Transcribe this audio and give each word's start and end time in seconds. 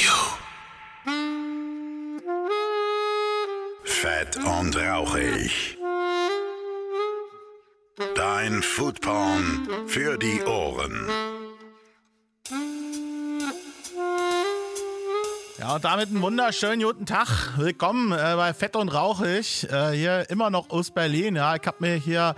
you. 0.00 0.10
Fett 3.84 4.36
und 4.36 4.76
rauchig. 4.76 5.76
Dein 8.14 8.62
Foodporn 8.62 9.68
für 9.86 10.18
die 10.18 10.42
Ohren. 10.44 11.08
Ja, 15.58 15.74
und 15.74 15.84
damit 15.84 16.08
einen 16.08 16.22
wunderschönen 16.22 16.80
guten 16.80 17.04
Tag. 17.04 17.58
Willkommen 17.58 18.12
äh, 18.12 18.34
bei 18.36 18.54
Fett 18.54 18.76
und 18.76 18.90
Rauchig. 18.90 19.66
Äh, 19.68 19.90
hier 19.90 20.30
immer 20.30 20.50
noch 20.50 20.70
aus 20.70 20.92
Berlin. 20.92 21.34
Ja, 21.34 21.56
ich 21.56 21.66
habe 21.66 21.78
mir 21.80 21.94
hier 21.96 22.36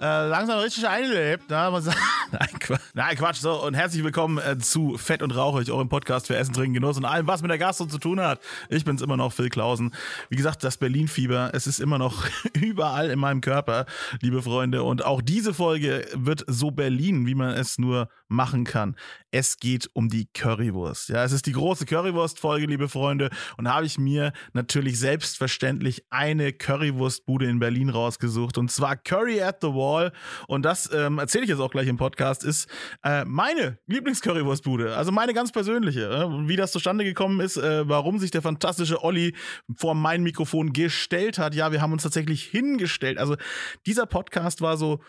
äh, 0.00 0.26
langsam 0.28 0.58
richtig 0.58 0.88
eingelebt. 0.88 1.48
Ne? 1.48 1.82
Nein, 2.32 2.48
Quatsch. 2.58 2.80
nein, 2.94 3.16
Quatsch. 3.16 3.36
So, 3.38 3.62
und 3.62 3.74
herzlich 3.74 4.02
willkommen 4.02 4.38
äh, 4.38 4.58
zu 4.58 4.98
Fett 4.98 5.22
und 5.22 5.30
Rauchig, 5.30 5.70
eurem 5.70 5.88
Podcast 5.88 6.26
für 6.26 6.36
Essen, 6.36 6.54
Trinken, 6.54 6.74
Genuss 6.74 6.96
und 6.96 7.04
allem, 7.04 7.26
was 7.26 7.42
mit 7.42 7.50
der 7.50 7.58
Gastro 7.58 7.86
zu 7.86 7.98
tun 7.98 8.20
hat. 8.20 8.40
Ich 8.68 8.84
bin's 8.84 9.02
immer 9.02 9.16
noch, 9.16 9.32
Phil 9.32 9.48
Klausen. 9.48 9.94
Wie 10.28 10.36
gesagt, 10.36 10.64
das 10.64 10.76
Berlin-Fieber, 10.76 11.50
es 11.54 11.66
ist 11.66 11.78
immer 11.78 11.98
noch 11.98 12.24
überall 12.54 13.10
in 13.10 13.18
meinem 13.18 13.40
Körper, 13.40 13.86
liebe 14.20 14.42
Freunde. 14.42 14.82
Und 14.82 15.04
auch 15.04 15.22
diese 15.22 15.54
Folge 15.54 16.06
wird 16.14 16.44
so 16.48 16.70
Berlin, 16.70 17.26
wie 17.26 17.34
man 17.34 17.50
es 17.50 17.78
nur 17.78 18.08
machen 18.28 18.64
kann. 18.64 18.96
Es 19.30 19.58
geht 19.58 19.88
um 19.92 20.08
die 20.08 20.26
Currywurst. 20.34 21.10
Ja, 21.10 21.22
es 21.22 21.32
ist 21.32 21.46
die 21.46 21.52
große 21.52 21.86
Currywurst-Folge, 21.86 22.66
liebe 22.66 22.88
Freunde. 22.88 23.30
Und 23.56 23.72
habe 23.72 23.86
ich 23.86 23.98
mir 23.98 24.32
natürlich 24.52 24.98
selbstverständlich 24.98 26.04
eine 26.10 26.52
Currywurstbude 26.52 27.46
in 27.46 27.60
Berlin 27.60 27.90
rausgesucht. 27.90 28.58
Und 28.58 28.72
zwar 28.72 28.96
Curry 28.96 29.42
at 29.42 29.58
the 29.60 29.68
Wall. 29.68 30.12
Und 30.48 30.62
das 30.62 30.90
ähm, 30.92 31.18
erzähle 31.18 31.44
ich 31.44 31.50
jetzt 31.50 31.60
auch 31.60 31.70
gleich 31.70 31.86
im 31.86 31.96
Podcast, 31.96 32.15
ist 32.44 32.68
äh, 33.04 33.24
meine 33.24 33.78
Lieblings-Currywurstbude. 33.86 34.96
Also 34.96 35.12
meine 35.12 35.34
ganz 35.34 35.52
persönliche. 35.52 36.08
Äh, 36.08 36.48
wie 36.48 36.56
das 36.56 36.72
zustande 36.72 37.04
gekommen 37.04 37.40
ist, 37.40 37.56
äh, 37.56 37.88
warum 37.88 38.18
sich 38.18 38.30
der 38.30 38.42
fantastische 38.42 39.02
Olli 39.02 39.34
vor 39.76 39.94
mein 39.94 40.22
Mikrofon 40.22 40.72
gestellt 40.72 41.38
hat. 41.38 41.54
Ja, 41.54 41.72
wir 41.72 41.80
haben 41.80 41.92
uns 41.92 42.02
tatsächlich 42.02 42.44
hingestellt. 42.44 43.18
Also 43.18 43.36
dieser 43.86 44.06
Podcast 44.06 44.60
war 44.60 44.76
so 44.76 45.00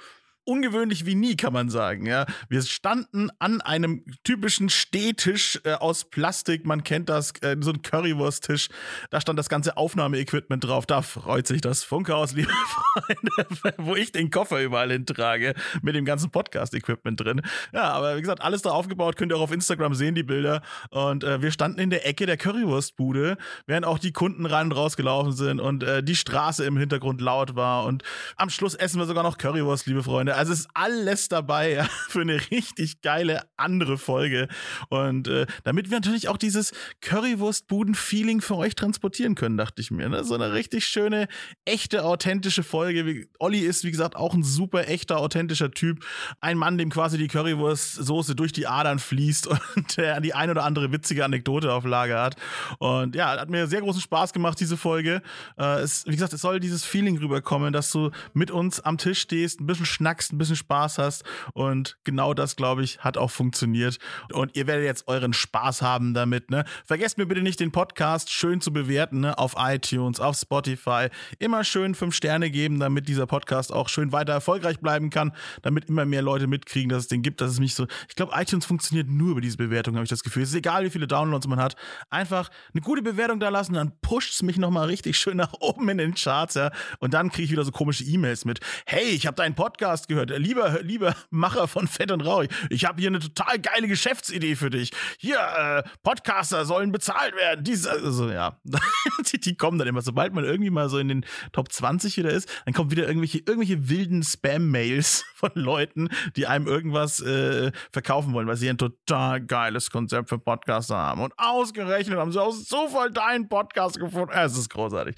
ungewöhnlich 0.48 1.06
wie 1.06 1.16
nie, 1.16 1.36
kann 1.36 1.54
man 1.54 1.70
sagen. 1.70 2.06
Ja, 2.06 2.26
wir 2.50 2.62
standen 2.62 3.30
an 3.40 3.62
einem 3.62 4.04
typischen 4.24 4.70
Stehtisch 4.70 5.60
äh, 5.66 5.74
aus 5.74 6.06
Plastik. 6.06 6.66
Man 6.66 6.84
kennt 6.84 7.10
das, 7.10 7.34
äh, 7.42 7.58
so 7.60 7.72
ein 7.72 7.82
Currywursttisch. 7.82 8.70
Da 9.10 9.20
stand 9.20 9.38
das 9.38 9.50
ganze 9.50 9.78
Aufnahmeequipment 9.78 10.64
drauf. 10.64 10.86
Da 10.86 11.02
freut 11.02 11.48
sich 11.48 11.62
das 11.62 11.84
Funkhaus, 11.84 12.32
liebe 12.36 12.52
Freunde, 12.52 13.74
wo 13.78 13.96
ich 13.96 14.12
den 14.12 14.32
Koffer 14.32 14.64
überall 14.64 14.92
hintrage 14.92 15.54
mit 15.82 15.96
dem 15.96 16.06
ganzen 16.06 16.32
Podcast-Equipment 16.32 17.20
drin. 17.20 17.42
Ja, 17.74 17.92
aber 17.92 18.16
wie 18.16 18.22
gesagt, 18.22 18.42
alles 18.42 18.62
da 18.62 18.70
aufgebaut. 18.72 19.18
Könnt 19.18 19.34
ihr 19.34 19.38
auch 19.38 19.42
auf 19.42 19.52
Instagram 19.52 19.94
sehen, 19.96 20.16
die 20.16 20.24
Bilder. 20.24 20.62
Und 20.90 21.26
äh, 21.26 21.42
wir 21.42 21.52
standen 21.52 21.80
in 21.80 21.90
der 21.90 22.08
Ecke 22.08 22.26
der 22.26 22.38
Currywurstbude, 22.38 23.38
während 23.66 23.86
auch 23.86 24.00
die 24.00 24.14
Kunden 24.14 24.46
rein 24.46 24.68
und 24.68 24.72
rausgelaufen 24.74 25.34
sind 25.34 25.60
und 25.60 25.84
äh, 25.84 26.02
die 26.02 26.16
Straße 26.16 26.64
im 26.64 26.78
Hintergrund 26.78 27.20
laut 27.20 27.56
war. 27.56 27.84
Und 27.84 28.04
am 28.38 28.50
Schluss 28.50 28.76
essen 28.76 29.00
wir 29.00 29.06
sogar 29.06 29.24
noch 29.24 29.38
Currywurst, 29.38 29.88
liebe 29.88 30.04
Freunde. 30.04 30.37
Also 30.38 30.54
ist 30.54 30.68
alles 30.74 31.30
dabei 31.30 31.74
ja, 31.74 31.84
für 32.08 32.22
eine 32.22 32.40
richtig 32.52 33.02
geile 33.02 33.42
andere 33.58 33.98
Folge. 33.98 34.48
Und 34.90 35.28
äh, 35.28 35.48
damit 35.64 35.90
wir 35.90 35.98
natürlich 35.98 36.30
auch 36.30 36.38
dieses 36.38 36.72
Currywurst-Buden-Feeling 37.02 38.42
für 38.42 38.56
euch 38.56 38.76
transportieren 38.76 39.36
können, 39.36 39.58
dachte 39.58 39.82
ich 39.82 39.92
mir. 39.92 40.08
Ne? 40.10 40.24
So 40.24 40.36
eine 40.36 40.54
richtig 40.54 40.86
schöne, 40.86 41.28
echte, 41.66 42.06
authentische 42.06 42.64
Folge. 42.64 43.28
Olli 43.40 43.60
ist, 43.60 43.84
wie 43.84 43.92
gesagt, 43.92 44.16
auch 44.16 44.34
ein 44.34 44.44
super 44.44 44.88
echter, 44.88 45.18
authentischer 45.18 45.72
Typ. 45.72 46.06
Ein 46.40 46.58
Mann, 46.58 46.78
dem 46.78 46.90
quasi 46.90 47.18
die 47.18 47.28
Currywurst-Soße 47.28 48.36
durch 48.36 48.52
die 48.52 48.68
Adern 48.68 49.00
fließt 49.00 49.48
und 49.76 49.98
der 49.98 50.22
die 50.22 50.34
ein 50.34 50.50
oder 50.50 50.64
andere 50.64 50.92
witzige 50.92 51.26
Anekdote 51.26 51.74
auf 51.74 51.84
Lager 51.84 52.22
hat. 52.22 52.36
Und 52.80 53.16
ja, 53.16 53.40
hat 53.40 53.50
mir 53.50 53.68
sehr 53.68 53.82
großen 53.82 54.02
Spaß 54.02 54.34
gemacht, 54.34 54.60
diese 54.60 54.78
Folge. 54.78 55.22
Äh, 55.58 55.80
es, 55.82 56.06
wie 56.06 56.12
gesagt, 56.12 56.34
es 56.34 56.42
soll 56.42 56.60
dieses 56.60 56.86
Feeling 56.86 57.18
rüberkommen, 57.18 57.74
dass 57.74 57.92
du 57.92 58.12
mit 58.34 58.52
uns 58.52 58.80
am 58.80 58.98
Tisch 58.98 59.22
stehst, 59.22 59.60
ein 59.60 59.66
bisschen 59.66 59.86
schnackst, 59.86 60.27
ein 60.32 60.38
bisschen 60.38 60.56
Spaß 60.56 60.98
hast. 60.98 61.24
Und 61.54 61.98
genau 62.04 62.34
das, 62.34 62.56
glaube 62.56 62.84
ich, 62.84 63.00
hat 63.00 63.18
auch 63.18 63.32
funktioniert. 63.32 63.98
Und 64.34 64.56
ihr 64.56 64.68
werdet 64.68 64.86
jetzt 64.86 65.08
euren 65.08 65.34
Spaß 65.34 65.82
haben 65.82 66.14
damit. 66.14 66.52
Ne? 66.52 66.66
Vergesst 66.86 67.18
mir 67.18 67.26
bitte 67.26 67.42
nicht, 67.42 67.60
den 67.60 67.72
Podcast 67.72 68.32
schön 68.32 68.62
zu 68.62 68.72
bewerten 68.72 69.22
ne? 69.22 69.38
auf 69.38 69.56
iTunes, 69.58 70.20
auf 70.20 70.38
Spotify. 70.38 71.08
Immer 71.40 71.64
schön 71.64 71.96
fünf 71.96 72.16
Sterne 72.16 72.50
geben, 72.52 72.80
damit 72.80 73.08
dieser 73.08 73.28
Podcast 73.28 73.72
auch 73.72 73.90
schön 73.90 74.12
weiter 74.12 74.34
erfolgreich 74.34 74.80
bleiben 74.80 75.10
kann, 75.10 75.34
damit 75.62 75.86
immer 75.86 76.06
mehr 76.06 76.22
Leute 76.22 76.48
mitkriegen, 76.48 76.90
dass 76.90 77.04
es 77.04 77.08
den 77.08 77.22
gibt, 77.22 77.42
dass 77.42 77.52
es 77.52 77.60
mich 77.60 77.76
so. 77.76 77.88
Ich 78.10 78.16
glaube, 78.16 78.34
iTunes 78.36 78.66
funktioniert 78.66 79.10
nur 79.10 79.32
über 79.32 79.42
diese 79.42 79.58
Bewertung, 79.58 79.96
habe 79.96 80.04
ich 80.04 80.10
das 80.10 80.24
Gefühl. 80.24 80.44
Es 80.44 80.50
ist 80.50 80.56
egal, 80.56 80.84
wie 80.84 80.90
viele 80.90 81.08
Downloads 81.08 81.48
man 81.48 81.60
hat. 81.60 81.76
Einfach 82.10 82.50
eine 82.74 82.82
gute 82.82 83.02
Bewertung 83.02 83.40
da 83.40 83.50
lassen, 83.50 83.74
dann 83.74 83.94
pusht 84.02 84.34
es 84.34 84.44
mich 84.44 84.58
nochmal 84.58 84.88
richtig 84.88 85.18
schön 85.18 85.38
nach 85.38 85.54
oben 85.60 85.88
in 85.90 85.98
den 85.98 86.14
Charts, 86.16 86.56
ja. 86.56 86.72
Und 87.00 87.14
dann 87.14 87.30
kriege 87.30 87.46
ich 87.46 87.52
wieder 87.52 87.64
so 87.64 87.72
komische 87.72 88.04
E-Mails 88.04 88.46
mit. 88.46 88.60
Hey, 88.86 89.10
ich 89.10 89.28
habe 89.28 89.36
deinen 89.36 89.56
Podcast 89.56 90.08
gehört. 90.08 90.17
Lieber, 90.26 90.82
lieber 90.82 91.16
Macher 91.30 91.68
von 91.68 91.88
Fett 91.88 92.12
und 92.12 92.22
Rauch, 92.22 92.46
ich 92.70 92.86
habe 92.86 93.00
hier 93.00 93.10
eine 93.10 93.20
total 93.20 93.60
geile 93.60 93.88
Geschäftsidee 93.88 94.56
für 94.56 94.70
dich. 94.70 94.92
Hier, 95.20 95.40
äh, 95.40 95.84
Podcaster 96.04 96.66
sollen 96.66 96.92
bezahlt 96.92 97.36
werden. 97.36 97.64
Dies, 97.64 97.88
also, 97.88 98.30
ja. 98.30 98.60
die, 99.32 99.40
die 99.40 99.56
kommen 99.56 99.78
dann 99.78 99.88
immer. 99.88 100.02
Sobald 100.02 100.34
man 100.34 100.44
irgendwie 100.44 100.70
mal 100.70 100.90
so 100.90 100.98
in 100.98 101.08
den 101.08 101.26
Top 101.52 101.72
20 101.72 102.18
wieder 102.18 102.32
ist, 102.32 102.50
dann 102.66 102.74
kommen 102.74 102.92
wieder 102.92 103.08
irgendwelche, 103.08 103.40
irgendwelche 103.40 103.90
wilden 103.90 104.24
Spam-Mails 104.24 105.26
von 105.36 105.52
Leuten, 105.54 106.10
die 106.36 106.48
einem 106.48 106.68
irgendwas 106.68 107.22
äh, 107.22 107.72
verkaufen 107.92 108.34
wollen, 108.34 108.48
weil 108.48 108.58
sie 108.58 108.70
ein 108.70 108.78
total 108.78 109.42
geiles 109.42 109.90
Konzept 109.90 110.30
für 110.30 110.40
Podcaster 110.40 110.98
haben. 110.98 111.22
Und 111.22 111.34
ausgerechnet 111.38 112.18
haben 112.18 112.32
sie 112.32 112.42
aus 112.42 112.66
Zufall 112.66 113.12
deinen 113.12 113.50
Podcast 113.50 114.00
gefunden. 114.00 114.32
Es 114.34 114.58
ist 114.58 114.70
großartig. 114.70 115.16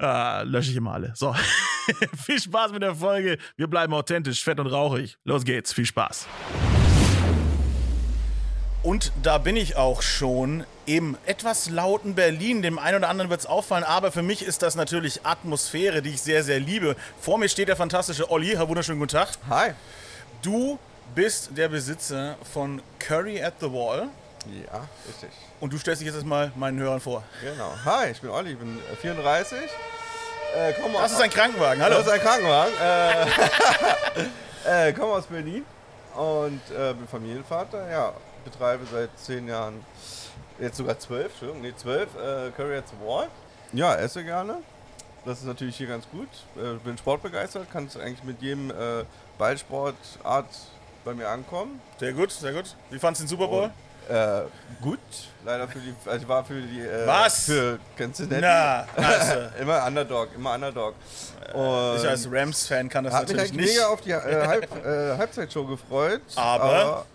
Äh, 0.00 0.44
lösche 0.44 0.70
ich 0.70 0.76
immer 0.76 0.92
alle. 0.92 1.12
So. 1.14 1.34
Viel 2.24 2.40
Spaß 2.40 2.72
mit 2.72 2.82
der 2.82 2.94
Folge. 2.94 3.38
Wir 3.56 3.66
bleiben 3.66 3.92
authentisch, 3.92 4.13
fett 4.22 4.60
und 4.60 4.66
rauchig. 4.66 5.16
Los 5.24 5.44
geht's. 5.44 5.72
Viel 5.72 5.86
Spaß. 5.86 6.26
Und 8.82 9.12
da 9.22 9.38
bin 9.38 9.56
ich 9.56 9.76
auch 9.76 10.02
schon 10.02 10.64
im 10.84 11.16
etwas 11.24 11.70
lauten 11.70 12.14
Berlin. 12.14 12.60
Dem 12.60 12.78
einen 12.78 12.98
oder 12.98 13.08
anderen 13.08 13.30
wird 13.30 13.40
es 13.40 13.46
auffallen, 13.46 13.82
aber 13.82 14.12
für 14.12 14.20
mich 14.20 14.42
ist 14.42 14.62
das 14.62 14.74
natürlich 14.74 15.24
Atmosphäre, 15.24 16.02
die 16.02 16.10
ich 16.10 16.20
sehr, 16.20 16.44
sehr 16.44 16.60
liebe. 16.60 16.94
Vor 17.18 17.38
mir 17.38 17.48
steht 17.48 17.68
der 17.68 17.76
fantastische 17.76 18.30
Olli. 18.30 18.48
Herr 18.48 18.68
wunderschönen 18.68 18.98
guten 18.98 19.12
Tag. 19.12 19.30
Hi. 19.48 19.70
Du 20.42 20.78
bist 21.14 21.56
der 21.56 21.68
Besitzer 21.68 22.36
von 22.52 22.82
Curry 22.98 23.42
at 23.42 23.54
the 23.60 23.72
Wall. 23.72 24.08
Ja, 24.46 24.86
richtig. 25.08 25.30
Und 25.60 25.72
du 25.72 25.78
stellst 25.78 26.02
dich 26.02 26.12
jetzt 26.12 26.26
mal 26.26 26.52
meinen 26.54 26.78
Hörern 26.78 27.00
vor. 27.00 27.24
Genau. 27.40 27.72
Hi, 27.86 28.10
ich 28.10 28.20
bin 28.20 28.28
Olli, 28.28 28.52
ich 28.52 28.58
bin 28.58 28.78
34. 29.00 29.58
Äh, 30.54 30.72
komm 30.80 30.92
Das 30.92 31.12
ist 31.12 31.20
ein 31.20 31.30
Krankenwagen, 31.30 31.82
hallo. 31.82 31.96
Das 31.96 32.06
ist 32.06 32.12
ein 32.12 32.20
Krankenwagen. 32.20 32.74
Äh, 34.64 34.88
äh, 34.88 34.92
komme 34.92 35.12
aus 35.14 35.26
Berlin 35.26 35.64
und 36.14 36.60
äh, 36.70 36.94
bin 36.94 37.08
Familienvater. 37.08 37.90
Ja, 37.90 38.12
betreibe 38.44 38.86
seit 38.90 39.10
zehn 39.18 39.48
Jahren, 39.48 39.84
jetzt 40.60 40.76
sogar 40.76 40.98
zwölf, 40.98 41.26
Entschuldigung, 41.32 41.62
nee, 41.62 41.74
zwölf, 41.76 42.08
äh, 42.14 42.50
Curry 42.52 42.76
at 42.76 42.84
the 42.88 43.04
Wall. 43.04 43.28
Ja, 43.72 43.96
esse 43.96 44.22
gerne. 44.22 44.58
Das 45.24 45.38
ist 45.38 45.44
natürlich 45.44 45.76
hier 45.76 45.88
ganz 45.88 46.08
gut. 46.10 46.28
Äh, 46.56 46.74
bin 46.84 46.96
sportbegeistert, 46.98 47.68
kann 47.72 47.86
es 47.86 47.96
eigentlich 47.96 48.22
mit 48.22 48.40
jedem 48.40 48.70
äh, 48.70 49.04
Ballsportart 49.38 50.46
bei 51.04 51.14
mir 51.14 51.28
ankommen. 51.30 51.80
Sehr 51.98 52.12
gut, 52.12 52.30
sehr 52.30 52.52
gut. 52.52 52.76
Wie 52.90 52.98
fandest 53.00 53.22
du 53.22 53.24
den 53.24 53.28
Super 53.30 53.48
Bowl? 53.48 53.70
Äh, 54.08 54.42
gut, 54.82 54.98
leider 55.44 55.66
für 55.66 55.78
die, 55.78 55.94
also 56.04 56.22
ich 56.22 56.28
war 56.28 56.44
für 56.44 56.60
die, 56.60 56.80
äh, 56.80 57.06
Was? 57.06 57.44
Für 57.46 57.78
Cincinnati. 57.96 58.40
Na, 58.42 58.86
also, 58.96 59.48
immer 59.60 59.86
Underdog, 59.86 60.28
immer 60.34 60.54
Underdog. 60.54 60.94
Und 61.52 61.96
ich 61.96 62.08
als 62.08 62.28
Rams-Fan 62.30 62.88
kann 62.88 63.04
das 63.04 63.12
mich 63.12 63.22
natürlich 63.22 63.42
eigentlich 63.42 63.60
nicht. 63.66 63.74
mega 63.76 63.86
auf 63.88 64.00
die 64.00 64.10
äh, 64.10 64.46
Halb, 64.46 64.68
äh, 64.86 65.16
Halbzeitshow 65.16 65.64
gefreut. 65.66 66.22
Aber? 66.36 67.06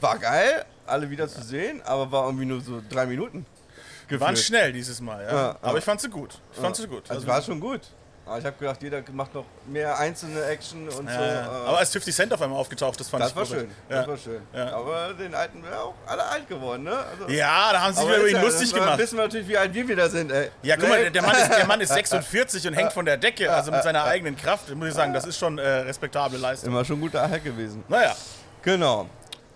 war 0.00 0.18
geil, 0.18 0.64
alle 0.86 1.08
wieder 1.10 1.28
zu 1.28 1.42
sehen, 1.42 1.80
aber 1.84 2.10
war 2.10 2.24
irgendwie 2.26 2.46
nur 2.46 2.60
so 2.60 2.82
drei 2.90 3.06
Minuten. 3.06 3.46
Wir 4.08 4.20
waren 4.20 4.34
gefühlt. 4.34 4.46
schnell 4.46 4.72
dieses 4.72 5.00
Mal, 5.00 5.24
ja. 5.24 5.32
Ja, 5.32 5.56
Aber 5.62 5.72
ja. 5.72 5.78
ich 5.78 5.84
fand 5.84 6.00
sie 6.00 6.08
gut. 6.08 6.38
Ich 6.52 6.60
fand 6.60 6.76
sie 6.76 6.86
gut. 6.86 7.10
Also 7.10 7.26
war 7.26 7.42
schon 7.42 7.60
gut. 7.60 7.80
Aber 8.26 8.38
ich 8.40 8.44
habe 8.44 8.56
gedacht, 8.58 8.82
jeder 8.82 9.02
macht 9.12 9.32
noch 9.34 9.44
mehr 9.66 9.96
einzelne 9.98 10.44
Action 10.46 10.88
und 10.88 11.08
so. 11.08 11.14
ja, 11.14 11.26
ja. 11.26 11.42
äh, 11.44 11.68
Aber 11.68 11.78
als 11.78 11.90
50 11.92 12.12
Cent 12.12 12.32
auf 12.34 12.42
einmal 12.42 12.58
aufgetaucht 12.58 13.00
ist, 13.00 13.08
fand 13.08 13.22
das 13.22 13.30
ich 13.30 13.36
war 13.36 13.46
schön. 13.46 13.70
Ja. 13.88 13.96
Das 13.98 14.08
war 14.08 14.16
schön. 14.16 14.42
Ja. 14.52 14.72
Aber 14.76 15.14
den 15.14 15.32
alten 15.32 15.62
wäre 15.62 15.80
auch 15.80 15.94
alle 16.06 16.24
alt 16.24 16.48
geworden, 16.48 16.82
ne? 16.82 16.96
Also, 16.96 17.32
ja, 17.32 17.72
da 17.72 17.80
haben 17.82 17.94
sie 17.94 18.00
sich 18.00 18.08
über 18.16 18.28
ihn 18.28 18.34
ja- 18.34 18.42
lustig 18.42 18.70
dann 18.72 18.80
gemacht. 18.80 18.98
wissen 18.98 19.16
wir 19.16 19.24
natürlich, 19.24 19.46
wie 19.46 19.56
alt 19.56 19.72
wir 19.72 19.86
wieder 19.88 20.10
sind, 20.10 20.32
ey. 20.32 20.50
Ja, 20.62 20.76
guck 20.76 20.88
mal, 20.88 21.08
der 21.08 21.22
Mann, 21.22 21.36
ist, 21.36 21.48
der 21.56 21.66
Mann 21.66 21.80
ist 21.80 21.92
46 21.94 22.66
und 22.66 22.74
hängt 22.74 22.92
von 22.92 23.04
der 23.04 23.16
Decke, 23.16 23.52
also 23.54 23.70
mit 23.70 23.84
seiner 23.84 24.02
eigenen 24.02 24.36
Kraft. 24.36 24.74
Muss 24.74 24.88
ich 24.88 24.94
sagen, 24.94 25.14
das 25.14 25.24
ist 25.24 25.38
schon 25.38 25.58
äh, 25.58 25.62
respektable 25.68 26.36
Leistung. 26.38 26.70
Immer 26.70 26.84
schon 26.84 27.00
guter 27.00 27.30
Halt 27.30 27.44
gewesen. 27.44 27.84
Naja, 27.88 28.14
Genau. 28.62 29.08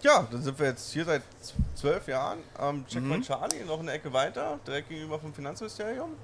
Ja, 0.02 0.26
dann 0.31 0.40
sind 0.43 0.56
wir 0.58 0.66
jetzt 0.69 0.93
hier 0.93 1.05
seit 1.05 1.23
zwölf 1.75 2.06
Jahren 2.06 2.38
am 2.56 2.87
Checkpoint 2.87 3.19
Mhm. 3.19 3.23
Charlie, 3.25 3.64
noch 3.66 3.81
eine 3.81 3.90
Ecke 3.93 4.12
weiter, 4.12 4.61
direkt 4.64 4.88
gegenüber 4.88 5.19
vom 5.19 5.34
Finanzministerium. 5.34 6.14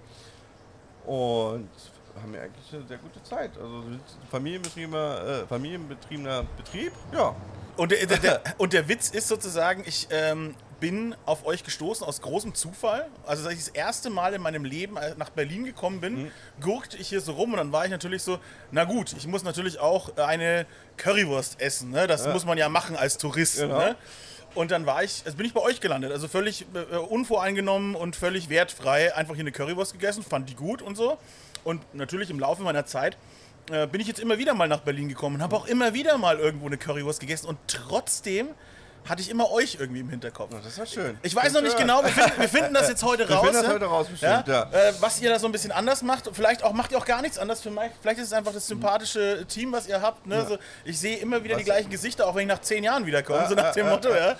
Und 1.04 1.68
haben 2.22 2.34
ja 2.34 2.42
eigentlich 2.42 2.72
eine 2.72 2.86
sehr 2.86 2.98
gute 2.98 3.22
Zeit. 3.22 3.50
Also 3.56 3.82
wir 3.88 3.98
familienbetriebener, 4.30 5.42
äh, 5.42 5.46
familienbetriebener 5.46 6.44
Betrieb. 6.56 6.92
Ja. 7.12 7.34
Und 7.76 7.92
der, 7.92 8.06
der, 8.06 8.18
der, 8.18 8.42
und 8.58 8.72
der 8.72 8.88
Witz 8.88 9.10
ist 9.10 9.28
sozusagen, 9.28 9.82
ich, 9.86 10.08
ähm, 10.10 10.54
bin 10.80 11.14
auf 11.24 11.46
euch 11.46 11.64
gestoßen 11.64 12.06
aus 12.06 12.20
großem 12.20 12.54
Zufall. 12.54 13.06
Also 13.26 13.48
als 13.48 13.58
ich 13.58 13.64
das 13.64 13.74
erste 13.74 14.10
Mal 14.10 14.34
in 14.34 14.42
meinem 14.42 14.64
Leben 14.64 14.96
äh, 14.96 15.14
nach 15.16 15.30
Berlin 15.30 15.64
gekommen 15.64 16.00
bin, 16.00 16.24
Mhm. 16.24 16.30
gurkte 16.60 16.96
ich 16.98 17.08
hier 17.08 17.20
so 17.20 17.32
rum 17.32 17.52
und 17.52 17.58
dann 17.58 17.72
war 17.72 17.84
ich 17.84 17.90
natürlich 17.90 18.22
so, 18.22 18.38
na 18.70 18.84
gut, 18.84 19.14
ich 19.16 19.26
muss 19.26 19.42
natürlich 19.42 19.78
auch 19.78 20.16
eine 20.18 20.66
Currywurst 20.96 21.60
essen. 21.60 21.90
Ne? 21.90 22.06
Das 22.06 22.26
muss 22.28 22.44
man 22.44 22.58
ja 22.58 22.68
machen 22.68 22.96
als 22.96 23.16
Tourist. 23.18 23.58
Genau. 23.58 23.78
Ne? 23.78 23.96
Und 24.54 24.70
dann 24.70 24.86
war 24.86 25.02
ich, 25.02 25.22
also 25.26 25.36
bin 25.36 25.46
ich 25.46 25.52
bei 25.52 25.60
euch 25.60 25.80
gelandet, 25.80 26.12
also 26.12 26.28
völlig 26.28 26.66
äh, 26.74 26.96
unvoreingenommen 26.96 27.94
und 27.94 28.16
völlig 28.16 28.48
wertfrei 28.48 29.14
einfach 29.14 29.34
hier 29.34 29.42
eine 29.42 29.52
Currywurst 29.52 29.92
gegessen, 29.92 30.22
fand 30.22 30.48
die 30.48 30.54
gut 30.54 30.82
und 30.82 30.96
so. 30.96 31.18
Und 31.66 31.82
natürlich 31.94 32.30
im 32.30 32.38
Laufe 32.38 32.62
meiner 32.62 32.86
Zeit 32.86 33.16
äh, 33.72 33.88
bin 33.88 34.00
ich 34.00 34.06
jetzt 34.06 34.20
immer 34.20 34.38
wieder 34.38 34.54
mal 34.54 34.68
nach 34.68 34.80
Berlin 34.80 35.08
gekommen 35.08 35.36
und 35.36 35.42
habe 35.42 35.56
auch 35.56 35.66
immer 35.66 35.94
wieder 35.94 36.16
mal 36.16 36.38
irgendwo 36.38 36.66
eine 36.66 36.78
Currywurst 36.78 37.18
gegessen 37.18 37.46
und 37.48 37.58
trotzdem 37.66 38.50
hatte 39.08 39.20
ich 39.20 39.30
immer 39.30 39.50
euch 39.50 39.76
irgendwie 39.80 40.00
im 40.00 40.08
Hinterkopf. 40.08 40.50
Das 40.52 40.64
ist 40.64 40.78
ja 40.78 40.86
schön. 40.86 41.18
Ich 41.22 41.34
weiß 41.34 41.52
noch 41.54 41.62
nicht 41.62 41.76
genau, 41.76 42.02
wir 42.04 42.10
finden, 42.10 42.40
wir 42.40 42.48
finden 42.48 42.74
das 42.74 42.88
jetzt 42.88 43.02
heute 43.02 43.28
Wir 43.28 43.34
raus. 43.36 43.44
finden 43.46 43.56
das 43.62 43.66
ne? 43.68 43.74
heute 43.74 43.84
raus, 43.86 44.06
bestimmt, 44.08 44.46
ja. 44.46 44.62
Äh, 44.72 44.94
was 45.00 45.20
ihr 45.20 45.30
da 45.30 45.40
so 45.40 45.46
ein 45.46 45.52
bisschen 45.52 45.72
anders 45.72 46.02
macht. 46.02 46.30
Vielleicht 46.32 46.62
auch 46.62 46.72
macht 46.72 46.92
ihr 46.92 46.98
auch 46.98 47.04
gar 47.04 47.20
nichts 47.20 47.36
anders. 47.38 47.60
Vielleicht, 47.62 47.94
vielleicht 48.00 48.18
ist 48.20 48.26
es 48.28 48.32
einfach 48.32 48.52
das 48.52 48.66
sympathische 48.68 49.44
Team, 49.48 49.72
was 49.72 49.88
ihr 49.88 50.00
habt. 50.00 50.24
Ne? 50.26 50.46
So, 50.48 50.58
ich 50.84 50.98
sehe 51.00 51.16
immer 51.18 51.42
wieder 51.42 51.54
Was- 51.54 51.58
die 51.62 51.64
gleichen 51.64 51.90
Gesichter, 51.90 52.28
auch 52.28 52.34
wenn 52.36 52.42
ich 52.42 52.48
nach 52.48 52.60
zehn 52.60 52.84
Jahren 52.84 53.06
wiederkomme. 53.06 53.40
Ja, 53.40 53.48
so 53.48 53.54
nach 53.56 53.64
ja, 53.64 53.72
dem 53.72 53.86
ja, 53.86 53.92
Motto, 53.92 54.14
ja. 54.14 54.36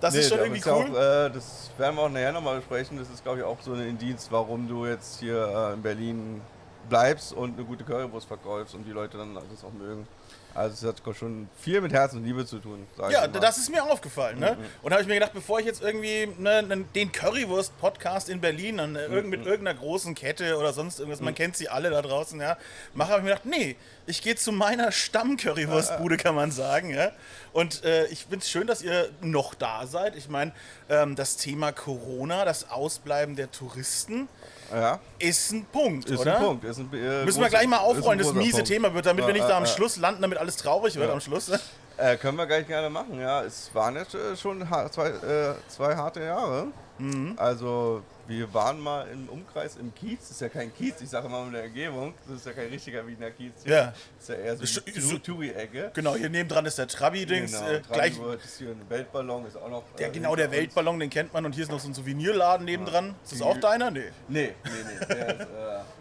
Das 0.00 0.14
Nee, 0.14 0.20
ist 0.20 0.28
schon 0.28 0.38
irgendwie 0.38 0.58
ist 0.58 0.66
ja 0.66 0.74
cool. 0.74 0.90
Auch, 0.90 1.26
äh, 1.26 1.30
das 1.30 1.70
werden 1.78 1.96
wir 1.96 2.02
auch 2.02 2.08
nachher 2.08 2.32
nochmal 2.32 2.56
besprechen. 2.56 2.98
Das 2.98 3.08
ist, 3.08 3.22
glaube 3.22 3.38
ich, 3.38 3.44
auch 3.44 3.56
so 3.62 3.72
ein 3.72 3.80
Indiz, 3.88 4.28
warum 4.30 4.68
du 4.68 4.86
jetzt 4.86 5.20
hier 5.20 5.70
äh, 5.70 5.74
in 5.74 5.82
Berlin 5.82 6.42
bleibst 6.88 7.32
und 7.32 7.54
eine 7.56 7.64
gute 7.66 7.84
Currywurst 7.84 8.26
verkaufst 8.26 8.74
und 8.74 8.84
die 8.84 8.92
Leute 8.92 9.18
dann 9.18 9.34
das 9.34 9.64
auch 9.64 9.72
mögen. 9.72 10.06
Also 10.54 10.88
es 10.88 10.94
hat 11.06 11.16
schon 11.16 11.50
viel 11.60 11.82
mit 11.82 11.92
Herz 11.92 12.14
und 12.14 12.24
Liebe 12.24 12.46
zu 12.46 12.58
tun. 12.58 12.86
Ja, 13.10 13.28
das 13.28 13.58
ist 13.58 13.68
mir 13.68 13.84
aufgefallen. 13.84 14.36
Mhm. 14.36 14.40
Ne? 14.40 14.56
Und 14.80 14.90
da 14.90 14.92
habe 14.92 15.02
ich 15.02 15.06
mir 15.06 15.12
gedacht, 15.12 15.34
bevor 15.34 15.60
ich 15.60 15.66
jetzt 15.66 15.82
irgendwie 15.82 16.28
ne, 16.38 16.86
den 16.94 17.12
Currywurst-Podcast 17.12 18.30
in 18.30 18.40
Berlin 18.40 18.80
an, 18.80 18.96
äh, 18.96 19.06
Mhm. 19.06 19.28
mit 19.28 19.44
irgendeiner 19.44 19.78
großen 19.78 20.14
Kette 20.14 20.56
oder 20.56 20.72
sonst 20.72 20.98
irgendwas, 20.98 21.20
man 21.20 21.34
kennt 21.34 21.58
sie 21.58 21.68
alle 21.68 21.90
da 21.90 22.00
draußen, 22.00 22.40
ja, 22.40 22.56
mache, 22.94 23.10
habe 23.10 23.18
ich 23.20 23.24
mir 23.24 23.30
gedacht, 23.32 23.44
nee, 23.44 23.76
ich 24.06 24.22
gehe 24.22 24.34
zu 24.36 24.50
meiner 24.50 24.92
Stamm-Currywurstbude, 24.92 26.16
kann 26.16 26.34
man 26.34 26.50
sagen. 26.50 26.88
Ja? 26.88 27.12
Und 27.52 27.84
äh, 27.84 28.06
ich 28.06 28.22
finde 28.22 28.38
es 28.38 28.48
schön, 28.50 28.66
dass 28.66 28.80
ihr 28.80 29.10
noch 29.20 29.52
da 29.54 29.86
seid. 29.86 30.16
Ich 30.16 30.30
meine, 30.30 30.52
ähm, 30.88 31.16
das 31.16 31.36
Thema 31.36 31.72
Corona, 31.72 32.46
das 32.46 32.70
Ausbleiben 32.70 33.36
der 33.36 33.50
Touristen, 33.50 34.26
ja, 34.74 34.98
ist 35.18 35.52
ein 35.52 35.64
Punkt, 35.66 36.10
ist 36.10 36.20
oder? 36.20 36.36
ein 36.38 36.44
Punkt. 36.44 36.64
Ist 36.64 36.78
ein, 36.78 36.90
äh, 36.92 37.24
Müssen 37.24 37.40
wir 37.40 37.48
gleich 37.48 37.66
mal 37.66 37.78
aufrollen, 37.78 38.18
das 38.18 38.32
miese 38.32 38.52
Punkt. 38.58 38.68
Thema 38.68 38.94
wird, 38.94 39.06
damit 39.06 39.24
wir 39.24 39.28
Ja, 39.28 39.32
nicht 39.32 39.42
ja, 39.42 39.48
da 39.48 39.56
am 39.58 39.64
ja. 39.64 39.70
Schluss 39.70 39.96
landen, 39.96 40.22
damit 40.22 40.38
alles 40.38 40.56
traurig 40.56 40.96
wird 40.96 41.10
am 41.10 41.20
Schluss. 41.20 41.50
Äh, 41.98 42.16
können 42.18 42.36
wir 42.36 42.46
gleich 42.46 42.66
gerne 42.66 42.90
machen, 42.90 43.18
ja. 43.18 43.42
Es 43.42 43.70
waren 43.72 43.96
jetzt 43.96 44.14
äh, 44.14 44.36
schon 44.36 44.68
ha 44.68 44.90
zwei, 44.90 45.08
äh, 45.08 45.54
zwei 45.68 45.96
harte 45.96 46.20
Jahre. 46.22 46.66
Mhm. 46.98 47.34
Also 47.36 48.02
wir 48.28 48.52
waren 48.54 48.80
mal 48.80 49.06
im 49.08 49.28
Umkreis 49.28 49.76
im 49.76 49.94
Kiez, 49.94 50.20
das 50.20 50.30
ist 50.32 50.40
ja 50.40 50.48
kein 50.48 50.74
Kiez, 50.74 51.00
ich 51.00 51.08
sage 51.08 51.26
immer 51.26 51.42
in 51.44 51.52
der 51.52 51.64
Umgebung, 51.64 52.14
das 52.26 52.36
ist 52.38 52.46
ja 52.46 52.52
kein 52.52 52.68
richtiger 52.68 53.06
Wiener 53.06 53.30
Kiez. 53.30 53.52
hier. 53.64 53.72
Ja. 53.74 53.84
Das 53.86 53.96
ist 54.20 54.28
ja 54.28 54.34
eher 54.34 54.56
so 54.56 54.80
die 54.80 55.00
so- 55.00 55.18
Touri-Ecke. 55.18 55.90
Genau, 55.94 56.14
hier 56.16 56.28
nebendran 56.28 56.66
ist 56.66 56.78
der 56.78 56.88
Trabi-Dings. 56.88 57.52
Genau, 57.52 57.70
äh, 57.70 57.80
gleich, 57.92 58.18
ist 58.44 58.58
hier 58.58 58.70
ein 58.70 58.82
Weltballon, 58.88 59.46
ist 59.46 59.56
auch 59.56 59.68
noch. 59.70 59.82
der, 59.98 60.08
äh, 60.08 60.10
genau, 60.10 60.34
der. 60.36 60.50
Weltballon, 60.50 60.98
den 61.00 61.10
kennt 61.10 61.32
man. 61.32 61.44
Und 61.44 61.54
hier 61.54 61.64
ist 61.64 61.70
noch 61.70 61.80
so 61.80 61.88
ein 61.88 61.94
Souvenirladen 61.94 62.64
nebendran. 62.64 63.14
Ist 63.22 63.32
das 63.32 63.42
auch 63.42 63.56
deiner? 63.58 63.90
Nee. 63.90 64.10
Nee, 64.28 64.54
nee, 64.64 64.70
nee. 65.00 65.06
Der 65.14 65.28
ist, 65.34 65.40
äh, 65.42 65.44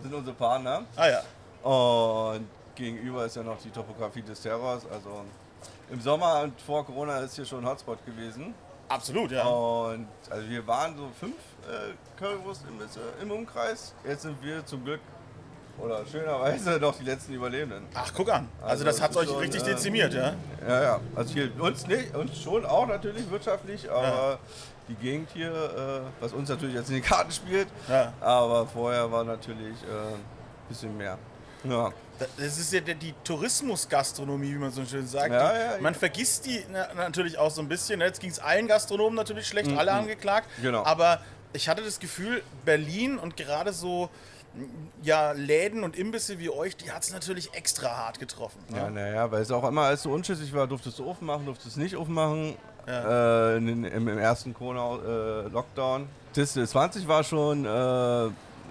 sind 0.03 0.13
unsere 0.13 0.35
Partner. 0.35 0.85
Ah 0.95 1.07
ja. 1.09 1.23
Und 1.69 2.47
gegenüber 2.75 3.25
ist 3.25 3.35
ja 3.35 3.43
noch 3.43 3.59
die 3.61 3.69
Topografie 3.71 4.21
des 4.21 4.41
Terrors. 4.41 4.83
Also 4.91 5.23
im 5.91 5.99
Sommer 6.01 6.41
und 6.43 6.59
vor 6.61 6.85
Corona 6.85 7.19
ist 7.19 7.35
hier 7.35 7.45
schon 7.45 7.63
ein 7.63 7.69
Hotspot 7.69 8.05
gewesen. 8.05 8.53
Absolut, 8.87 9.31
ja. 9.31 9.43
Und 9.45 10.07
also 10.29 10.49
wir 10.49 10.65
waren 10.67 10.95
so 10.95 11.09
fünf 11.19 11.35
äh, 11.67 11.93
Currywurst-Imbisse 12.19 12.99
im 13.21 13.31
Umkreis. 13.31 13.93
Jetzt 14.07 14.23
sind 14.23 14.37
wir 14.43 14.65
zum 14.65 14.83
Glück 14.85 14.99
oder 15.77 16.05
schönerweise 16.05 16.71
noch 16.81 16.95
die 16.97 17.03
letzten 17.03 17.33
Überlebenden. 17.33 17.85
Ach, 17.93 18.11
guck 18.15 18.31
an. 18.31 18.47
Also, 18.61 18.69
Also 18.71 18.83
das 18.85 19.01
hat 19.01 19.15
euch 19.17 19.27
schon, 19.27 19.37
richtig 19.39 19.63
äh, 19.63 19.65
dezimiert, 19.65 20.13
ja? 20.13 20.33
Ja, 20.67 20.81
ja. 20.83 20.99
Also 21.15 21.33
hier 21.33 21.51
uns 21.59 21.87
nicht, 21.87 22.15
uns 22.15 22.39
schon 22.39 22.65
auch 22.65 22.87
natürlich 22.87 23.29
wirtschaftlich, 23.29 23.89
aber 23.91 24.39
die 24.87 24.95
Gegend 24.95 25.29
hier, 25.33 25.51
äh, 25.51 26.23
was 26.23 26.31
uns 26.33 26.47
natürlich 26.47 26.75
jetzt 26.75 26.89
in 26.89 26.95
die 26.95 27.01
Karten 27.01 27.31
spielt, 27.31 27.67
Ja. 27.89 28.13
aber 28.21 28.67
vorher 28.67 29.11
war 29.11 29.23
natürlich 29.23 29.75
äh, 29.83 30.13
ein 30.13 30.23
bisschen 30.69 30.95
mehr. 30.95 31.17
Ja. 31.63 31.91
Das 32.37 32.57
ist 32.57 32.71
ja 32.71 32.79
die, 32.79 33.13
Tourismusgastronomie, 33.23 34.53
wie 34.53 34.57
man 34.57 34.71
so 34.71 34.85
schön 34.85 35.07
sagt. 35.07 35.31
Ja, 35.31 35.51
die, 35.51 35.59
ja, 35.59 35.75
ja. 35.75 35.81
man 35.81 35.95
vergisst 35.95 36.45
die 36.45 36.63
na, 36.71 36.93
natürlich 36.93 37.37
auch 37.37 37.51
so 37.51 37.61
ein 37.61 37.67
bisschen. 37.67 37.99
ne? 37.99 38.05
Jetzt 38.05 38.21
ging 38.21 38.29
es 38.29 38.39
allen 38.39 38.67
Gastronomen 38.67 39.15
natürlich 39.15 39.47
schlecht, 39.47 39.75
alle 39.77 39.91
angeklagt. 39.91 40.47
Genau. 40.61 40.83
Aber 40.85 41.21
ich 41.53 41.67
hatte 41.67 41.83
das 41.83 41.99
Gefühl, 41.99 42.41
Berlin 42.63 43.17
und 43.17 43.37
gerade 43.37 43.73
so 43.73 44.09
ja, 45.03 45.33
Läden 45.33 45.83
und 45.83 45.97
Imbisse 45.97 46.39
wie 46.39 46.49
euch, 46.49 46.77
die 46.77 46.91
hat 46.91 47.03
es 47.03 47.11
natürlich 47.11 47.53
extra 47.53 47.89
hart 47.89 48.19
getroffen. 48.19 48.59
ne? 48.69 48.77
Ja, 48.77 48.89
naja, 48.89 49.31
weil 49.31 49.41
es 49.41 49.51
auch 49.51 49.67
immer 49.67 49.81
alles 49.81 50.03
so 50.03 50.11
unschlüssig 50.11 50.53
war, 50.53 50.67
durftest 50.67 50.99
du 50.99 51.07
offen 51.07 51.25
machen, 51.25 51.45
durftest 51.45 51.77
nicht 51.77 51.95
offen 51.95 52.13
machen. 52.13 52.55
Äh, 52.87 53.57
in, 53.57 53.83
im, 53.83 54.07
Im 54.07 54.17
ersten 54.17 54.53
Corona-Lockdown. 54.53 56.07
das 56.35 56.53
20 56.53 57.07
war 57.07 57.23
schon 57.23 57.65
äh, 57.65 58.29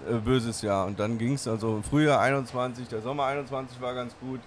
äh, 0.09 0.15
böses 0.15 0.61
Jahr 0.61 0.85
und 0.85 0.99
dann 0.99 1.17
ging 1.17 1.33
es 1.33 1.47
also 1.47 1.77
im 1.77 1.83
Frühjahr 1.83 2.19
21, 2.19 2.87
der 2.87 3.01
Sommer 3.01 3.25
21 3.25 3.79
war 3.81 3.93
ganz 3.93 4.13
gut. 4.19 4.39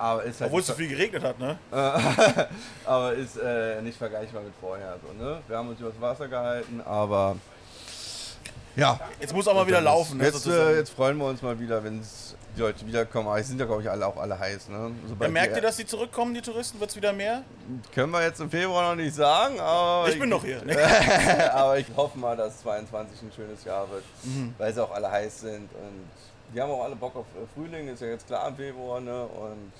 Aber 0.00 0.22
ist 0.22 0.40
halt 0.40 0.48
Obwohl 0.48 0.60
es 0.60 0.66
so 0.68 0.74
viel 0.74 0.88
geregnet 0.88 1.24
hat, 1.24 1.40
ne? 1.40 1.58
aber 2.84 3.14
ist 3.14 3.36
äh, 3.36 3.82
nicht 3.82 3.98
vergleichbar 3.98 4.42
mit 4.42 4.52
vorher. 4.60 4.96
So, 5.04 5.12
ne? 5.24 5.40
Wir 5.48 5.56
haben 5.56 5.68
uns 5.68 5.80
übers 5.80 6.00
Wasser 6.00 6.28
gehalten, 6.28 6.80
aber 6.84 7.34
ja. 8.78 9.00
Jetzt 9.20 9.34
muss 9.34 9.48
auch 9.48 9.54
mal 9.54 9.66
wieder 9.66 9.80
laufen. 9.80 10.18
Ne, 10.18 10.24
Jetzt, 10.24 10.46
äh, 10.46 10.76
jetzt 10.76 10.90
freuen 10.90 11.18
wir 11.18 11.26
uns 11.26 11.42
mal 11.42 11.58
wieder, 11.58 11.82
wenn 11.82 12.00
die 12.58 12.62
Leute 12.62 12.86
wiederkommen. 12.86 13.28
Aber 13.28 13.38
es 13.38 13.46
sind 13.48 13.58
ja, 13.60 13.66
glaube 13.66 13.82
ich, 13.82 13.90
alle 13.90 14.06
auch 14.06 14.16
alle 14.16 14.38
heiß. 14.38 14.68
Ne? 14.68 14.76
ja, 14.76 14.90
Sobald 15.08 15.32
merkt 15.32 15.56
ihr, 15.56 15.62
dass 15.62 15.76
die 15.76 15.86
zurückkommen, 15.86 16.34
die 16.34 16.42
Touristen? 16.42 16.78
Wird 16.80 16.90
es 16.90 16.96
wieder 16.96 17.12
mehr? 17.12 17.42
Können 17.94 18.12
wir 18.12 18.22
jetzt 18.22 18.40
im 18.40 18.50
Februar 18.50 18.90
noch 18.90 19.02
nicht 19.02 19.14
sagen, 19.14 19.58
aber 19.60 20.08
Ich 20.08 20.18
bin 20.18 20.28
noch 20.28 20.44
hier. 20.44 20.60
Aber 21.54 21.78
ich 21.78 21.86
hoffe 21.96 22.18
mal, 22.18 22.36
dass 22.36 22.60
22 22.62 23.22
ein 23.22 23.32
schönes 23.34 23.64
Jahr 23.64 23.88
wird, 23.90 24.04
Mhm. 24.24 24.54
weil 24.58 24.72
sie 24.74 24.82
auch 24.82 24.90
alle 24.92 25.10
heiß 25.10 25.40
sind 25.40 25.70
und 25.72 26.08
die 26.54 26.60
haben 26.60 26.70
auch 26.70 26.82
alle 26.84 26.96
Bock 26.96 27.14
auf 27.16 27.26
äh, 27.36 27.46
Frühling, 27.54 27.88
ist 27.88 28.00
ja 28.00 28.08
jetzt 28.08 28.26
klar 28.26 28.48
im 28.48 28.56
Februar, 28.56 29.00
ne? 29.00 29.22
Und 29.24 29.72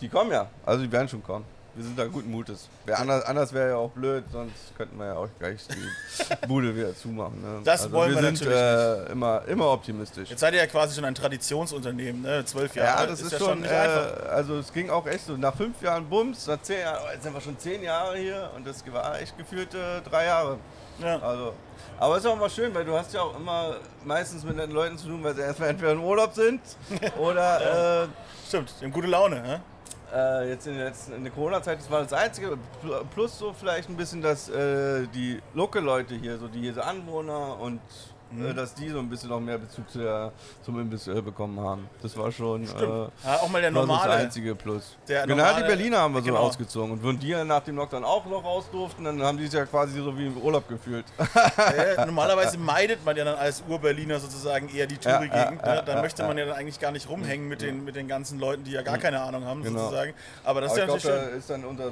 die 0.00 0.08
kommen 0.08 0.30
ja, 0.32 0.48
also 0.66 0.82
die 0.84 0.90
werden 0.92 1.08
schon 1.08 1.22
kommen. 1.22 1.44
Wir 1.80 1.86
sind 1.86 1.98
da 1.98 2.04
guten 2.08 2.30
Mutes. 2.30 2.68
Wär 2.84 2.98
anders 2.98 3.24
anders 3.24 3.54
wäre 3.54 3.70
ja 3.70 3.76
auch 3.76 3.88
blöd, 3.88 4.24
sonst 4.30 4.76
könnten 4.76 4.98
wir 4.98 5.06
ja 5.06 5.14
auch 5.14 5.28
gleich 5.38 5.66
die 5.66 6.46
Bude 6.46 6.76
wieder 6.76 6.94
zumachen. 6.94 7.40
Ne? 7.40 7.62
Das 7.64 7.90
wollen 7.90 8.14
wir 8.14 8.20
sind 8.20 8.38
natürlich 8.38 8.54
äh, 8.54 9.12
immer, 9.12 9.42
immer 9.48 9.72
optimistisch. 9.72 10.28
Jetzt 10.28 10.40
seid 10.40 10.52
ihr 10.52 10.60
ja 10.60 10.66
quasi 10.66 10.94
schon 10.94 11.06
ein 11.06 11.14
Traditionsunternehmen, 11.14 12.20
ne? 12.20 12.44
Zwölf 12.44 12.76
Jahre. 12.76 13.00
Ja, 13.00 13.06
das 13.06 13.22
ist, 13.22 13.32
ja 13.32 13.38
schon, 13.38 13.62
nicht 13.62 13.70
äh, 13.70 13.76
einfach. 13.76 14.28
also 14.28 14.58
es 14.58 14.70
ging 14.74 14.90
auch 14.90 15.06
echt 15.06 15.24
so, 15.24 15.38
nach 15.38 15.56
fünf 15.56 15.80
Jahren 15.80 16.06
Bums, 16.06 16.46
nach 16.48 16.60
zehn 16.60 16.80
Jahren, 16.80 17.02
oh, 17.02 17.12
jetzt 17.14 17.22
sind 17.22 17.32
wir 17.32 17.40
schon 17.40 17.58
zehn 17.58 17.82
Jahre 17.82 18.18
hier 18.18 18.50
und 18.54 18.66
das 18.66 18.84
war 18.92 19.18
echt 19.18 19.38
gefühlt 19.38 19.72
äh, 19.72 20.02
drei 20.02 20.26
Jahre. 20.26 20.58
Ja. 20.98 21.18
Also, 21.18 21.54
aber 21.98 22.16
es 22.18 22.24
ist 22.24 22.30
auch 22.30 22.36
mal 22.36 22.50
schön, 22.50 22.74
weil 22.74 22.84
du 22.84 22.92
hast 22.94 23.14
ja 23.14 23.22
auch 23.22 23.34
immer 23.34 23.76
meistens 24.04 24.44
mit 24.44 24.58
den 24.58 24.70
Leuten 24.70 24.98
zu 24.98 25.06
tun, 25.06 25.24
weil 25.24 25.34
sie 25.34 25.40
erstmal 25.40 25.70
entweder 25.70 25.92
im 25.92 26.04
Urlaub 26.04 26.34
sind 26.34 26.60
oder 27.18 28.06
Stimmt, 28.46 28.74
die 28.80 28.84
haben 28.84 28.92
gute 28.92 29.06
Laune, 29.06 29.40
ne? 29.40 29.62
Äh, 30.14 30.48
jetzt 30.50 30.66
in 30.66 30.76
der 30.76 30.86
letzten 30.86 31.12
in 31.14 31.24
der 31.24 31.32
Corona-Zeit, 31.32 31.78
das 31.78 31.90
war 31.90 32.02
das 32.02 32.12
Einzige. 32.12 32.58
Pl- 32.82 33.04
Plus 33.14 33.38
so 33.38 33.52
vielleicht 33.52 33.88
ein 33.88 33.96
bisschen, 33.96 34.20
dass 34.22 34.48
äh, 34.48 35.06
die 35.08 35.40
Local-Leute 35.54 36.14
hier, 36.14 36.38
so 36.38 36.48
die 36.48 36.60
hier 36.60 36.74
so 36.74 36.80
Anwohner 36.82 37.58
und 37.60 37.80
Mhm. 38.32 38.46
äh, 38.46 38.54
dass 38.54 38.74
die 38.74 38.88
so 38.88 38.98
ein 38.98 39.08
bisschen 39.08 39.28
noch 39.30 39.40
mehr 39.40 39.58
Bezug 39.58 39.90
zu 39.90 39.98
der, 39.98 40.32
zum 40.62 40.78
Imbiss 40.80 41.06
äh, 41.08 41.20
bekommen 41.20 41.58
haben. 41.60 41.88
Das 42.02 42.16
war 42.16 42.30
schon 42.30 42.62
äh, 42.64 42.66
Ja, 42.66 43.36
auch 43.40 43.48
mal 43.48 43.60
der 43.60 43.72
so 43.72 43.78
das 43.78 43.86
normale. 43.88 44.12
einzige 44.12 44.54
Plus. 44.54 44.96
der 45.08 45.22
genau, 45.26 45.36
normale- 45.42 45.62
die 45.62 45.68
Berliner 45.68 45.98
haben 45.98 46.14
wir 46.14 46.20
so 46.20 46.26
genau. 46.26 46.38
ausgezogen. 46.40 46.92
Und 46.92 47.04
wenn 47.04 47.18
die 47.18 47.34
nach 47.44 47.60
dem 47.64 47.76
Lockdown 47.76 48.04
auch 48.04 48.24
noch 48.26 48.44
raus 48.44 48.64
durften, 48.70 49.04
dann 49.04 49.22
haben 49.22 49.38
die 49.38 49.44
sich 49.44 49.54
ja 49.54 49.66
quasi 49.66 49.98
so 50.00 50.16
wie 50.16 50.26
im 50.26 50.36
Urlaub 50.36 50.68
gefühlt. 50.68 51.04
Ja, 51.18 52.04
normalerweise 52.06 52.56
meidet 52.58 53.04
man 53.04 53.16
ja 53.16 53.24
dann 53.24 53.36
als 53.36 53.62
Ur-Berliner 53.68 54.18
sozusagen 54.20 54.68
eher 54.68 54.86
die 54.86 54.96
Touri-Gegend. 54.98 55.60
Ja, 55.64 55.74
ne? 55.76 55.82
Da 55.84 56.00
möchte 56.00 56.22
man 56.22 56.38
ja 56.38 56.46
dann 56.46 56.54
eigentlich 56.56 56.78
gar 56.80 56.92
nicht 56.92 57.08
rumhängen 57.08 57.48
mit 57.48 57.62
den, 57.62 57.84
mit 57.84 57.96
den 57.96 58.08
ganzen 58.08 58.38
Leuten, 58.38 58.64
die 58.64 58.72
ja 58.72 58.82
gar 58.82 58.98
keine 58.98 59.20
Ahnung 59.20 59.44
haben, 59.44 59.62
Genau. 59.62 59.80
sozusagen. 59.80 60.14
Aber 60.44 60.60
das 60.60 60.72
Aber 60.72 60.80
ist 60.96 60.96
ich 60.96 61.04
ja 61.04 61.10
glaube, 61.10 61.20
natürlich 61.20 61.30
da 61.32 61.36
ist 61.38 61.50
dann 61.50 61.64
unser, 61.64 61.86
äh, 61.88 61.90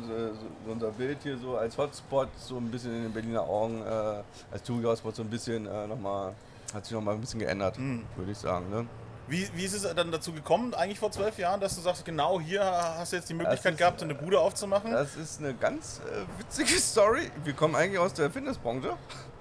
so 0.66 0.72
unser 0.72 0.90
Bild 0.90 1.18
hier 1.22 1.36
so 1.38 1.56
als 1.56 1.76
Hotspot 1.76 2.28
so 2.38 2.56
ein 2.56 2.70
bisschen 2.70 2.94
in 2.94 3.02
den 3.04 3.12
Berliner 3.12 3.42
Augen, 3.42 3.82
äh, 3.82 4.22
als 4.52 4.62
Touri-Hotspot 4.64 5.16
so 5.16 5.22
ein 5.22 5.30
bisschen 5.30 5.66
äh, 5.66 5.86
nochmal, 5.86 6.27
hat 6.74 6.84
sich 6.84 6.92
nochmal 6.94 7.14
ein 7.14 7.20
bisschen 7.20 7.40
geändert, 7.40 7.76
Hm. 7.76 8.04
würde 8.16 8.32
ich 8.32 8.38
sagen. 8.38 8.68
Ne? 8.70 8.86
Wie, 9.26 9.46
wie 9.54 9.64
ist 9.64 9.74
es 9.74 9.82
dann 9.94 10.10
dazu 10.10 10.32
gekommen, 10.32 10.72
eigentlich 10.74 10.98
vor 10.98 11.10
zwölf 11.12 11.36
Jahren, 11.38 11.60
dass 11.60 11.74
du 11.74 11.82
sagst, 11.82 12.02
genau 12.04 12.40
hier 12.40 12.64
hast 12.64 13.12
du 13.12 13.16
jetzt 13.16 13.28
die 13.28 13.34
Möglichkeit 13.34 13.72
ist- 13.74 13.78
gehabt, 13.78 14.02
eine 14.02 14.14
Bude 14.14 14.40
aufzumachen? 14.40 14.90
Das 14.90 15.16
ist 15.16 15.40
eine 15.40 15.52
ganz 15.54 16.00
äh, 16.10 16.40
witzige 16.40 16.68
Story. 16.80 17.30
Wir 17.44 17.52
kommen 17.52 17.74
eigentlich 17.74 17.98
aus 17.98 18.14
der 18.14 18.30
Fitnessbranche. 18.30 18.94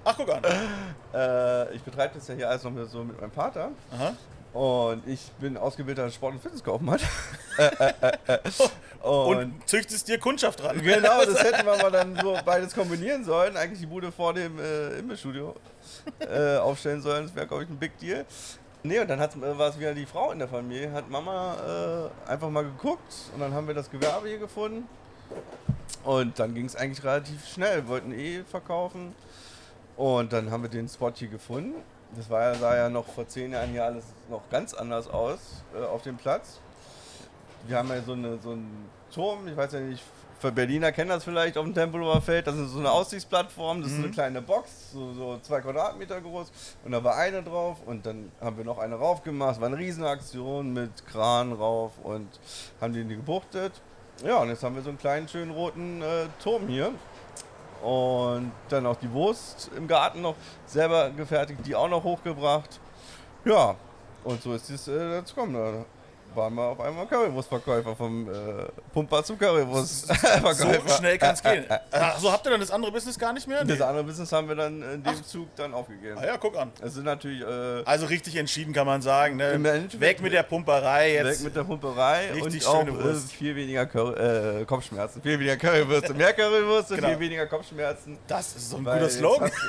Ach, 0.04 0.14
guck 0.16 0.28
an. 0.30 0.42
Äh, 1.14 1.74
ich 1.74 1.82
betreibe 1.82 2.14
das 2.16 2.28
ja 2.28 2.34
hier 2.34 2.50
alles 2.50 2.62
noch 2.64 2.72
so 2.84 3.02
mit 3.02 3.18
meinem 3.18 3.32
Vater. 3.32 3.70
Aha. 3.90 4.12
Und 4.52 5.06
ich 5.06 5.20
bin 5.40 5.56
ausgebildeter 5.56 6.10
Sport- 6.10 6.34
und 6.34 6.42
Fitnesskaufmann. 6.42 7.00
Äh, 7.58 7.64
äh, 7.64 7.92
äh. 8.26 8.38
Und, 9.02 9.36
und 9.36 9.68
züchtest 9.68 10.08
dir 10.08 10.18
Kundschaft 10.18 10.62
ran. 10.62 10.80
Genau, 10.82 11.24
das 11.24 11.42
hätten 11.42 11.66
wir 11.66 11.76
mal 11.76 11.90
dann 11.90 12.16
so 12.20 12.36
beides 12.44 12.74
kombinieren 12.74 13.24
sollen. 13.24 13.56
Eigentlich 13.56 13.80
die 13.80 13.86
Bude 13.86 14.12
vor 14.12 14.32
dem 14.32 14.58
äh, 14.58 14.98
Imbissstudio 14.98 15.54
äh, 16.20 16.56
aufstellen 16.56 17.02
sollen. 17.02 17.26
Das 17.26 17.34
wäre, 17.34 17.46
glaube 17.46 17.64
ich, 17.64 17.68
ein 17.68 17.78
Big 17.78 17.98
Deal. 17.98 18.24
Nee, 18.82 19.00
und 19.00 19.08
dann 19.08 19.18
war 19.20 19.68
es 19.68 19.78
wieder 19.78 19.92
die 19.92 20.06
Frau 20.06 20.30
in 20.30 20.38
der 20.38 20.48
Familie, 20.48 20.92
hat 20.92 21.10
Mama 21.10 22.10
äh, 22.26 22.30
einfach 22.30 22.48
mal 22.48 22.62
geguckt 22.62 23.12
und 23.34 23.40
dann 23.40 23.52
haben 23.52 23.66
wir 23.66 23.74
das 23.74 23.90
Gewerbe 23.90 24.28
hier 24.28 24.38
gefunden. 24.38 24.88
Und 26.04 26.38
dann 26.38 26.54
ging 26.54 26.64
es 26.64 26.76
eigentlich 26.76 27.04
relativ 27.04 27.46
schnell. 27.46 27.82
Wir 27.82 27.88
wollten 27.88 28.12
eh 28.12 28.44
verkaufen. 28.44 29.14
Und 29.96 30.32
dann 30.32 30.50
haben 30.50 30.62
wir 30.62 30.70
den 30.70 30.88
Spot 30.88 31.12
hier 31.12 31.28
gefunden. 31.28 31.74
Das 32.16 32.30
war 32.30 32.42
ja, 32.42 32.54
sah 32.54 32.76
ja 32.76 32.88
noch 32.88 33.06
vor 33.06 33.28
zehn 33.28 33.52
Jahren 33.52 33.70
hier 33.70 33.84
alles 33.84 34.04
noch 34.30 34.48
ganz 34.50 34.74
anders 34.74 35.08
aus 35.08 35.38
äh, 35.74 35.84
auf 35.84 36.02
dem 36.02 36.16
Platz. 36.16 36.60
Wir 37.66 37.76
haben 37.76 37.88
ja 37.88 38.00
so, 38.02 38.12
eine, 38.12 38.38
so 38.38 38.52
einen 38.52 38.88
Turm, 39.12 39.46
ich 39.48 39.56
weiß 39.56 39.72
ja 39.72 39.80
nicht, 39.80 40.02
für 40.38 40.52
Berliner 40.52 40.92
kennen 40.92 41.10
das 41.10 41.24
vielleicht 41.24 41.58
auf 41.58 41.64
dem 41.64 41.74
Tempelhofer 41.74 42.20
Feld. 42.20 42.46
Das 42.46 42.54
ist 42.56 42.70
so 42.70 42.78
eine 42.78 42.90
Aussichtsplattform, 42.90 43.82
das 43.82 43.90
ist 43.90 43.96
so 43.96 44.04
eine 44.04 44.12
kleine 44.12 44.40
Box, 44.40 44.92
so, 44.92 45.12
so 45.12 45.38
zwei 45.42 45.60
Quadratmeter 45.60 46.20
groß. 46.20 46.52
Und 46.84 46.92
da 46.92 47.02
war 47.02 47.16
eine 47.16 47.42
drauf 47.42 47.78
und 47.84 48.06
dann 48.06 48.30
haben 48.40 48.56
wir 48.56 48.64
noch 48.64 48.78
eine 48.78 48.94
raufgemacht. 48.94 49.56
Es 49.56 49.60
war 49.60 49.66
eine 49.66 49.78
Riesenaktion 49.78 50.72
mit 50.72 51.06
Kran 51.06 51.52
rauf 51.52 51.92
und 52.02 52.28
haben 52.80 52.92
die 52.92 53.04
gebuchtet. 53.04 53.72
Ja, 54.24 54.38
und 54.38 54.48
jetzt 54.48 54.62
haben 54.62 54.74
wir 54.74 54.82
so 54.82 54.88
einen 54.90 54.98
kleinen, 54.98 55.28
schönen 55.28 55.50
roten 55.50 56.02
äh, 56.02 56.26
Turm 56.42 56.68
hier. 56.68 56.92
Und 57.82 58.52
dann 58.68 58.86
auch 58.86 58.96
die 58.96 59.10
Wurst 59.12 59.70
im 59.76 59.86
Garten 59.86 60.22
noch 60.22 60.34
selber 60.66 61.10
gefertigt, 61.10 61.60
die 61.64 61.74
auch 61.74 61.88
noch 61.88 62.02
hochgebracht. 62.02 62.80
Ja, 63.44 63.76
und 64.24 64.42
so 64.42 64.52
ist 64.54 64.68
es 64.68 64.88
äh, 64.88 65.10
dazu 65.10 65.34
gekommen. 65.34 65.84
Waren 66.34 66.54
wir 66.54 66.62
auf 66.64 66.80
einmal 66.80 67.06
Currywurstverkäufer 67.06 67.96
vom 67.96 68.28
äh, 68.28 68.34
Pumper 68.92 69.24
zum 69.24 69.38
Currywurstverkäufer. 69.38 70.78
So 70.88 70.94
schnell 70.98 71.18
kann 71.18 71.34
es 71.34 71.42
gehen. 71.42 71.64
Ach, 71.90 72.18
so 72.18 72.30
habt 72.30 72.46
ihr 72.46 72.50
dann 72.50 72.60
das 72.60 72.70
andere 72.70 72.92
Business 72.92 73.18
gar 73.18 73.32
nicht 73.32 73.46
mehr? 73.48 73.64
Das 73.64 73.80
andere 73.80 74.04
Business 74.04 74.30
haben 74.32 74.48
wir 74.48 74.54
dann 74.54 74.82
in 74.82 75.02
dem 75.02 75.24
Zug 75.24 75.48
dann 75.56 75.74
aufgegeben. 75.74 76.18
Ah 76.18 76.26
ja, 76.26 76.36
guck 76.36 76.56
an. 76.56 76.70
Es 76.80 76.94
sind 76.94 77.04
natürlich 77.04 77.42
äh, 77.42 77.82
Also 77.84 78.06
richtig 78.06 78.36
entschieden 78.36 78.72
kann 78.72 78.86
man 78.86 79.02
sagen. 79.02 79.36
Ne? 79.36 79.62
Weg 79.98 80.20
mit 80.22 80.32
der 80.32 80.42
Pumperei 80.42 81.14
weg 81.14 81.24
jetzt. 81.24 81.42
mit 81.44 81.56
der 81.56 81.64
Pumperei 81.64 82.30
Richtig 82.32 82.66
und 82.66 82.74
auch 82.74 82.80
schöne 82.84 82.98
äh, 82.98 83.04
Wurst. 83.04 83.32
viel 83.32 83.56
weniger 83.56 83.86
Curry, 83.86 84.60
äh, 84.60 84.64
Kopfschmerzen. 84.64 85.22
Viel 85.22 85.38
weniger 85.38 85.56
Currywürste, 85.56 86.14
mehr 86.14 86.32
Currywürste, 86.32 86.96
Genau. 86.96 87.08
viel 87.08 87.20
weniger 87.20 87.46
Kopfschmerzen. 87.46 88.18
Das 88.26 88.54
ist 88.54 88.70
so 88.70 88.76
ein 88.76 88.84
guter 88.84 89.08
Slogan. 89.10 89.50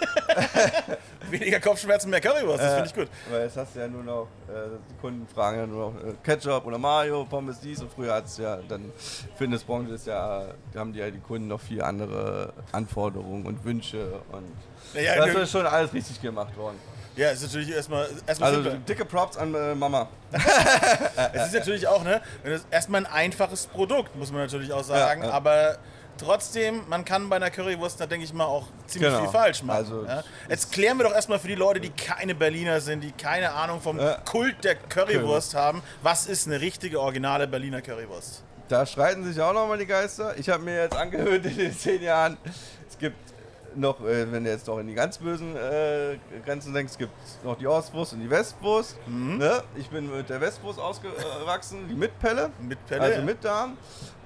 Weniger 1.39 1.59
Kopfschmerzen, 1.59 2.09
mehr 2.09 2.21
Currywurst. 2.21 2.61
Das 2.63 2.73
finde 2.73 2.87
ich 2.89 2.95
gut. 2.95 3.07
Weil 3.29 3.41
jetzt 3.43 3.57
hast 3.57 3.75
du 3.75 3.79
ja 3.79 3.87
nur 3.87 4.03
noch, 4.03 4.27
äh, 4.47 4.77
die 4.89 4.95
Kunden 5.01 5.27
fragen 5.27 5.59
ja 5.59 5.67
nur 5.67 5.91
noch 5.91 5.99
äh, 6.01 6.13
Ketchup 6.23 6.65
oder 6.65 6.77
Mayo, 6.77 7.25
Pommes 7.25 7.59
dies 7.59 7.81
und 7.81 7.91
früher 7.91 8.13
hat 8.15 8.25
es 8.25 8.37
ja 8.37 8.57
dann, 8.67 8.91
Fitnessbranche 9.37 9.93
ist 9.93 10.07
ja, 10.07 10.45
da 10.73 10.79
haben 10.79 10.93
die 10.93 10.99
ja 10.99 11.09
die 11.09 11.19
Kunden 11.19 11.47
noch 11.47 11.61
viel 11.61 11.81
andere 11.81 12.53
Anforderungen 12.71 13.45
und 13.45 13.63
Wünsche 13.63 14.21
und 14.31 14.51
Ja, 14.93 15.15
ja, 15.15 15.25
das 15.25 15.35
ist 15.35 15.51
schon 15.51 15.65
alles 15.65 15.93
richtig 15.93 16.21
gemacht 16.21 16.55
worden. 16.57 16.77
Ja, 17.15 17.31
ist 17.31 17.41
natürlich 17.41 17.71
erstmal, 17.71 18.07
erstmal 18.25 18.49
Also 18.51 18.63
simpel. 18.63 18.79
dicke 18.87 19.03
Props 19.03 19.35
an 19.35 19.53
äh, 19.53 19.75
Mama. 19.75 20.07
Es 21.33 21.47
ist 21.47 21.53
natürlich 21.53 21.87
auch, 21.87 22.03
ne, 22.03 22.21
erstmal 22.71 23.05
ein 23.05 23.11
einfaches 23.11 23.67
Produkt, 23.67 24.15
muss 24.15 24.31
man 24.31 24.41
natürlich 24.41 24.71
auch 24.71 24.83
sagen, 24.83 25.23
Ja, 25.23 25.27
ja. 25.27 25.33
aber 25.33 25.77
trotzdem, 26.19 26.81
man 26.87 27.05
kann 27.05 27.29
bei 27.29 27.37
einer 27.37 27.49
Currywurst, 27.49 27.99
da 27.99 28.05
denke 28.05 28.25
ich 28.25 28.33
mal, 28.33 28.45
auch 28.45 28.67
ziemlich 28.87 29.09
Genau. 29.11 29.21
viel 29.23 29.31
falsch 29.31 29.63
machen. 29.63 29.77
Also, 29.77 30.05
ja. 30.05 30.23
Jetzt 30.47 30.71
klären 30.71 30.97
wir 30.97 31.05
doch 31.05 31.13
erstmal 31.13 31.39
für 31.39 31.47
die 31.47 31.55
Leute, 31.55 31.79
die 31.79 31.89
keine 31.89 32.35
Berliner 32.35 32.81
sind, 32.81 33.01
die 33.03 33.11
keine 33.11 33.51
Ahnung 33.53 33.81
vom 33.81 33.99
Ja. 33.99 34.15
Kult 34.25 34.63
der 34.63 34.75
Currywurst 34.75 35.55
haben, 35.55 35.81
was 36.03 36.27
ist 36.27 36.47
eine 36.47 36.61
richtige, 36.61 36.99
originale 36.99 37.47
Berliner 37.47 37.81
Currywurst? 37.81 38.43
Da 38.67 38.85
streiten 38.85 39.23
sich 39.23 39.41
auch 39.41 39.53
nochmal 39.53 39.79
die 39.79 39.87
Geister. 39.87 40.37
Ich 40.37 40.47
habe 40.49 40.63
mir 40.63 40.83
jetzt 40.83 40.95
angehört 40.95 41.43
in 41.45 41.57
den 41.57 41.73
zehn 41.75 42.03
Jahren, 42.03 42.37
es 42.87 42.97
gibt 42.97 43.15
noch, 43.75 43.99
äh, 44.01 44.31
wenn 44.31 44.43
du 44.43 44.49
jetzt 44.49 44.67
noch 44.67 44.79
in 44.79 44.87
die 44.87 44.93
ganz 44.95 45.17
bösen 45.19 45.55
äh, 45.55 46.17
Grenzen 46.45 46.73
denkst, 46.73 46.93
es 46.93 46.97
gibt 46.97 47.13
noch 47.43 47.57
die 47.57 47.67
Ostwurst 47.67 48.13
und 48.13 48.19
die 48.19 48.29
Westwurst. 48.29 48.97
Mhm. 49.07 49.37
Ne? 49.37 49.63
Ich 49.75 49.89
bin 49.89 50.11
mit 50.15 50.29
der 50.29 50.41
Westwurst 50.41 50.79
ausgewachsen, 50.79 51.87
die 51.87 51.93
mit 51.95 52.17
Pelle. 52.19 52.49
Mit 52.59 52.83
Pelle? 52.87 53.01
Also 53.01 53.21
mit 53.21 53.43
Darm. 53.43 53.77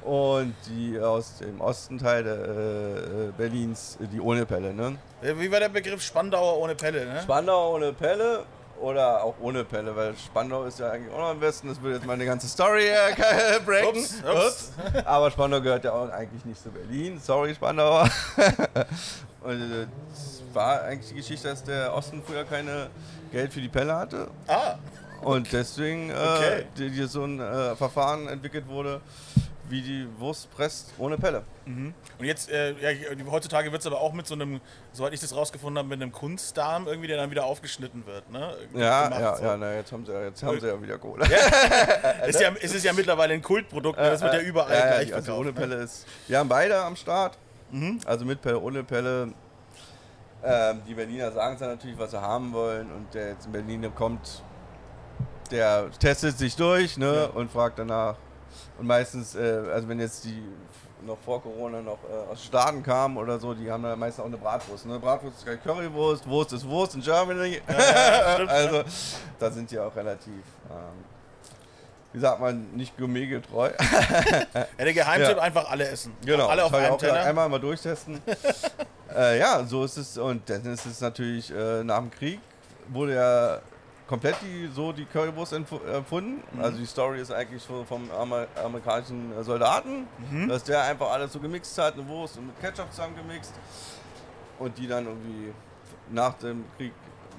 Und 0.05 0.53
die 0.67 1.00
aus 1.00 1.38
dem 1.38 1.62
Ostenteil 1.62 2.24
der, 2.24 2.36
äh, 2.36 3.31
Berlins, 3.38 3.98
die 4.12 4.19
ohne 4.19 4.45
Pelle. 4.45 4.74
Ne? 4.74 4.98
Äh, 5.22 5.33
Wie 5.38 5.50
war 5.51 5.60
der 5.62 5.69
Begriff 5.69 6.01
Spandauer 6.01 6.57
ohne 6.57 6.75
Pelle, 6.75 7.05
ne? 7.05 7.22
Spandau 7.24 7.75
ohne 7.75 7.93
Pelle 7.93 8.43
oder 8.81 9.24
auch 9.24 9.36
ohne 9.39 9.63
Pelle, 9.63 9.95
weil 9.95 10.13
Spandau 10.17 10.65
ist 10.65 10.79
ja 10.79 10.89
eigentlich 10.91 11.13
auch 11.13 11.19
noch 11.19 11.29
am 11.29 11.39
besten. 11.39 11.69
Das 11.69 11.81
würde 11.81 11.95
jetzt 11.98 12.05
meine 12.05 12.25
ganze 12.25 12.48
Story 12.50 12.88
äh, 12.88 13.60
breaken. 13.65 14.00
Ups, 14.01 14.15
ups. 14.24 14.72
Aber 15.05 15.31
Spandau 15.31 15.62
gehört 15.62 15.86
ja 15.86 15.93
auch 15.93 16.10
eigentlich 16.10 16.43
nicht 16.43 16.62
zu 16.62 16.69
Berlin. 16.69 17.17
Sorry, 17.24 17.55
Spandauer. 17.55 18.10
Und 19.41 19.62
äh, 19.72 19.88
es 20.12 20.41
war 20.53 20.81
eigentlich 20.83 21.10
die 21.10 21.15
Geschichte, 21.15 21.48
dass 21.48 21.63
der 21.63 21.93
Osten 21.93 22.22
früher 22.25 22.43
keine 22.43 22.89
Geld 23.31 23.53
für 23.53 23.62
die 23.62 23.69
Pelle 23.69 23.95
hatte. 23.95 24.27
Ah, 24.48 24.75
Und 25.22 25.51
deswegen 25.53 26.10
äh, 26.10 26.13
Okay. 26.13 26.65
die, 26.77 26.89
die 26.89 27.05
so 27.05 27.24
ein 27.24 27.39
äh, 27.39 27.75
Verfahren 27.75 28.27
entwickelt 28.27 28.67
wurde, 28.67 29.01
wie 29.70 29.82
die 29.82 30.08
Wurst 30.20 30.51
presst 30.55 30.93
ohne 30.98 31.17
Pelle. 31.17 31.43
und 31.65 31.93
jetzt, 32.20 32.51
äh, 32.51 32.74
ja, 32.74 33.00
heutzutage 33.32 33.72
wird 33.72 33.82
es 33.82 33.88
aber 33.88 34.01
auch 34.01 34.12
mit 34.13 34.27
so 34.27 34.34
einem, 34.36 34.60
soweit 34.91 35.13
ich 35.13 35.22
das 35.22 35.34
rausgefunden 35.36 35.77
habe, 35.77 35.88
mit 35.88 36.01
einem 36.01 36.12
Kunstdarm 36.12 36.86
irgendwie, 36.88 37.08
der 37.08 37.15
dann 37.17 37.32
wieder 37.32 37.46
aufgeschnitten 37.46 38.05
wird, 38.05 38.29
ne? 38.29 38.55
Ja, 38.74 39.05
Gemacht, 39.05 39.22
ja, 39.22 39.36
so. 39.38 39.43
ja, 39.46 39.58
na, 39.58 39.74
jetzt 39.75 39.91
haben 39.93 40.05
sie, 40.05 40.12
ja- 40.12 40.24
jetzt 40.24 40.43
haben 40.43 40.60
sie 40.60 40.67
ja 40.67 40.82
wieder 40.82 40.98
Kohle. 40.98 41.24
Ist 42.27 42.41
ja, 42.41 42.51
es 42.62 42.74
ist 42.75 42.84
ja 42.84 42.91
mittlerweile 42.93 43.34
ein 43.34 43.41
Kultprodukt, 43.41 43.98
ne? 43.98 44.10
das 44.12 44.22
wird 44.22 44.34
ja 44.34 44.41
überall 44.41 44.72
Äh, 44.72 44.75
ja, 44.79 44.86
gleich 44.96 45.10
ja, 45.10 45.15
also 45.15 45.34
ohne 45.36 45.46
ne? 45.48 45.53
Pelle 45.53 45.75
ist. 45.75 46.05
Wir 46.27 46.39
haben 46.39 46.50
beide 46.50 46.77
am 46.84 46.96
Start. 46.96 47.38
Also 48.05 48.25
mit 48.25 48.41
Pelle, 48.41 48.60
ohne 48.60 48.84
Pelle. 48.84 49.34
Ähm, 50.43 50.82
die 50.88 50.93
Berliner 50.93 51.32
sagen 51.32 51.55
dann 51.60 51.70
natürlich, 51.70 51.98
was 51.98 52.12
sie 52.12 52.22
haben 52.22 52.51
wollen. 52.53 52.91
Und 52.91 53.13
der 53.13 53.29
jetzt 53.29 53.46
in 53.46 53.51
Berlin 53.53 53.89
kommt, 53.96 54.43
der 55.51 55.89
testet 56.00 56.38
sich 56.38 56.55
durch 56.55 56.98
ne, 56.98 57.13
Ja. 57.15 57.25
und 57.27 57.50
fragt 57.51 57.79
danach. 57.79 58.15
Und 58.79 58.88
meistens, 58.88 59.36
äh, 59.36 59.62
also 59.74 59.88
wenn 59.88 60.00
jetzt 60.00 60.24
die 60.25 60.41
noch 61.05 61.17
vor 61.19 61.41
Corona 61.41 61.81
noch 61.81 61.98
äh, 62.10 62.31
aus 62.31 62.43
Staaten 62.43 62.81
kamen 62.81 63.17
oder 63.17 63.38
so, 63.39 63.53
die 63.53 63.69
haben 63.69 63.83
dann 63.83 64.00
meistens 64.00 64.22
auch 64.22 64.27
eine 64.27 64.38
Bratwurst. 64.38 64.86
Ne? 64.86 65.00
Bratwurst 65.00 65.38
ist 65.39 65.45
keine 65.45 65.57
Currywurst, 65.57 66.27
Wurst 66.27 66.53
ist 66.53 66.67
Wurst 66.67 66.95
in 66.95 67.01
Germany. 67.01 67.62
stimmt, 68.33 68.50
also 68.50 68.83
da 69.39 69.51
sind 69.51 69.69
die 69.69 69.77
auch 69.79 69.93
relativ, 69.95 70.31
ähm, 70.69 71.03
wie 72.13 72.19
sagt 72.19 72.39
man, 72.39 72.72
nicht 72.75 72.98
gourmetgetreu. 72.98 73.69
Ja, 74.53 74.86
der 74.86 74.93
Geheimtipp 74.93 75.38
Ja. 75.38 75.43
einfach 75.43 75.69
alle 75.69 75.88
essen. 75.88 76.13
Genau, 76.25 76.48
Alle 76.48 76.63
auf 76.63 76.74
einem 76.74 76.93
auch. 76.93 76.98
Teller. 76.98 77.24
Einmal 77.24 77.50
mal 77.50 77.60
durchtesten. 77.60 78.22
äh, 79.15 79.39
ja, 79.39 79.63
so 79.65 79.83
ist 79.83 79.98
es. 79.98 80.17
Und 80.17 80.50
dann 80.50 80.65
ist 80.65 80.86
es 80.86 81.01
natürlich 81.01 81.51
äh, 81.53 81.83
nach 81.83 82.00
dem 82.00 82.12
Krieg 82.12 82.39
wurde 82.89 83.15
ja 83.15 83.60
komplett 84.07 84.36
die, 84.41 84.69
so 84.74 84.91
die 84.91 85.05
Currywurst 85.05 85.53
erfunden. 85.53 86.43
Mhm. 86.51 86.62
Also 86.63 86.77
die 86.77 86.86
Story 86.86 87.19
ist 87.22 87.31
eigentlich 87.31 87.62
so 87.63 87.83
vom 87.86 88.10
Amer 88.12 88.48
amerikanischen 88.63 89.31
äh, 89.38 89.43
Soldaten, 89.43 90.07
Mhm. 90.29 90.50
dass 90.50 90.63
der 90.63 90.81
einfach 90.83 91.12
alles 91.12 91.33
so 91.33 91.39
gemixt 91.39 91.77
hat, 91.77 91.93
eine 91.95 92.07
Wurst 92.07 92.38
und 92.38 92.48
mit 92.48 92.60
Ketchup 92.62 92.91
zusammen 92.91 93.15
gemixt. 93.15 93.53
Und 94.60 94.77
die 94.77 94.88
dann 94.88 95.05
irgendwie 95.07 95.53
nach 96.12 96.33
dem 96.36 96.63
Krieg 96.77 96.91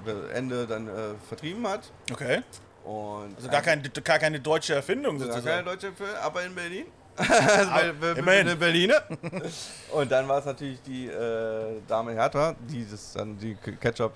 äh, 0.05 0.31
Ende 0.37 0.67
dann 0.67 0.87
äh, 0.87 0.91
vertrieben 1.27 1.65
hat. 1.67 1.91
Okay. 2.11 2.41
Und 2.83 3.35
Also 3.37 3.49
gar, 3.49 3.61
kein, 3.61 3.81
gar 4.03 4.19
keine 4.19 4.39
deutsche 4.39 4.75
Erfindung 4.75 5.17
Gar 5.17 5.29
keine 5.29 5.41
sozusagen. 5.41 5.65
deutsche 5.65 5.91
Film, 5.93 6.09
aber 6.21 6.43
in 6.43 6.53
Berlin. 6.55 6.85
Ah, 7.17 7.79
wir 8.01 8.17
immerhin. 8.17 8.47
in 8.49 8.59
Berliner. 8.59 9.01
Und 9.93 10.11
dann 10.11 10.27
war 10.27 10.39
es 10.39 10.45
natürlich 10.45 10.81
die 10.81 11.07
äh, 11.07 11.79
Dame 11.87 12.11
Hertha, 12.11 12.55
die 12.69 12.85
das 12.85 13.13
dann 13.13 13.37
die 13.37 13.55
Ketchup 13.55 14.11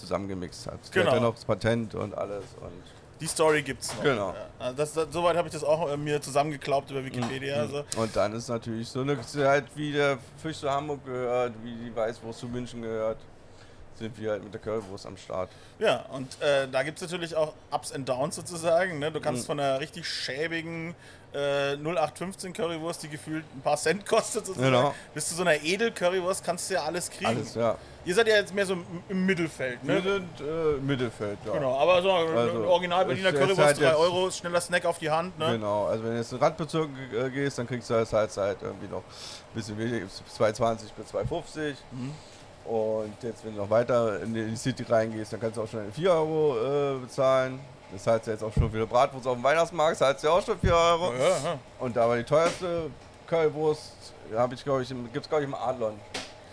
zusammengemixt 0.00 0.66
hat. 0.66 0.78
Genau. 0.92 1.06
hat 1.06 1.16
dann 1.16 1.22
noch 1.22 1.34
das 1.34 1.44
Patent 1.44 1.94
und 1.94 2.16
alles. 2.16 2.44
Und 2.60 2.72
Die 3.20 3.26
Story 3.26 3.62
gibt's 3.62 3.94
noch. 3.94 4.02
Genau. 4.02 4.30
Ja. 4.30 4.46
Also 4.58 4.76
Das, 4.76 4.92
das, 4.94 5.06
soweit 5.12 5.36
habe 5.36 5.48
ich 5.48 5.54
das 5.54 5.62
auch 5.64 5.90
äh, 5.90 5.96
mir 5.96 6.20
zusammengeklaubt 6.20 6.90
über 6.90 7.04
Wikipedia. 7.04 7.56
Mhm. 7.56 7.60
Also. 7.62 7.84
Und 8.00 8.16
dann 8.16 8.32
ist 8.34 8.48
natürlich 8.48 8.88
so 8.88 9.00
eine 9.02 9.20
Zeit, 9.22 9.64
wie 9.74 9.92
der 9.92 10.18
Fisch 10.42 10.58
zu 10.58 10.70
Hamburg 10.70 11.04
gehört, 11.04 11.52
wie 11.62 11.74
die 11.74 11.94
Weißwurst 11.94 12.40
zu 12.40 12.48
München 12.48 12.82
gehört, 12.82 13.18
sind 13.96 14.18
wir 14.18 14.30
halt 14.30 14.42
mit 14.42 14.54
der 14.54 14.60
Currywurst 14.62 15.04
am 15.06 15.16
Start. 15.18 15.50
Ja, 15.78 16.06
und 16.12 16.40
äh, 16.40 16.66
da 16.68 16.82
gibt 16.82 16.96
es 16.96 17.02
natürlich 17.02 17.36
auch 17.36 17.52
Ups 17.70 17.92
and 17.92 18.08
Downs 18.08 18.36
sozusagen. 18.36 18.98
Ne? 18.98 19.12
Du 19.12 19.18
Mhm. 19.18 19.22
kannst 19.22 19.44
von 19.46 19.60
einer 19.60 19.78
richtig 19.80 20.08
schäbigen 20.08 20.94
äh, 21.32 21.76
0815 21.76 22.52
Currywurst, 22.52 23.02
die 23.04 23.08
gefühlt 23.08 23.44
ein 23.54 23.60
paar 23.60 23.76
Cent 23.76 24.04
kostet, 24.06 24.46
sozusagen, 24.46 24.72
Genau. 24.72 24.94
bis 25.14 25.28
zu 25.28 25.34
so 25.34 25.42
einer 25.42 25.62
Edel-Currywurst 25.62 26.42
kannst 26.44 26.68
du 26.70 26.74
ja 26.74 26.82
alles 26.82 27.08
kriegen. 27.10 27.26
Alles, 27.26 27.54
ja. 27.54 27.76
Ihr 28.04 28.14
seid 28.14 28.26
ja 28.28 28.36
jetzt 28.36 28.54
mehr 28.54 28.64
so 28.66 28.76
im, 29.08 29.26
Mittelfeld, 29.26 29.84
ne? 29.84 30.02
Wir 30.02 30.12
sind 30.14 30.40
äh, 30.40 30.80
Mittelfeld, 30.80 31.38
ja. 31.46 31.52
Genau, 31.52 31.76
aber 31.78 32.00
so 32.02 32.10
Also, 32.10 32.64
Original 32.66 33.04
Berliner 33.04 33.32
Currywurst, 33.32 33.58
halt 33.58 33.78
3 33.78 33.84
jetzt- 33.84 33.96
Euro, 33.96 34.30
schneller 34.30 34.60
Snack 34.60 34.84
auf 34.86 34.98
die 34.98 35.10
Hand, 35.10 35.38
ne? 35.38 35.52
Genau, 35.52 35.84
also 35.86 36.02
wenn 36.04 36.12
du 36.12 36.16
jetzt 36.18 36.32
in 36.32 36.38
den 36.38 36.44
Randbezirk 36.44 36.88
äh, 37.14 37.30
gehst, 37.30 37.58
dann 37.58 37.66
kriegst 37.66 37.88
du 37.90 37.94
das 37.94 38.12
halt, 38.12 38.36
halt 38.36 38.58
irgendwie 38.62 38.88
noch 38.88 38.98
ein 39.02 39.54
bisschen 39.54 39.78
weniger, 39.78 40.06
2,20 40.06 40.78
bis 40.96 41.14
2,50. 41.14 41.74
Und 42.64 43.12
jetzt, 43.22 43.44
wenn 43.44 43.54
du 43.56 43.62
noch 43.62 43.70
weiter 43.70 44.20
in 44.22 44.32
die 44.34 44.56
City 44.56 44.84
reingehst, 44.88 45.32
dann 45.32 45.40
kannst 45.40 45.56
du 45.56 45.62
auch 45.62 45.68
schon 45.68 45.90
4 45.92 46.10
Euro 46.12 46.56
äh, 46.96 46.98
bezahlen. 47.00 47.58
Das 47.92 48.06
heißt 48.06 48.26
ja 48.26 48.32
jetzt 48.34 48.42
auch 48.44 48.52
schon 48.52 48.72
wieder 48.72 48.86
Bratwurst 48.86 49.26
auf 49.26 49.34
dem 49.34 49.42
Weihnachtsmarkt, 49.42 50.00
das 50.00 50.08
heißt 50.08 50.24
ja 50.24 50.30
auch 50.30 50.44
schon 50.44 50.58
4 50.58 50.74
Euro. 50.74 51.12
Ja, 51.14 51.28
ja. 51.28 51.58
Und 51.78 51.96
aber 51.98 52.16
die 52.16 52.24
teuerste 52.24 52.90
Currywurst 53.26 53.92
habe 54.36 54.54
ich, 54.54 54.62
glaube 54.64 54.82
ich, 54.82 54.88
gibt 54.88 55.16
es, 55.16 55.28
glaube 55.28 55.42
ich, 55.42 55.48
im 55.48 55.54
Adlon. 55.54 55.98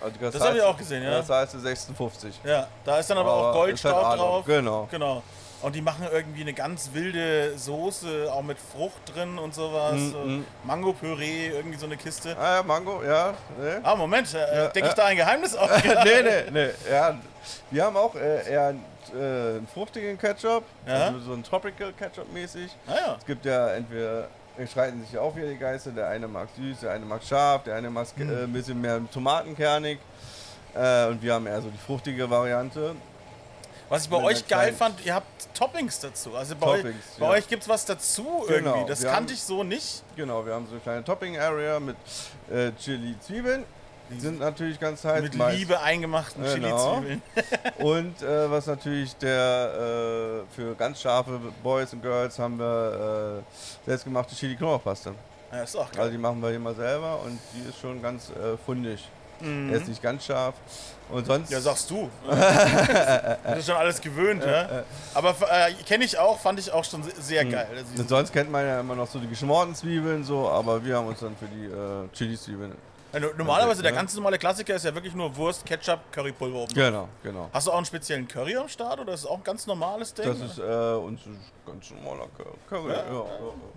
Also 0.01 0.15
Das 0.20 0.36
heißt- 0.36 0.46
habe 0.48 0.58
ich 0.58 0.63
auch 0.63 0.77
gesehen, 0.77 1.03
ja. 1.03 1.12
Das 1.12 1.29
heißt 1.29 1.56
16,50. 1.56 2.34
Ja, 2.44 2.67
da 2.86 3.00
ist 3.00 3.10
dann 3.10 3.17
aber, 3.17 3.32
auch 3.32 3.38
Aber 3.38 3.46
halt 3.48 3.56
Goldstaub 3.70 3.96
Adler. 4.03 4.17
drauf. 4.24 4.46
Genau. 4.46 4.88
Genau. 4.91 5.24
Und 5.63 5.74
die 5.75 5.82
machen 5.82 6.08
irgendwie 6.12 6.41
eine 6.41 6.53
ganz 6.53 6.91
wilde 6.94 7.58
Soße, 7.58 8.32
auch 8.32 8.44
mit 8.44 8.58
Frucht 8.60 9.01
drin 9.15 9.39
und 9.39 9.56
sowas. 9.56 9.94
Mm, 9.96 10.38
mm. 10.41 10.46
Mango-Püree, 10.65 11.48
irgendwie 11.48 11.77
so 11.79 11.88
eine 11.88 11.98
Kiste. 11.98 12.38
Ah 12.39 12.58
ja, 12.58 12.63
Mango, 12.63 13.01
ja. 13.03 13.34
Nee. 13.60 13.72
Ah, 13.82 13.96
Moment, 13.96 14.32
äh, 14.36 14.38
Ja, 14.56 14.67
decke 14.67 14.86
ich 14.86 14.91
ja. 14.91 14.94
da 14.94 15.06
ein 15.06 15.17
Geheimnis 15.17 15.56
auf? 15.56 15.70
nee, 15.84 16.22
nee, 16.22 16.51
nee. 16.51 16.70
Ja, 16.91 17.15
wir 17.72 17.84
haben 17.86 17.98
auch 17.98 18.13
äh, 18.13 18.51
eher 18.51 18.75
äh, 19.14 19.58
einen 19.58 19.68
fruchtigen 19.74 20.18
Ketchup, 20.18 20.64
Ja. 20.86 21.08
also 21.08 21.20
so 21.20 21.34
einen 21.34 21.44
Tropical 21.44 21.94
Ketchup 21.94 22.32
mäßig. 22.34 22.70
Ah, 22.88 22.92
ja. 22.96 23.16
Es 23.20 23.26
gibt 23.26 23.46
ja 23.46 23.70
entweder, 23.70 24.28
streiten 24.70 25.02
sich 25.02 25.12
ja 25.14 25.22
auch 25.22 25.36
wieder 25.36 25.48
die 25.48 25.58
Geister, 25.58 25.92
der 25.92 26.08
eine 26.10 26.28
mag 26.28 26.48
süß, 26.58 26.82
der 26.82 26.92
eine 26.92 27.06
mag 27.06 27.24
scharf, 27.24 27.64
der 27.64 27.76
eine 27.76 27.90
mag 27.90 28.08
Hm. 28.16 28.30
äh, 28.30 28.44
ein 28.44 28.54
bisschen 28.54 28.80
mehr 28.82 29.00
tomatenkernig. 29.14 30.00
Äh, 30.76 31.08
und 31.08 31.22
wir 31.22 31.34
haben 31.34 31.48
eher 31.48 31.62
so 31.62 31.70
die 31.70 31.78
fruchtige 31.78 32.30
Variante. 32.30 32.96
Was 33.90 34.04
ich 34.04 34.10
bei 34.10 34.18
Mit 34.18 34.26
euch 34.26 34.48
geil 34.50 34.74
fand, 34.74 35.04
ihr 35.06 35.14
habt 35.16 35.48
Toppings 35.56 36.02
dazu. 36.02 36.36
Also 36.36 36.56
bei 36.58 36.66
Toppings, 36.78 36.96
euch, 37.14 37.20
bei 37.20 37.26
ja. 37.26 37.32
euch 37.32 37.48
gibt 37.48 37.64
es 37.64 37.70
was 37.70 37.86
dazu 37.86 38.44
Genau, 38.48 38.72
irgendwie. 38.74 38.90
Das 38.90 39.02
kannte 39.02 39.16
haben- 39.16 39.28
ich 39.34 39.42
so 39.42 39.64
nicht. 39.64 40.04
Genau, 40.18 40.46
wir 40.46 40.54
haben 40.54 40.66
so 40.66 40.74
eine 40.74 40.82
kleine 40.82 41.04
Topping-Area 41.06 41.80
mit 41.80 41.96
äh, 42.52 42.72
Chili, 42.74 43.16
Zwiebeln. 43.22 43.64
Die 44.10 44.20
sind 44.20 44.40
natürlich 44.40 44.80
ganz 44.80 45.04
heiß. 45.04 45.22
Mit 45.22 45.36
meist- 45.36 45.58
Liebe 45.58 45.80
eingemachten 45.82 46.44
Genau. 46.44 47.02
Chili-Zwiebeln. 47.02 47.22
Und 47.80 48.22
äh, 48.22 48.50
was 48.50 48.68
natürlich 48.68 49.16
der 49.18 50.44
äh, 50.50 50.56
für 50.56 50.76
ganz 50.76 51.02
scharfe 51.02 51.40
Boys 51.62 51.92
und 51.94 52.02
Girls 52.02 52.40
haben 52.40 52.58
wir 52.58 53.42
äh, 53.42 53.86
selbstgemachte 53.90 54.36
Chili 54.36 54.56
Knoblauchpaste. 54.56 55.14
Ja, 55.52 55.62
ist 55.64 55.76
auch 55.76 55.92
geil. 55.92 56.00
Also 56.02 56.12
die 56.12 56.18
machen 56.18 56.42
wir 56.42 56.52
immer 56.54 56.74
selber 56.74 57.20
und 57.26 57.40
die 57.54 57.70
ist 57.70 57.80
schon 57.80 58.02
ganz 58.02 58.30
äh, 58.30 58.58
fundig. 58.66 59.08
Er 59.40 59.78
ist 59.78 59.88
nicht 59.88 60.02
ganz 60.02 60.26
scharf. 60.26 60.56
Und 61.12 61.26
sonst 61.28 61.50
Mhm. 61.50 61.54
Ja, 61.54 61.62
sagst 61.62 61.90
du. 61.92 62.10
das 62.28 63.60
ist 63.60 63.68
schon 63.68 63.76
alles 63.76 64.02
gewöhnt, 64.02 64.44
ne? 64.44 64.84
Aber 65.14 65.30
äh, 65.50 65.74
kenne 65.88 66.06
ich 66.06 66.18
auch, 66.18 66.40
fand 66.40 66.60
ich 66.60 66.72
auch 66.72 66.84
schon 66.84 67.04
se- 67.04 67.12
sehr 67.22 67.46
Mhm. 67.46 67.52
geil. 67.52 67.68
Und 67.98 68.10
sonst 68.10 68.34
kennt 68.34 68.52
man 68.52 68.66
ja 68.66 68.80
immer 68.80 68.96
noch 68.96 69.08
so 69.08 69.20
die 69.20 69.28
geschmorten 69.28 69.76
Zwiebeln 69.76 70.24
so, 70.24 70.50
aber 70.50 70.84
wir 70.84 70.98
haben 70.98 71.08
uns 71.08 71.20
dann 71.20 71.36
für 71.38 71.46
die 71.46 71.66
äh, 71.66 72.08
Chili-Zwiebeln. 72.14 72.74
Äh, 73.14 73.20
normalerweise, 73.38 73.82
der 73.82 73.92
ganz 73.92 74.14
normale 74.16 74.38
Klassiker 74.38 74.76
ist 74.76 74.86
ja 74.86 74.94
wirklich 74.94 75.14
nur 75.14 75.36
Wurst, 75.36 75.66
Ketchup, 75.66 76.00
Currypulver 76.12 76.58
oben. 76.60 76.74
Genau, 76.74 77.08
genau. 77.24 77.50
Hast 77.54 77.68
du 77.68 77.72
auch 77.72 77.78
einen 77.78 77.86
speziellen 77.86 78.28
Curry 78.28 78.56
am 78.58 78.68
Start 78.70 79.00
oder 79.00 79.14
ist 79.14 79.22
es 79.22 79.26
auch 79.26 79.38
ein 79.38 79.44
ganz 79.44 79.66
normales 79.68 80.14
Ding? 80.14 80.26
Das 80.26 80.40
ist 80.40 80.58
äh, 80.60 80.62
unser 80.64 81.30
ganz 81.66 81.90
normaler 81.92 82.28
Cur- 82.38 82.56
Curry. 82.70 82.92
Ja, 82.94 82.98
ja, 82.98 83.20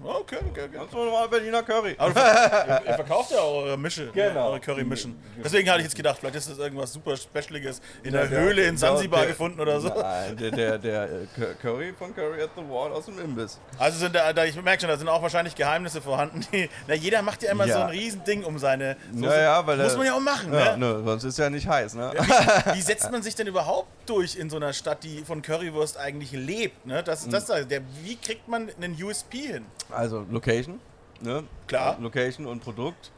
okay, 0.04 0.36
okay, 0.50 0.60
okay. 0.64 0.68
Ganz 0.72 0.92
normaler 0.92 1.28
Berliner 1.28 1.62
Curry. 1.62 1.94
Aber 1.98 2.20
ihr, 2.68 2.82
ihr 2.88 2.94
verkauft 2.94 3.30
ja 3.32 3.38
auch 3.40 3.62
eure 3.64 3.76
Mische, 3.78 4.08
Genau. 4.12 4.48
eure 4.50 4.60
Curry-Mischen. 4.60 5.18
Deswegen 5.42 5.68
hatte 5.68 5.80
ich 5.80 5.84
jetzt 5.86 5.96
gedacht, 5.96 6.18
vielleicht 6.20 6.36
ist 6.36 6.50
das 6.50 6.58
irgendwas 6.58 6.92
super 6.92 7.16
Specialiges 7.16 7.80
in 8.02 8.12
der, 8.12 8.26
der- 8.26 8.40
Höhle 8.40 8.62
in 8.66 8.76
Sansibar 8.76 9.26
gefunden 9.26 9.60
oder 9.60 9.80
so. 9.80 9.88
Nein, 9.88 10.36
der, 10.36 10.50
der, 10.52 10.78
der 10.78 11.02
äh, 11.04 11.08
Cur- 11.36 11.54
Curry 11.60 11.92
von 11.98 12.14
Curry 12.14 12.42
at 12.42 12.50
the 12.56 12.62
Wall 12.68 12.92
aus 12.92 13.06
dem 13.06 13.18
Imbiss. 13.18 13.58
Also 13.78 13.98
sind 13.98 14.14
da, 14.14 14.32
da 14.32 14.44
ich 14.44 14.60
merke 14.62 14.80
schon, 14.82 14.88
da 14.90 14.96
sind 14.96 15.08
auch 15.08 15.22
wahrscheinlich 15.22 15.54
Geheimnisse 15.54 16.00
vorhanden. 16.00 16.46
Die, 16.52 16.68
na, 16.86 16.94
jeder 16.94 17.22
macht 17.22 17.42
ja 17.42 17.50
immer 17.50 17.66
so 17.66 17.74
ein 17.74 17.90
Riesending 17.90 18.44
um 18.44 18.58
seine. 18.58 18.96
So, 19.20 19.26
Ja, 19.26 19.40
ja, 19.40 19.66
weil 19.66 19.78
muss 19.78 19.96
man 19.96 20.06
ja 20.06 20.14
auch 20.14 20.20
machen, 20.20 20.52
Ja, 20.52 20.76
ne? 20.76 20.98
ne, 20.98 21.02
sonst 21.04 21.24
ist 21.24 21.38
ja 21.38 21.50
nicht 21.50 21.66
heiß, 21.68 21.94
ne? 21.94 22.12
Wie, 22.14 22.74
wie 22.76 22.80
setzt 22.82 23.10
man 23.10 23.22
sich 23.22 23.34
denn 23.34 23.46
überhaupt 23.46 23.88
durch 24.08 24.36
in 24.36 24.48
so 24.50 24.56
einer 24.56 24.72
Stadt, 24.72 25.02
die 25.04 25.24
von 25.24 25.42
Currywurst 25.42 25.96
eigentlich 25.98 26.32
lebt? 26.32 26.86
Ne? 26.86 27.02
Das, 27.02 27.26
Mhm. 27.26 27.30
das, 27.30 27.46
der, 27.46 27.80
wie 28.02 28.16
kriegt 28.16 28.48
man 28.48 28.68
einen 28.80 29.00
USP 29.02 29.38
hin? 29.38 29.66
Also 29.90 30.24
Location, 30.30 30.80
ne? 31.20 31.44
Klar. 31.66 31.96
Location 32.00 32.46
und 32.46 32.60
Produkt. 32.62 33.10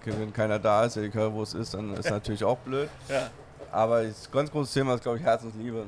Okay, 0.00 0.14
wenn 0.18 0.32
keiner 0.32 0.58
da 0.58 0.84
ist, 0.84 0.96
der 0.96 1.04
die 1.04 1.10
Currywurst 1.10 1.54
ist, 1.54 1.74
dann 1.74 1.94
ist 1.94 2.10
natürlich 2.10 2.44
auch 2.44 2.58
blöd. 2.58 2.88
Ja. 3.08 3.30
Aber 3.72 4.04
das 4.04 4.30
ganz 4.30 4.50
große 4.50 4.72
Thema 4.74 4.94
ist, 4.94 5.02
glaube 5.02 5.18
ich, 5.18 5.24
Herzensliebe. 5.24 5.86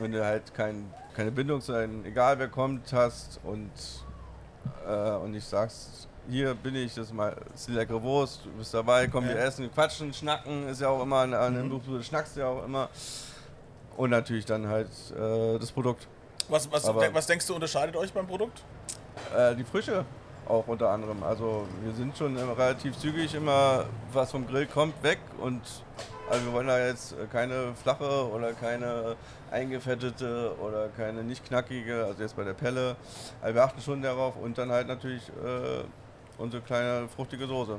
Wenn 0.00 0.12
du 0.12 0.24
halt 0.24 0.52
kein, 0.54 0.92
keine 1.14 1.30
Bindung 1.30 1.60
zu 1.60 1.72
einem, 1.72 2.04
egal 2.04 2.38
wer 2.38 2.48
kommt, 2.48 2.92
hast 2.92 3.38
und, 3.44 3.70
äh, 4.86 5.10
und 5.16 5.30
nicht 5.32 5.46
sagst, 5.48 6.08
hier 6.28 6.54
bin 6.54 6.74
ich, 6.76 6.94
das 6.94 7.06
ist, 7.06 7.14
mal, 7.14 7.36
das 7.52 7.60
ist 7.60 7.68
die 7.68 7.72
leckere 7.72 8.02
Wurst, 8.02 8.44
du 8.44 8.50
bist 8.50 8.72
dabei, 8.74 9.06
komm, 9.06 9.24
Ja. 9.24 9.30
wir 9.34 9.38
essen, 9.40 9.72
quatschen, 9.72 10.12
schnacken, 10.12 10.68
ist 10.68 10.80
ja 10.80 10.88
auch 10.88 11.02
immer, 11.02 11.18
an 11.18 11.68
Mhm. 11.68 11.80
du 11.84 12.02
schnackst 12.02 12.36
ja 12.36 12.48
auch 12.48 12.64
immer. 12.64 12.88
Und 13.96 14.10
natürlich 14.10 14.44
dann 14.44 14.68
halt 14.68 14.88
äh, 15.18 15.58
das 15.58 15.72
Produkt. 15.72 16.06
Was, 16.48 16.70
was, 16.70 16.84
Aber- 16.84 17.12
was 17.14 17.26
denkst 17.26 17.46
du, 17.46 17.54
unterscheidet 17.54 17.96
euch 17.96 18.12
beim 18.12 18.26
Produkt? 18.26 18.62
Äh, 19.36 19.54
die 19.56 19.64
Frische 19.64 20.04
auch 20.46 20.66
unter 20.68 20.90
anderem. 20.90 21.22
Also 21.24 21.66
wir 21.82 21.92
sind 21.94 22.16
schon 22.16 22.36
relativ 22.36 22.96
zügig 22.98 23.34
immer, 23.34 23.84
was 24.12 24.30
vom 24.30 24.46
Grill 24.46 24.66
kommt, 24.66 25.02
weg 25.02 25.18
und 25.40 25.60
also 26.30 26.44
wir 26.44 26.52
wollen 26.52 26.66
da 26.68 26.78
jetzt 26.86 27.14
keine 27.32 27.74
flache 27.74 28.28
oder 28.30 28.52
keine 28.52 29.16
eingefettete 29.50 30.54
oder 30.60 30.88
keine 30.88 31.22
nicht 31.24 31.44
knackige, 31.44 32.04
also 32.04 32.22
jetzt 32.22 32.36
bei 32.36 32.44
der 32.44 32.52
Pelle. 32.54 32.96
Also 33.40 33.54
wir 33.54 33.64
achten 33.64 33.80
schon 33.80 34.02
darauf 34.02 34.36
und 34.36 34.56
dann 34.58 34.70
halt 34.70 34.86
natürlich 34.88 35.22
äh, 35.44 35.82
unsere 36.38 36.62
kleine 36.62 37.08
fruchtige 37.08 37.46
Soße. 37.46 37.78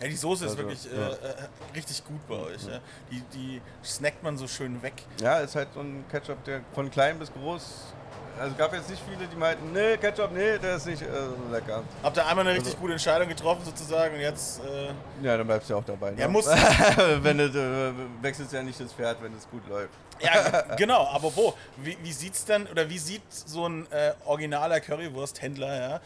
Ja, 0.00 0.08
die 0.08 0.16
Soße 0.16 0.44
ist 0.46 0.50
Also, 0.52 0.62
wirklich 0.64 0.92
äh, 0.92 0.96
ja. 0.96 1.08
äh, 1.08 1.74
richtig 1.76 2.04
gut 2.04 2.26
bei 2.28 2.34
euch. 2.34 2.66
Ja. 2.66 2.80
Die, 3.10 3.20
die 3.32 3.62
snackt 3.84 4.22
man 4.22 4.36
so 4.36 4.46
schön 4.48 4.82
weg. 4.82 4.94
Ja, 5.20 5.38
ist 5.38 5.54
halt 5.54 5.68
so 5.74 5.80
ein 5.80 6.04
Ketchup, 6.10 6.42
der 6.44 6.60
von 6.74 6.90
klein 6.90 7.18
bis 7.18 7.32
groß. 7.32 7.94
Also 8.36 8.50
es 8.50 8.58
gab 8.58 8.74
jetzt 8.74 8.90
nicht 8.90 9.00
viele, 9.08 9.28
die 9.28 9.36
meinten, 9.36 9.72
nee, 9.72 9.96
Ketchup, 9.96 10.32
nee, 10.32 10.58
der 10.58 10.74
ist 10.74 10.86
nicht 10.86 11.00
äh, 11.02 11.06
so 11.06 11.52
lecker. 11.52 11.84
Habt 12.02 12.16
ihr 12.16 12.26
einmal 12.26 12.44
eine 12.44 12.50
richtig 12.56 12.72
Also- 12.72 12.78
gute 12.80 12.92
Entscheidung 12.94 13.28
getroffen 13.28 13.64
sozusagen 13.64 14.14
und 14.16 14.20
jetzt... 14.20 14.58
Äh, 14.64 14.88
Ja, 15.24 15.36
dann 15.36 15.46
bleibst 15.46 15.70
du 15.70 15.74
ja 15.74 15.78
auch 15.80 15.84
dabei. 15.84 16.10
Ne? 16.10 16.20
Ja, 16.20 16.26
muss- 16.28 16.46
wenn 17.22 17.38
du 17.38 17.44
äh, 17.44 17.92
wechselst 18.24 18.52
ja 18.52 18.62
nicht 18.64 18.80
das 18.80 18.92
Pferd, 18.92 19.22
wenn 19.22 19.32
es 19.36 19.48
gut 19.48 19.62
läuft. 19.68 19.94
Ja, 20.20 20.62
genau, 20.76 21.06
aber 21.12 21.34
wo? 21.36 21.54
Wie, 21.76 21.96
wie 22.02 22.12
sieht's 22.12 22.44
denn, 22.44 22.66
oder 22.66 22.90
wie 22.90 22.98
sieht 22.98 23.22
so 23.32 23.68
ein 23.68 23.86
äh, 23.92 24.14
originaler 24.24 24.80
Currywursthändler, 24.80 25.90
ja, 25.90 26.00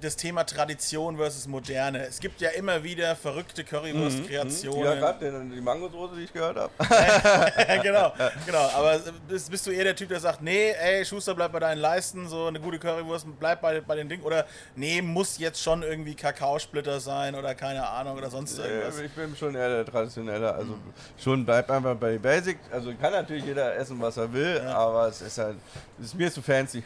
das 0.00 0.16
Thema 0.16 0.44
Tradition 0.44 1.16
versus 1.16 1.46
Moderne? 1.46 2.06
Es 2.06 2.20
gibt 2.20 2.40
ja 2.40 2.50
immer 2.50 2.82
wieder 2.82 3.16
verrückte 3.16 3.64
Currywurst-Kreationen. 3.64 4.84
Ja, 4.84 4.94
gerade 4.94 5.44
die 5.54 5.60
Mangosoße, 5.60 6.16
die 6.16 6.24
ich 6.24 6.32
gehört 6.32 6.56
habe. 6.56 6.72
genau, 7.82 8.12
genau. 8.46 8.68
Aber 8.74 8.98
bist, 9.28 9.50
bist 9.50 9.66
du 9.66 9.70
eher 9.70 9.84
der 9.84 9.96
Typ, 9.96 10.08
der 10.08 10.20
sagt, 10.20 10.42
nee, 10.42 10.70
ey, 10.72 11.04
Schuster, 11.04 11.34
bleib 11.34 11.52
bei 11.52 11.60
deinen 11.60 11.78
Leisten, 11.78 12.28
so 12.28 12.46
eine 12.46 12.60
gute 12.60 12.78
Currywurst, 12.78 13.26
bleib 13.38 13.60
bei, 13.60 13.80
bei 13.80 13.96
den 13.96 14.08
Dingen. 14.08 14.22
Oder 14.22 14.46
nee, 14.76 15.02
muss 15.02 15.38
jetzt 15.38 15.62
schon 15.62 15.82
irgendwie 15.82 16.14
Kakaosplitter 16.14 17.00
sein 17.00 17.34
oder 17.34 17.54
keine 17.54 17.86
Ahnung 17.88 18.16
oder 18.16 18.30
sonst 18.30 18.58
irgendwas. 18.58 18.98
Ich 19.00 19.12
bin 19.12 19.36
schon 19.36 19.54
eher 19.54 19.68
der 19.68 19.84
Traditionelle. 19.84 20.54
Also 20.54 20.74
schon 21.22 21.44
bleib 21.44 21.70
einfach 21.70 21.96
bei 21.96 22.18
Basic. 22.18 22.58
Also 22.70 22.92
kann 22.94 23.12
natürlich 23.12 23.44
jeder 23.44 23.76
essen, 23.76 24.00
was 24.00 24.16
er 24.16 24.32
will, 24.32 24.60
aber 24.60 25.08
es 25.08 25.20
ist 25.20 25.38
halt, 25.38 25.56
es 25.98 26.06
ist 26.06 26.14
mir 26.14 26.32
zu 26.32 26.42
fancy. 26.42 26.82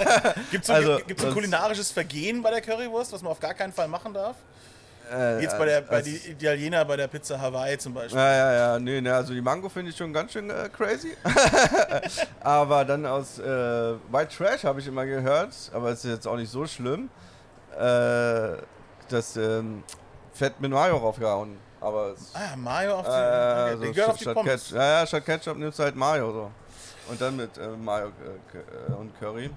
Gibt 0.50 0.62
es 0.62 0.66
so, 0.68 0.72
also, 0.72 0.96
gibt's 1.06 1.22
ein 1.22 1.26
sonst- 1.26 1.34
kulinarisches 1.34 1.90
Vergehen 1.90 2.42
bei 2.42 2.50
der 2.54 2.62
Currywurst, 2.62 3.12
was 3.12 3.22
man 3.22 3.32
auf 3.32 3.40
gar 3.40 3.54
keinen 3.54 3.72
Fall 3.72 3.88
machen 3.88 4.14
darf? 4.14 4.36
Äh, 5.12 5.42
Jetzt 5.42 5.58
bei 5.58 5.66
der 5.66 5.82
bei 5.82 6.00
die 6.00 6.16
Italiener 6.30 6.82
bei 6.86 6.96
der 6.96 7.08
Pizza 7.08 7.38
Hawaii 7.38 7.76
zum 7.76 7.92
Beispiel. 7.92 8.18
Ja, 8.18 8.32
ja, 8.34 8.52
ja, 8.54 8.78
nee, 8.78 9.02
nee, 9.02 9.10
also 9.10 9.34
die 9.34 9.42
Mango 9.42 9.68
finde 9.68 9.90
ich 9.90 9.96
schon 9.98 10.12
ganz 10.14 10.32
schön 10.32 10.48
äh, 10.48 10.70
crazy. 10.74 11.14
aber 12.40 12.84
dann 12.86 13.04
aus 13.04 13.38
äh, 13.38 13.44
White 14.10 14.34
Trash 14.36 14.64
habe 14.64 14.80
ich 14.80 14.86
immer 14.86 15.04
gehört, 15.04 15.54
aber 15.74 15.90
es 15.90 16.04
ist 16.04 16.10
jetzt 16.10 16.26
auch 16.26 16.36
nicht 16.36 16.50
so 16.50 16.66
schlimm, 16.66 17.10
äh, 17.78 18.56
das 19.08 19.36
ähm, 19.36 19.82
Fett 20.32 20.58
mit 20.60 20.70
Mayo 20.70 20.96
raufgehauen. 20.96 21.58
Aber 21.82 22.12
es, 22.12 22.32
Ah, 22.34 22.56
Mayo 22.56 22.94
auf 23.00 23.06
die, 23.06 23.12
äh, 23.12 23.74
okay, 23.74 23.84
den 23.84 23.92
gehört 23.92 24.10
auf 24.12 24.16
die 24.16 24.24
statt 24.24 24.34
Pommes. 24.34 24.62
Ketchup, 24.64 24.76
ja, 24.78 25.00
ja, 25.00 25.06
statt 25.06 25.24
Ketchup 25.26 25.56
nimmst 25.58 25.78
du 25.78 25.82
halt 25.82 25.96
Mayo 25.96 26.32
so. 26.32 26.50
Und 27.10 27.20
dann 27.20 27.36
mit 27.36 27.58
äh, 27.58 27.68
Mayo 27.68 28.06
äh, 28.06 28.90
äh, 28.90 28.94
und 28.94 29.18
Curry. 29.20 29.50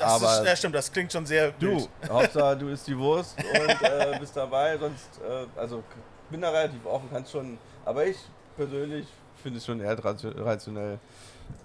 Das 0.00 0.12
aber 0.12 0.40
ist, 0.42 0.46
ja, 0.48 0.56
stimmt, 0.56 0.74
das 0.74 0.90
klingt 0.92 1.12
schon 1.12 1.26
sehr 1.26 1.52
Du, 1.52 1.76
wild. 1.76 1.88
Hauptsache 2.08 2.56
du 2.56 2.68
isst 2.68 2.86
die 2.86 2.96
Wurst 2.98 3.36
und 3.38 3.88
äh, 3.88 4.16
bist 4.18 4.36
dabei, 4.36 4.76
sonst, 4.78 5.20
äh, 5.22 5.46
also 5.60 5.82
bin 6.30 6.40
da 6.40 6.50
relativ 6.50 6.84
offen, 6.86 7.08
kannst 7.12 7.30
schon, 7.32 7.58
aber 7.84 8.06
ich 8.06 8.16
persönlich 8.56 9.06
finde 9.42 9.58
es 9.58 9.66
schon 9.66 9.80
eher 9.80 9.96
tradi- 9.98 10.34
traditionell 10.34 10.98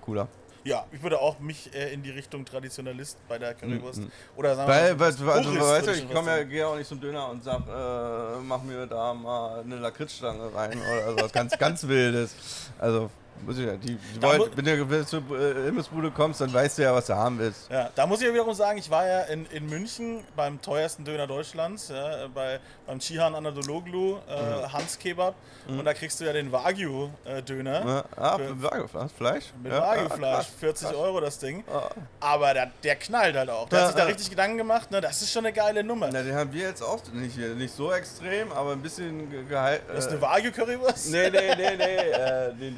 cooler. 0.01 0.27
Ja, 0.63 0.83
ich 0.91 1.01
würde 1.03 1.19
auch 1.19 1.37
mich 1.39 1.71
äh, 1.75 1.93
in 1.93 2.01
die 2.01 2.09
Richtung 2.09 2.43
Traditionalist 2.43 3.17
bei 3.27 3.37
der 3.37 3.53
Currywurst 3.53 3.99
Mhm. 3.99 4.11
oder 4.35 4.55
sagen 4.55 4.67
wir 4.67 4.73
Weil, 4.75 4.93
mal, 4.95 4.99
weil, 4.99 5.13
so 5.13 5.29
also, 5.31 5.59
weißt 5.59 5.87
du, 5.87 5.91
ich 5.91 6.11
komme 6.11 6.37
ja, 6.37 6.43
gehe 6.43 6.67
auch 6.67 6.75
nicht 6.75 6.87
zum 6.87 6.99
Döner 6.99 7.29
und 7.29 7.43
sag, 7.43 7.61
äh, 7.67 8.39
mach 8.41 8.63
mir 8.63 8.87
da 8.87 9.13
mal 9.13 9.59
eine 9.59 9.75
Lakritzstange 9.77 10.53
rein 10.55 10.81
oder 10.91 11.11
so, 11.11 11.17
was 11.19 11.31
ganz, 11.31 11.55
ganz 11.57 11.87
Wildes. 11.87 12.35
Also, 12.79 13.11
Muss 13.45 13.57
ich 13.57 13.65
ja, 13.65 13.75
die, 13.75 13.95
die 13.95 14.19
Da 14.19 14.27
wollen, 14.29 14.39
mu- 14.39 14.47
wenn 14.55 14.65
du 14.89 15.05
zur 15.05 15.21
äh, 15.39 15.67
Imbissbude 15.67 16.11
kommst, 16.11 16.41
dann 16.41 16.53
weißt 16.53 16.77
du 16.77 16.81
ja, 16.83 16.93
was 16.93 17.05
du 17.07 17.15
haben 17.15 17.37
willst. 17.39 17.69
Ja, 17.69 17.89
da 17.93 18.07
muss 18.07 18.21
ich 18.21 18.27
ja 18.27 18.33
wiederum 18.33 18.53
sagen, 18.53 18.77
ich 18.77 18.89
war 18.89 19.05
ja 19.07 19.21
in, 19.21 19.45
in 19.47 19.67
München 19.69 20.23
beim 20.35 20.61
teuersten 20.61 21.03
Döner 21.05 21.27
Deutschlands, 21.27 21.89
ja, 21.89 22.27
bei, 22.33 22.59
beim 22.87 22.99
Chihan 22.99 23.35
Anadologlu, 23.35 24.17
äh, 24.27 24.67
Hans 24.71 24.97
Kebab. 24.97 25.35
Und 25.67 25.83
da 25.83 25.93
kriegst 25.95 26.19
du 26.19 26.25
ja 26.25 26.33
den 26.33 26.51
Wagyu-Döner. 26.51 27.85
Ja, 27.85 28.03
ah, 28.17 28.37
Für- 28.37 28.61
Wagyu-Fleisch? 28.63 29.11
Fleisch? 29.17 29.43
Mit 29.61 29.71
ja, 29.71 29.81
Wagyu-Fleisch, 29.81 30.45
ah, 30.47 30.59
40 30.59 30.95
Euro 30.95 31.19
das 31.21 31.39
Ding. 31.39 31.63
Ah. 31.73 31.89
Aber 32.19 32.53
der, 32.53 32.71
der 32.83 32.95
knallt 32.95 33.35
halt 33.35 33.49
auch. 33.49 33.67
Der 33.69 33.79
Ja, 33.79 33.85
hat 33.87 33.93
sich 33.93 34.01
da 34.01 34.07
richtig 34.07 34.29
Gedanken 34.29 34.57
gemacht, 34.57 34.91
ne? 34.91 35.01
das 35.01 35.21
ist 35.21 35.31
schon 35.31 35.45
eine 35.45 35.53
geile 35.53 35.83
Nummer. 35.83 36.09
Na, 36.11 36.21
den 36.21 36.35
haben 36.35 36.53
wir 36.53 36.67
jetzt 36.67 36.81
auch 36.83 37.01
nicht, 37.13 37.37
nicht 37.37 37.75
so 37.75 37.91
extrem, 37.91 38.51
aber 38.51 38.73
ein 38.73 38.81
bisschen 38.81 39.29
ge- 39.29 39.43
gehalten. 39.45 39.85
Das 39.87 40.05
ist 40.05 40.11
eine 40.11 40.21
Wagyu-Currywurst? 40.21 41.09
Nee, 41.11 41.29
nee, 41.31 41.55
nee, 41.55 41.75
nee, 41.77 41.95
äh, 42.11 42.53
den 42.53 42.75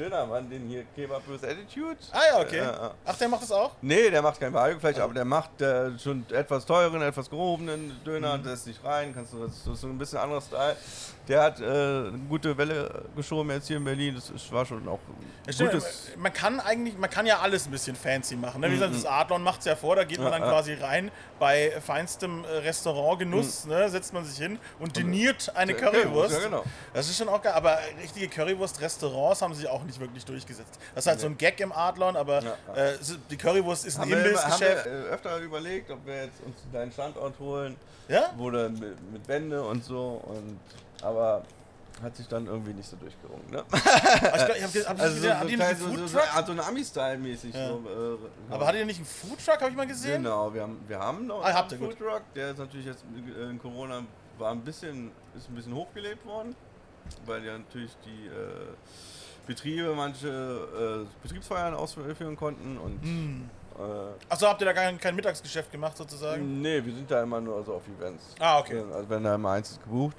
Den 0.50 0.68
hier 0.68 0.84
Kebab 0.96 1.22
with 1.28 1.44
Attitude. 1.44 1.98
Ah 2.12 2.20
ja, 2.32 2.40
okay. 2.42 2.60
Äh. 2.60 2.90
Ach, 3.06 3.18
der 3.18 3.28
macht 3.28 3.44
das 3.44 3.52
auch? 3.52 3.72
Nee, 3.82 4.10
der 4.10 4.22
macht 4.22 4.40
kein 4.40 4.54
Wagyu-Fleisch, 4.54 4.98
aber 5.00 5.14
der 5.14 5.26
macht 5.26 5.62
äh, 5.62 5.98
schon 6.00 6.26
etwas 6.32 6.66
teuren, 6.66 7.02
etwas 7.02 7.30
gehobenen 7.30 8.00
Döner, 8.06 8.38
Mhm. 8.38 8.44
der 8.44 8.54
ist 8.54 8.68
nicht 8.68 8.84
rein, 8.84 9.14
kannst 9.14 9.34
du, 9.34 9.46
das 9.46 9.56
ist 9.56 9.66
so 9.82 9.88
ein 9.88 9.98
bisschen 9.98 10.20
anderer 10.20 10.42
Style. 10.42 10.76
Der 11.28 11.44
hat 11.44 11.60
äh, 11.60 11.64
eine 11.66 12.20
gute 12.30 12.58
Welle 12.58 13.04
geschoben 13.16 13.52
jetzt 13.52 13.68
hier 13.68 13.78
in 13.78 13.84
Berlin, 13.84 14.16
das 14.16 14.52
war 14.52 14.66
schon 14.66 14.88
auch 14.88 15.00
Ja, 15.46 15.52
stimmt, 15.54 15.72
gutes... 15.74 16.12
man 16.18 16.32
kann 16.32 16.60
eigentlich, 16.62 16.98
man 16.98 17.10
kann 17.10 17.26
ja 17.26 17.40
alles 17.40 17.66
ein 17.66 17.72
bisschen 17.72 17.96
fancy 17.98 18.36
machen. 18.38 18.62
Ne? 18.62 18.70
Wie 18.70 18.76
gesagt, 18.76 18.96
das 18.96 19.06
Adlon 19.06 19.44
macht 19.44 19.60
es 19.60 19.66
ja 19.66 19.76
vor, 19.76 19.96
da 19.98 20.06
geht 20.06 20.20
man 20.20 20.32
dann 20.32 20.42
ja. 20.44 20.50
quasi 20.50 20.74
rein 20.76 21.12
bei 21.38 21.74
feinstem 21.86 22.46
äh, 22.46 22.48
Restaurantgenuss, 22.60 23.66
ne? 23.66 23.90
setzt 23.90 24.14
man 24.14 24.24
sich 24.24 24.38
hin 24.38 24.58
und 24.80 24.96
diniert 24.96 25.52
eine 25.56 25.74
Currywurst. 25.74 26.34
ja, 26.36 26.40
genau. 26.44 26.64
Das 26.94 27.10
ist 27.10 27.18
schon 27.18 27.28
auch 27.28 27.42
geil, 27.42 27.54
aber 27.54 27.78
richtige 28.02 28.30
Currywurst-Restaurants 28.30 29.42
haben 29.42 29.54
sich 29.54 29.68
auch 29.68 29.84
nicht 29.84 30.00
wirklich 30.00 30.24
durchgesetzt. 30.38 30.80
Das 30.96 31.06
ist 31.06 31.10
halt 31.10 31.20
so 31.20 31.28
ein 31.28 31.38
Gag 31.38 31.60
im 31.60 31.72
Adlon, 31.72 32.16
aber 32.16 32.42
Ja, 32.42 32.56
äh, 32.76 32.98
die 33.30 33.38
Currywurst 33.38 33.86
ist 33.86 33.96
ein 33.98 34.02
Haben 34.04 34.12
wir, 34.12 34.26
immer- 34.26 34.42
haben 34.44 34.60
wir 34.60 34.68
Imbissgeschäft. 34.70 34.86
äh, 34.86 35.14
öfter 35.14 35.38
überlegt, 35.40 35.92
ob 35.92 36.06
wir 36.06 36.24
jetzt 36.26 36.42
uns 36.46 36.56
deinen 36.72 36.92
Standort 36.92 37.40
holen, 37.40 37.76
Ja? 38.08 38.34
wo 38.38 38.50
dann 38.52 38.74
mit, 38.74 39.12
mit 39.12 39.28
Wände 39.28 39.62
und 39.64 39.84
so, 39.84 40.22
und 40.26 40.60
aber 41.02 41.44
hat 42.02 42.16
sich 42.16 42.28
dann 42.28 42.46
irgendwie 42.46 42.74
nicht 42.74 42.88
so 42.88 42.96
durchgerungen. 42.98 43.50
Ne? 43.50 43.64
Ich 43.74 44.46
glaub, 44.46 44.56
ich 44.56 44.64
hab, 44.64 44.90
hab 44.90 45.02
Also 45.02 45.16
so, 45.16 45.22
gesehen, 45.22 45.38
so, 45.42 45.48
so, 45.58 45.64
einen 45.64 45.78
so, 45.78 45.86
so, 46.08 46.18
Foodtruck? 46.20 46.46
so 46.46 46.52
ein 46.52 46.60
Ami-Style-mäßig. 46.60 47.56
Ja. 47.56 47.68
So, 47.70 48.20
äh, 48.52 48.54
Aber 48.54 48.68
hattet 48.68 48.82
ihr 48.82 48.86
nicht 48.86 48.98
einen 48.98 49.06
Foodtruck, 49.08 49.60
habe 49.62 49.72
ich 49.72 49.76
mal 49.78 49.88
gesehen? 49.88 50.22
Genau, 50.22 50.54
wir 50.54 50.62
haben, 50.62 50.80
wir 50.88 51.00
haben 51.00 51.26
noch 51.26 51.44
Ah, 51.44 51.62
einen. 51.68 51.80
Foodtruck, 51.80 52.22
der 52.36 52.52
ist 52.52 52.60
natürlich 52.60 52.86
jetzt 52.86 53.04
äh, 53.36 53.50
in 53.50 53.60
Corona 53.60 54.04
war 54.38 54.52
ein 54.52 54.62
bisschen, 54.62 55.12
ist 55.36 55.50
ein 55.50 55.56
bisschen 55.56 55.74
hochgelebt 55.74 56.24
worden, 56.24 56.56
weil 57.26 57.44
ja 57.44 57.58
natürlich 57.58 57.98
die 58.06 58.28
äh, 58.28 58.32
Betriebe 59.48 59.94
manche 59.96 60.28
äh, 60.28 61.24
Betriebsfeiern 61.24 61.74
ausführen 61.74 62.36
konnten 62.36 62.78
und 62.78 63.02
Hm. 63.02 63.50
äh, 63.80 63.82
Achso, 64.34 64.48
habt 64.48 64.62
ihr 64.62 64.66
da 64.66 64.74
kein, 64.74 65.00
kein 65.00 65.16
Mittagsgeschäft 65.16 65.72
gemacht 65.72 65.96
sozusagen? 65.98 66.62
nee, 66.62 66.84
wir 66.84 66.94
sind 66.94 67.10
da 67.10 67.24
immer 67.24 67.40
nur 67.42 67.64
so 67.64 67.76
auf 67.76 67.84
Events. 67.88 68.36
Ah, 68.40 68.60
okay. 68.60 68.84
Also 68.94 69.10
wenn 69.10 69.24
da 69.24 69.36
immer 69.36 69.52
eins 69.52 69.72
ist 69.72 69.84
gebucht. 69.84 70.16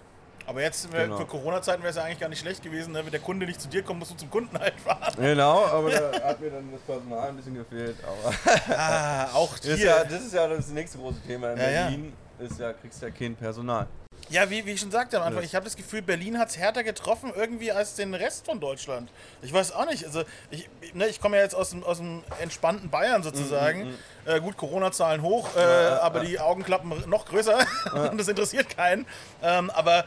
Aber 0.46 0.62
jetzt 0.62 0.86
äh, 0.94 1.02
Genau. 1.04 1.18
für 1.18 1.26
Corona-Zeiten 1.26 1.82
wäre 1.82 1.90
es 1.90 1.96
ja 1.96 2.04
eigentlich 2.04 2.20
gar 2.20 2.30
nicht 2.30 2.38
schlecht 2.40 2.62
gewesen, 2.62 2.92
ne? 2.94 3.04
wenn 3.04 3.10
der 3.10 3.20
Kunde 3.20 3.44
nicht 3.44 3.60
zu 3.60 3.68
dir 3.68 3.82
kommt, 3.82 3.98
musst 3.98 4.12
du 4.12 4.16
zum 4.16 4.30
Kunden 4.30 4.58
halt 4.58 4.80
fahren. 4.80 5.12
Genau, 5.18 5.66
aber 5.66 5.90
da 5.90 6.10
hat 6.24 6.40
mir 6.40 6.50
dann 6.50 6.72
das 6.72 6.80
Personal 6.80 7.28
ein 7.28 7.36
bisschen 7.36 7.54
gefehlt. 7.54 7.96
Aber 8.02 8.74
Ah, 8.74 9.26
auch 9.34 9.54
ist 9.56 9.66
ja, 9.66 9.74
hier. 9.76 10.04
das 10.04 10.22
ist 10.24 10.32
ja 10.32 10.48
das 10.48 10.68
nächste 10.70 10.96
große 10.96 11.20
Thema 11.26 11.52
in 11.52 11.58
Ja, 11.58 11.68
ja. 11.70 11.82
Berlin. 11.84 12.12
Ist 12.38 12.58
ja, 12.60 12.72
kriegst 12.72 13.02
ja 13.02 13.10
kein 13.10 13.34
Personal. 13.36 13.86
Ja, 14.30 14.50
wie, 14.50 14.66
wie 14.66 14.72
ich 14.72 14.80
schon 14.80 14.90
sagte 14.90 15.16
am 15.16 15.22
Anfang, 15.22 15.42
Ja. 15.42 15.46
ich 15.46 15.54
habe 15.54 15.64
das 15.64 15.74
Gefühl, 15.76 16.02
Berlin 16.02 16.38
hat 16.38 16.50
es 16.50 16.58
härter 16.58 16.84
getroffen 16.84 17.32
irgendwie 17.34 17.72
als 17.72 17.94
den 17.94 18.12
Rest 18.14 18.44
von 18.44 18.60
Deutschland. 18.60 19.10
Ich 19.42 19.52
weiß 19.52 19.72
auch 19.72 19.86
nicht. 19.86 20.04
Also 20.04 20.22
ich, 20.50 20.68
ne, 20.92 21.06
ich 21.08 21.20
komme 21.20 21.36
ja 21.38 21.42
jetzt 21.42 21.54
aus 21.54 21.70
dem, 21.70 21.82
aus 21.84 21.98
dem 21.98 22.22
entspannten 22.40 22.90
Bayern 22.90 23.22
sozusagen. 23.22 23.94
Äh, 24.26 24.40
gut, 24.40 24.56
Corona-Zahlen 24.56 25.22
hoch, 25.22 25.48
äh, 25.56 25.60
aber 25.60 26.20
die 26.20 26.38
Augenklappen 26.38 27.08
noch 27.08 27.24
größer. 27.26 27.58
Und 28.10 28.18
das 28.18 28.28
interessiert 28.28 28.68
keinen. 28.76 29.06
Ähm, 29.42 29.70
aber 29.70 30.04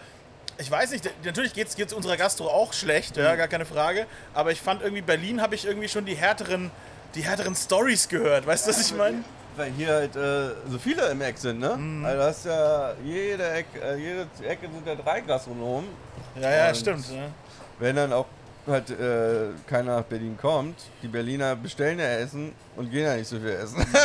ich 0.58 0.70
weiß 0.70 0.92
nicht, 0.92 1.10
natürlich 1.26 1.54
geht 1.54 1.68
es 1.76 1.94
unserer 1.94 2.18
Gastro 2.18 2.48
auch 2.48 2.74
schlecht, 2.74 3.18
ja, 3.18 3.36
gar 3.36 3.48
keine 3.48 3.66
Frage. 3.66 4.06
Aber 4.36 4.52
ich 4.52 4.62
fand 4.62 4.84
irgendwie, 4.84 5.02
Berlin 5.02 5.42
habe 5.42 5.56
ich 5.56 5.66
irgendwie 5.66 5.90
schon 5.90 6.06
die 6.06 6.16
härteren, 6.16 6.70
die 7.16 7.22
härteren 7.24 7.56
Stories 7.56 8.08
gehört. 8.10 8.46
Weißt 8.46 8.68
du, 8.68 8.70
was 8.70 8.80
ich 8.82 8.96
meine? 8.96 9.24
Weil 9.58 9.72
hier 9.72 9.90
halt 9.90 10.16
äh, 10.16 10.50
so 10.70 10.78
viele 10.80 11.10
im 11.10 11.22
Eck 11.22 11.38
sind, 11.38 11.60
ne? 11.60 11.76
Mhm. 11.76 12.06
Also 12.06 12.18
du 12.18 12.24
hast 12.26 12.46
ja 12.46 12.94
jede 13.04 13.50
Ecke, 13.52 13.82
äh, 13.82 13.96
jede 13.98 14.28
Ecke 14.48 14.68
sind 14.74 14.88
ja 14.88 14.96
drei 14.96 15.20
Gastronomen. 15.22 15.90
Ja, 16.42 16.50
ja, 16.50 16.68
Und- 16.70 16.78
stimmt. 16.78 17.10
Ja. 17.12 17.24
Wenn 17.80 17.96
dann 17.98 18.14
auch 18.14 18.26
halt 18.68 18.90
äh, 18.92 19.48
keiner 19.68 19.98
nach 19.98 20.04
Berlin 20.04 20.38
kommt, 20.40 20.76
die 21.02 21.08
Berliner 21.08 21.56
bestellen 21.56 21.98
ja 22.00 22.06
Essen 22.06 22.54
und 22.76 22.92
gehen 22.92 23.04
ja 23.06 23.16
nicht 23.16 23.28
so 23.28 23.38
viel 23.40 23.50
essen. 23.50 23.86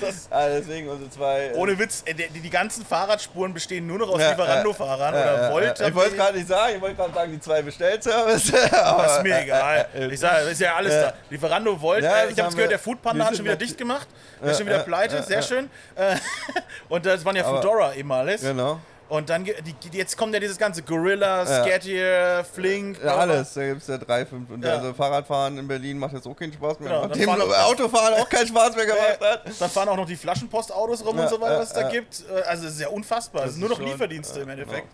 Das, 0.00 0.28
ah, 0.30 0.48
deswegen 0.48 0.88
unsere 0.88 1.10
zwei. 1.10 1.46
äh, 1.48 1.54
Ohne 1.54 1.78
Witz, 1.78 2.02
äh, 2.06 2.14
die, 2.14 2.28
die 2.40 2.50
ganzen 2.50 2.84
Fahrradspuren 2.84 3.52
bestehen 3.54 3.86
nur 3.86 3.98
noch 3.98 4.08
aus 4.10 4.20
Ja, 4.20 4.30
Lieferando-Fahrern 4.30 5.14
äh, 5.14 5.18
oder 5.18 5.48
äh, 5.48 5.52
Volt. 5.52 5.80
äh, 5.80 5.88
Ich 5.88 5.94
wollte 5.94 6.10
es 6.10 6.16
gerade 6.16 6.36
nicht 6.38 6.48
sagen, 6.48 6.72
ich 6.76 6.80
wollte 6.80 6.96
gerade 6.96 7.14
sagen, 7.14 7.32
die 7.32 7.40
zwei 7.40 7.62
Bestellservice. 7.62 8.52
aber, 8.72 9.06
ist 9.16 9.22
mir 9.22 9.40
egal. 9.42 9.86
äh, 9.94 10.06
Ich 10.06 10.20
sage, 10.20 10.48
ist 10.48 10.60
ja 10.60 10.74
alles 10.74 10.92
da. 10.94 11.12
Lieferando, 11.30 11.80
Volt. 11.80 12.02
Ja, 12.04 12.22
äh, 12.22 12.30
ich 12.30 12.30
habe 12.32 12.42
jetzt 12.42 12.54
gehört, 12.54 12.70
der 12.72 12.78
Foodpanda 12.78 13.24
hat 13.26 13.36
schon 13.36 13.44
wieder 13.44 13.56
dicht 13.56 13.78
gemacht. 13.78 14.08
Ja, 14.42 14.50
ist 14.50 14.58
schon 14.58 14.66
wieder 14.66 14.80
pleite, 14.80 15.22
sehr 15.22 15.42
schön. 15.42 15.70
Äh, 15.94 16.16
Und 16.88 17.04
das 17.06 17.24
waren 17.24 17.36
ja 17.36 17.44
Aber- 17.44 17.60
Foodora 17.62 17.94
ehemals. 17.94 18.42
Genau. 18.42 18.80
Und 19.08 19.30
dann, 19.30 19.42
die, 19.44 19.54
jetzt 19.92 20.18
kommt 20.18 20.34
ja 20.34 20.40
dieses 20.40 20.58
ganze 20.58 20.82
Gorilla, 20.82 21.44
Ja. 21.44 21.64
Skatier, 21.64 22.44
Flink. 22.52 23.02
Ja, 23.02 23.16
alles, 23.16 23.54
da 23.54 23.66
gibt 23.66 23.80
es 23.80 23.88
ja 23.88 23.96
drei, 23.96 24.26
fünf. 24.26 24.50
Und 24.50 24.62
Ja. 24.62 24.74
also 24.74 24.92
Fahrradfahren 24.92 25.56
in 25.56 25.66
Berlin 25.66 25.98
macht 25.98 26.12
jetzt 26.12 26.26
auch 26.26 26.36
keinen 26.36 26.52
Spaß 26.52 26.78
mehr. 26.80 26.90
Genau, 26.90 27.06
Nachdem 27.06 27.24
fahren- 27.28 27.40
Autofahren 27.64 28.14
auch 28.14 28.28
keinen 28.28 28.48
Spaß 28.48 28.76
mehr 28.76 28.84
gemacht 28.84 29.18
hat. 29.20 29.42
Dann 29.60 29.70
fahren 29.70 29.88
auch 29.88 29.96
noch 29.96 30.06
die 30.06 30.16
Flaschenpostautos 30.16 31.04
rum 31.06 31.16
Ja, 31.16 31.22
und 31.24 31.30
so 31.30 31.40
weiter, 31.40 31.58
was 31.58 31.68
es 31.68 31.72
da 31.74 31.88
gibt. 31.88 32.22
Äh, 32.30 32.42
Also 32.42 32.66
es 32.66 32.74
ist 32.74 32.80
ja 32.80 32.88
unfassbar. 32.88 33.44
Es 33.46 33.52
sind 33.52 33.60
nur 33.60 33.70
noch 33.70 33.80
Lieferdienste 33.80 34.40
im 34.40 34.48
Endeffekt. 34.50 34.88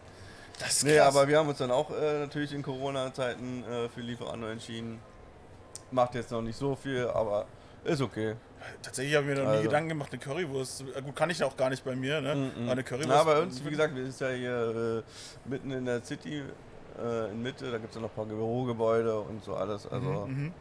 Das 0.61 0.69
ist 0.71 0.85
Nee, 0.85 0.97
krass. 0.99 1.09
aber 1.09 1.27
wir 1.27 1.37
haben 1.39 1.49
uns 1.49 1.59
dann 1.59 1.73
auch 1.73 1.91
äh, 1.91 2.21
natürlich 2.21 2.53
in 2.53 2.63
Corona-Zeiten 2.63 3.65
äh, 3.65 3.89
für 3.89 4.01
Lieferando 4.01 4.47
entschieden. 4.47 5.01
Macht 5.91 6.15
jetzt 6.15 6.31
noch 6.31 6.41
nicht 6.43 6.57
so 6.57 6.77
viel, 6.77 7.09
aber 7.09 7.47
ist 7.83 8.01
okay. 8.01 8.35
Tatsächlich 8.83 9.15
habe 9.17 9.25
ich 9.31 9.31
mir 9.37 9.43
noch 9.43 9.51
nie 9.51 9.57
Also- 9.57 9.69
Gedanken 9.69 9.89
gemacht, 9.91 10.13
eine 10.13 10.21
Currywurst. 10.21 10.83
äh, 10.97 11.03
Gut, 11.03 11.17
kann 11.17 11.31
ich 11.31 11.43
auch 11.43 11.57
gar 11.57 11.71
nicht 11.71 11.85
bei 11.85 11.95
mir, 11.97 12.21
ne? 12.21 12.51
Aber 12.63 12.73
Eine 12.73 12.83
Currywurst. 12.85 13.09
Na, 13.09 13.25
bei 13.25 13.41
uns, 13.41 13.65
wie 13.65 13.71
gesagt, 13.71 13.95
wir 13.95 14.05
sind 14.11 14.21
ja 14.21 14.29
hier 14.37 15.03
äh, 15.47 15.49
mitten 15.49 15.71
in 15.71 15.85
der 15.85 16.03
City, 16.05 16.43
äh, 17.03 17.31
in 17.31 17.43
Mitte, 17.43 17.71
da 17.71 17.79
gibt 17.79 17.91
es 17.91 17.95
ja 17.97 18.03
noch 18.03 18.11
ein 18.11 18.15
paar 18.15 18.25
Bürogebäude 18.27 19.19
und 19.21 19.43
so 19.45 19.55
alles. 19.55 19.87
Also 19.87 20.27
Mhm, 20.27 20.53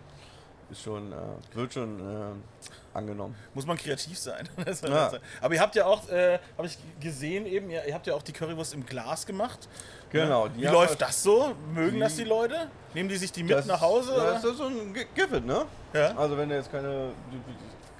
ist 0.72 0.82
schon, 0.82 1.12
äh, 1.12 1.16
wird 1.56 1.74
schon 1.74 2.00
äh, 2.00 2.96
angenommen. 2.98 3.36
Muss 3.54 3.66
man 3.66 3.78
kreativ 3.78 4.18
sein. 4.18 4.48
Ja. 4.66 4.74
sein. 5.10 5.20
Aber 5.42 5.54
ihr 5.54 5.60
habt 5.62 5.76
ja 5.76 5.86
auch, 5.86 6.08
äh, 6.10 6.39
habe 6.58 6.68
ich 6.68 6.78
gesehen 7.00 7.46
eben, 7.46 7.70
ihr, 7.70 7.86
ihr 7.86 7.94
habt 7.94 8.08
ja 8.08 8.13
auch 8.16 8.24
die 8.24 8.32
Currywurst 8.34 8.74
im 8.74 8.86
Glas 8.86 9.26
gemacht. 9.26 9.68
Genau. 10.12 10.48
Wie 10.56 10.62
die 10.62 10.66
läuft 10.68 10.89
halt- 10.92 11.02
das 11.02 11.24
so? 11.24 11.54
Mögen 11.74 12.00
das 12.00 12.16
die 12.16 12.24
Die- 12.24 12.30
Leute? 12.30 12.68
Nehmen 12.94 13.10
die 13.10 13.16
sich 13.18 13.32
die 13.32 13.42
mit 13.44 13.52
Das- 13.58 13.66
nach 13.66 13.82
Hause? 13.82 14.13
Ja, 14.16 14.34
das 14.34 14.44
ist 14.44 14.58
so 14.58 14.66
ein 14.66 14.94
Gi- 14.94 15.08
Gift, 15.16 15.44
ne? 15.44 15.66
Ja. 15.94 16.16
Also 16.16 16.38
wenn 16.38 16.50
du 16.50 16.56
jetzt 16.56 16.72
keine, 16.72 17.10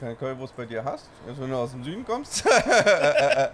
keine 0.04 0.16
Currywurst 0.16 0.56
bei 0.56 0.66
dir 0.66 0.84
hast, 0.84 1.10
jetzt 1.28 1.39
wenn 1.39 1.50
du 1.50 1.56
aus 1.56 1.72
dem 1.72 1.84
Süden 1.84 2.06
kommst, 2.06 2.46
äh, 2.46 3.50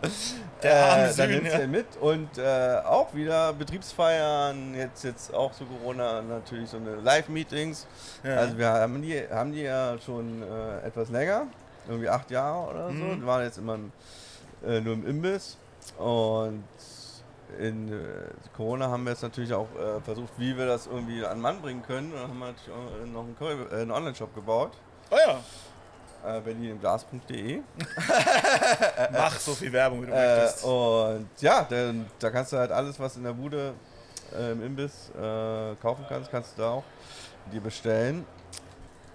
dann 0.62 1.12
Süden, 1.12 1.32
nimmst 1.32 1.56
du 1.56 1.62
ja. 1.62 1.68
mit 1.68 1.86
und 2.02 2.38
äh, 2.38 2.82
auch 2.86 3.14
wieder 3.14 3.54
Betriebsfeiern, 3.54 4.74
jetzt 4.76 5.04
jetzt 5.04 5.34
auch 5.34 5.52
zu 5.52 5.66
Corona 5.66 6.22
natürlich 6.22 6.70
so 6.70 6.78
eine 6.78 6.96
Live-Meetings. 6.96 7.88
Ja. 8.24 8.36
Also 8.38 8.58
wir 8.58 8.68
haben 8.68 9.02
die, 9.02 9.22
haben 9.30 9.52
die 9.52 9.62
ja 9.62 9.98
schon 10.04 10.44
äh, 10.44 10.88
etwas 10.88 11.10
länger, 11.10 11.48
irgendwie 11.88 12.10
acht 12.10 12.32
Jahre 12.32 12.70
oder 12.70 12.88
so. 12.88 12.94
Mhm. 12.94 13.22
Wir 13.22 13.28
waren 13.28 13.44
jetzt 13.44 13.58
immer 13.58 13.76
im, 13.76 13.92
äh, 14.66 14.82
nur 14.82 14.96
im 14.96 15.08
Imbiss 15.08 15.58
und 15.98 16.64
in 17.60 17.92
äh, 17.92 17.98
Corona 18.56 18.90
haben 18.90 19.04
wir 19.04 19.12
jetzt 19.12 19.24
natürlich 19.24 19.54
auch 19.54 19.68
äh, 19.76 20.00
versucht, 20.02 20.34
wie 20.38 20.56
wir 20.56 20.68
das 20.68 20.88
irgendwie 20.88 21.26
an 21.26 21.42
Mann 21.42 21.62
bringen 21.62 21.84
können. 21.84 22.12
Und 22.14 22.20
dann 22.20 22.30
haben 22.30 22.40
wir 22.40 22.48
natürlich 22.48 22.72
auch 22.72 23.08
noch 23.08 23.48
einen, 23.50 23.72
äh, 23.72 23.76
einen 23.82 23.92
Online-Shop 23.92 24.34
gebaut, 24.36 24.72
Oh 25.12 25.18
ja. 25.18 25.40
Äh, 26.26 26.40
berlinimglas.de. 26.42 27.62
Mach 29.12 29.40
so 29.40 29.54
viel 29.54 29.72
Werbung, 29.72 30.02
wie 30.04 30.06
du 30.08 30.12
Äh, 30.14 30.38
möchtest. 30.42 30.64
und 30.66 31.30
ja, 31.40 31.66
da, 31.70 31.94
da 32.20 32.30
kannst 32.30 32.54
du 32.54 32.58
halt 32.58 32.72
alles, 32.72 33.00
was 33.00 33.16
in 33.18 33.24
der 33.24 33.34
Bude 33.34 33.74
äh, 34.38 34.52
im 34.52 34.64
Imbiss 34.64 35.10
äh, 35.16 35.76
kaufen 35.82 36.06
kannst, 36.08 36.30
kannst 36.32 36.58
du 36.58 36.62
da 36.62 36.70
auch 36.72 36.84
dir 37.52 37.62
bestellen. 37.62 38.26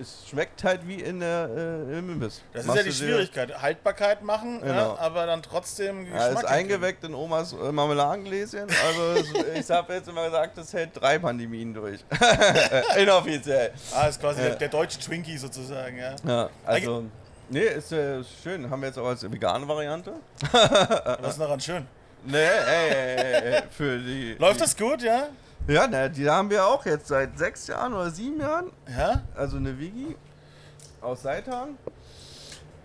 Es 0.00 0.24
schmeckt 0.28 0.64
halt 0.64 0.86
wie 0.88 0.96
in 1.00 1.20
der, 1.20 1.48
äh, 1.56 1.98
im 1.98 2.10
Imbiss. 2.10 2.42
Das 2.52 2.62
ist 2.62 2.66
Machst 2.66 2.78
ja 2.78 2.82
die 2.84 2.92
Schwierigkeit. 2.92 3.62
Haltbarkeit 3.62 4.22
machen, 4.22 4.60
Genau. 4.60 4.96
aber 4.98 5.24
dann 5.26 5.40
trotzdem 5.42 6.06
Ja, 6.12 6.26
ist 6.26 6.34
Geschmack 6.34 6.50
eingeweckt 6.50 7.04
in 7.04 7.14
Omas 7.14 7.52
äh, 7.52 7.70
Marmeladengläschen. 7.70 8.62
Also 8.84 9.22
ich 9.54 9.70
habe 9.70 9.94
jetzt 9.94 10.08
immer 10.08 10.24
gesagt, 10.24 10.58
das 10.58 10.72
hält 10.72 10.90
drei 10.94 11.18
Pandemien 11.20 11.72
durch. 11.74 12.00
Inoffiziell. 12.96 13.72
Ah, 13.94 14.06
ist 14.08 14.20
quasi 14.20 14.40
Ja. 14.40 14.48
der, 14.48 14.56
der 14.56 14.68
deutsche 14.68 14.98
Twinkie 14.98 15.38
sozusagen, 15.38 15.96
ja. 15.98 16.16
Ja, 16.26 16.50
also. 16.66 17.04
Nee, 17.48 17.60
ist 17.60 17.92
äh, 17.92 18.22
schön. 18.42 18.68
Haben 18.70 18.80
wir 18.80 18.88
jetzt 18.88 18.98
auch 18.98 19.06
als 19.06 19.30
vegane 19.30 19.68
Variante. 19.68 20.14
Was 20.50 21.32
ist 21.32 21.40
daran 21.40 21.60
schön? 21.60 21.86
Nee, 22.26 22.38
ey, 22.38 22.88
ey, 22.88 23.16
ey, 23.16 23.52
ey, 23.56 23.62
für 23.70 23.98
die. 23.98 24.32
Läuft 24.38 24.54
die, 24.56 24.60
das 24.60 24.74
gut, 24.74 25.02
ja? 25.02 25.24
Ja, 25.66 25.86
ne, 25.86 26.10
die 26.10 26.28
haben 26.28 26.50
wir 26.50 26.66
auch 26.66 26.84
jetzt 26.84 27.08
seit 27.08 27.38
sechs 27.38 27.66
Jahren 27.66 27.94
oder 27.94 28.10
sieben 28.10 28.40
Jahren. 28.40 28.70
Ja? 28.96 29.22
Also 29.34 29.56
eine 29.56 29.78
Wigi 29.78 30.14
aus 31.00 31.22
Seitan. 31.22 31.78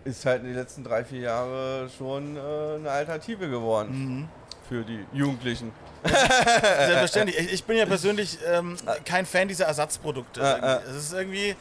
Ist 0.06 0.26
halt 0.26 0.42
in 0.42 0.48
den 0.48 0.56
letzten 0.56 0.84
drei, 0.84 1.04
vier 1.04 1.20
Jahren 1.22 1.90
schon 1.98 2.38
äh, 2.38 2.40
eine 2.76 2.90
Alternative 2.90 3.50
geworden 3.50 3.90
Mhm. 3.92 4.30
für 4.70 4.84
die 4.84 5.06
Jugendlichen. 5.12 5.72
Selbstverständlich. 6.06 7.38
Ich, 7.40 7.54
ich 7.54 7.64
bin 7.66 7.76
ja 7.78 7.86
persönlich 7.86 8.40
ähm, 8.48 8.78
kein 9.04 9.26
Fan 9.26 9.50
dieser 9.50 9.66
Ersatzprodukte. 9.66 10.40
Irgendwie. 10.40 10.66
äh. 10.68 10.90
Es 10.90 10.96
ist 10.96 11.14
irgendwie. 11.14 11.56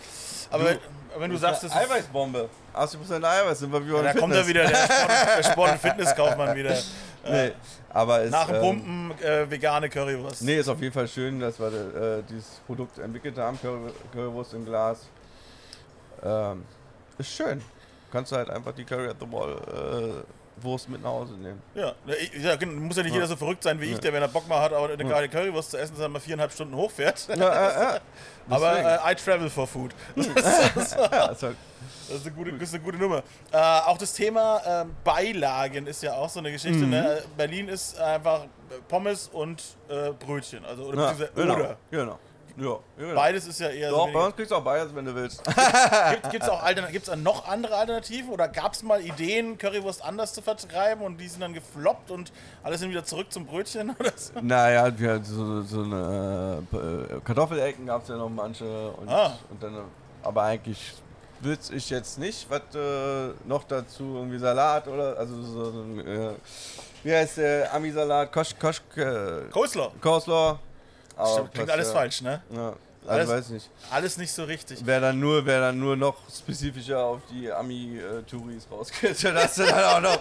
Aber 0.50 0.72
Du, 0.74 0.78
wenn 1.20 1.30
du 1.32 1.36
sagst, 1.36 1.64
das 1.64 1.72
Eiweißbombe. 1.72 2.48
80% 2.76 3.24
Eiweiß 3.24 3.58
sind 3.58 3.72
wir 3.72 3.84
wie 3.84 3.92
ja, 3.92 4.02
da 4.02 4.12
kommt 4.12 4.34
Fitness. 4.34 4.42
da 4.42 4.48
wieder 4.48 4.64
der 4.68 4.76
Sport, 4.76 5.10
der 5.38 5.42
Sport 5.52 5.72
und 5.72 5.80
Fitnesskaufmann 5.80 6.54
wieder. 6.56 6.76
Nee, 7.30 7.52
aber 7.90 8.22
es, 8.22 8.30
Nach 8.30 8.46
dem 8.46 8.56
ähm, 8.56 8.60
Pumpen 8.62 9.12
äh, 9.22 9.50
vegane 9.50 9.88
Currywurst. 9.88 10.42
Nee, 10.42 10.58
ist 10.58 10.68
auf 10.68 10.80
jeden 10.80 10.92
Fall 10.92 11.08
schön, 11.08 11.40
dass 11.40 11.58
wir 11.58 11.68
äh, 11.68 12.22
dieses 12.28 12.60
Produkt 12.66 12.98
entwickelt 12.98 13.36
haben, 13.38 13.58
Curry- 13.60 13.92
Currywurst 14.12 14.54
im 14.54 14.64
Glas. 14.64 15.08
Ähm, 16.22 16.64
ist 17.18 17.30
schön. 17.30 17.62
Kannst 18.10 18.32
du 18.32 18.36
halt 18.36 18.50
einfach 18.50 18.72
die 18.72 18.84
Curry 18.84 19.08
at 19.08 19.16
the 19.20 19.30
Wall 19.30 19.56
äh, 20.24 20.37
Wurst 20.62 20.88
mit 20.88 21.02
nach 21.02 21.10
Hause 21.10 21.34
nehmen. 21.34 21.62
Ja, 21.74 21.92
ja 22.40 22.56
genau, 22.56 22.80
muss 22.80 22.96
ja 22.96 23.02
nicht 23.02 23.14
jeder 23.14 23.26
so 23.26 23.36
verrückt 23.36 23.62
sein 23.62 23.80
wie 23.80 23.86
ich, 23.86 23.98
der, 23.98 24.12
wenn 24.12 24.22
er 24.22 24.28
Bock 24.28 24.48
mal 24.48 24.60
hat, 24.60 24.72
aber 24.72 24.90
eine 24.90 25.04
geile 25.04 25.28
Currywurst 25.28 25.70
zu 25.72 25.78
essen, 25.78 25.96
dann 25.98 26.12
mal 26.12 26.20
viereinhalb 26.20 26.52
Stunden 26.52 26.74
hochfährt. 26.74 27.28
Äh, 27.28 27.32
äh. 27.38 28.00
aber 28.48 28.78
äh, 28.78 29.12
I 29.12 29.14
travel 29.14 29.50
for 29.50 29.66
food. 29.66 29.92
ja, 30.16 31.26
ist 31.26 31.42
halt, 31.42 31.56
Das 32.08 32.16
ist 32.16 32.26
eine 32.26 32.34
gute, 32.34 32.52
das 32.52 32.68
ist 32.68 32.74
eine 32.74 32.84
gute 32.84 32.98
Nummer. 32.98 33.22
Äh, 33.52 33.56
auch 33.56 33.98
das 33.98 34.12
Thema 34.12 34.60
ähm, 34.66 34.96
Beilagen 35.04 35.86
ist 35.86 36.02
ja 36.02 36.14
auch 36.14 36.28
so 36.28 36.40
eine 36.40 36.52
Geschichte. 36.52 36.84
Mhm. 36.84 36.90
Ne? 36.90 37.22
Berlin 37.36 37.68
ist 37.68 37.98
einfach 38.00 38.46
Pommes 38.88 39.28
und 39.32 39.62
äh, 39.88 40.10
Brötchen. 40.12 40.64
Also, 40.64 40.84
oder, 40.84 41.14
ja, 41.18 41.28
genau, 41.34 41.54
oder. 41.54 41.76
genau. 41.90 42.18
Ja, 42.60 42.78
genau. 42.96 43.14
Beides 43.14 43.46
ist 43.46 43.60
ja 43.60 43.68
eher 43.68 43.90
Doch, 43.90 44.06
so. 44.08 44.12
bei 44.12 44.26
uns 44.26 44.34
kriegst 44.36 44.50
du 44.50 44.56
auch 44.56 44.62
beides, 44.64 44.94
wenn 44.94 45.04
du 45.04 45.14
willst. 45.14 45.42
Gibt 46.30 46.42
es 46.42 46.48
auch 46.48 46.62
Altern 46.62 46.90
gibt's 46.90 47.08
auch 47.08 47.16
noch 47.16 47.46
andere 47.48 47.76
Alternativen? 47.76 48.30
Oder 48.30 48.48
gab 48.48 48.72
es 48.72 48.82
mal 48.82 49.00
Ideen, 49.00 49.56
Currywurst 49.58 50.04
anders 50.04 50.34
zu 50.34 50.42
vertreiben 50.42 51.02
und 51.04 51.18
die 51.18 51.28
sind 51.28 51.40
dann 51.40 51.54
gefloppt 51.54 52.10
und 52.10 52.32
alle 52.62 52.76
sind 52.76 52.90
wieder 52.90 53.04
zurück 53.04 53.32
zum 53.32 53.46
Brötchen? 53.46 53.90
Oder 54.00 54.12
so? 54.16 54.32
naja, 54.42 54.90
wir 54.98 55.22
so, 55.22 55.62
so 55.62 55.82
eine 55.82 56.62
äh, 56.72 57.20
Kartoffelecken 57.24 57.86
gab 57.86 58.02
es 58.02 58.08
ja 58.08 58.16
noch 58.16 58.28
manche. 58.28 58.90
Und, 58.92 59.08
Ah. 59.08 59.38
und 59.50 59.62
dann, 59.62 59.76
aber 60.22 60.42
eigentlich 60.42 60.94
will's 61.40 61.70
ich 61.70 61.88
jetzt 61.90 62.18
nicht, 62.18 62.48
was 62.50 62.62
äh, 62.74 63.32
noch 63.46 63.62
dazu, 63.64 64.16
irgendwie 64.16 64.38
Salat 64.38 64.88
oder, 64.88 65.16
also 65.16 65.40
so, 65.42 65.70
so 65.70 65.80
ein, 65.82 66.00
äh, 66.06 66.30
wie 67.04 67.14
heißt 67.14 67.36
der, 67.38 67.72
Ami-Salat, 67.72 68.32
Kosch, 68.32 68.54
Kosch, 68.58 68.82
äh, 68.96 69.48
Coleslaw. 69.52 69.92
Coleslaw. 70.00 70.58
Aber 71.18 71.32
Stimmt, 71.32 71.54
klingt 71.54 71.70
alles 71.70 71.88
äh, 71.88 71.92
falsch, 71.92 72.22
ne? 72.22 72.42
Ja, 72.50 72.72
Alles- 73.06 73.28
also 73.28 73.32
weiß 73.32 73.48
nicht. 73.50 73.70
Alles 73.90 74.16
nicht 74.18 74.32
so 74.32 74.44
richtig. 74.44 74.86
Wäre 74.86 75.00
dann 75.00 75.18
nur, 75.20 75.44
wäre 75.44 75.60
dann 75.62 75.78
nur 75.78 75.96
noch 75.96 76.16
spezifischer 76.30 76.98
auf 77.04 77.20
die 77.30 77.50
Ami-Touris 77.50 78.66
rausgeht. 78.70 79.22
Dann 79.24 79.34
hast 79.36 79.58
du 79.58 79.64
dann 79.64 79.84
auch 79.84 80.00
noch 80.00 80.18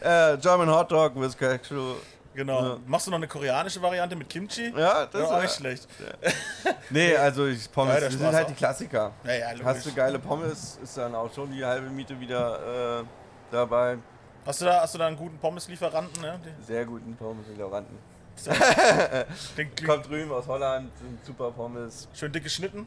äh, 0.00 0.36
German 0.38 0.70
Hot 0.70 0.90
Dog 0.92 1.12
with 1.20 1.36
Cashew. 1.36 1.94
Genau. 2.34 2.62
Ja. 2.62 2.76
Machst 2.86 3.06
du 3.08 3.10
noch 3.10 3.16
eine 3.18 3.26
koreanische 3.26 3.82
Variante 3.82 4.14
mit 4.14 4.28
Kimchi? 4.28 4.72
Ja, 4.76 5.06
das 5.06 5.14
Ja, 5.20 5.26
ist 5.26 5.32
auch 5.32 5.38
äh, 5.38 5.42
nicht 5.42 5.54
schlecht. 5.54 5.88
Nee, 6.90 7.16
also 7.16 7.46
ich 7.46 7.70
Pommes, 7.72 7.94
Ja, 7.94 8.00
das 8.00 8.12
sind 8.14 8.26
halt 8.32 8.44
auch. 8.44 8.48
die 8.50 8.54
Klassiker. 8.54 9.12
Ja, 9.24 9.32
ja, 9.34 9.50
logisch. 9.50 9.64
Hast 9.66 9.86
du 9.86 9.92
geile 9.94 10.18
Pommes, 10.20 10.78
ist 10.82 10.96
dann 10.96 11.14
auch 11.14 11.32
schon 11.34 11.50
die 11.50 11.64
halbe 11.64 11.88
Miete 11.90 12.18
wieder 12.20 13.00
äh, 13.00 13.04
dabei. 13.50 13.98
Hast 14.46 14.60
du 14.60 14.64
da, 14.66 14.80
hast 14.82 14.94
du 14.94 14.98
da 14.98 15.06
einen 15.08 15.16
guten 15.16 15.36
Pommeslieferanten? 15.38 16.22
Ne? 16.22 16.38
Sehr 16.64 16.84
guten 16.86 17.14
Pommes-Lieferanten. 17.16 17.98
Klingt 19.54 19.84
Kommt 19.84 20.08
drüben 20.08 20.30
aus 20.32 20.46
Holland, 20.46 20.90
sind 20.98 21.24
super 21.24 21.50
Pommes. 21.50 22.08
schön 22.14 22.32
dick 22.32 22.44
geschnitten. 22.44 22.86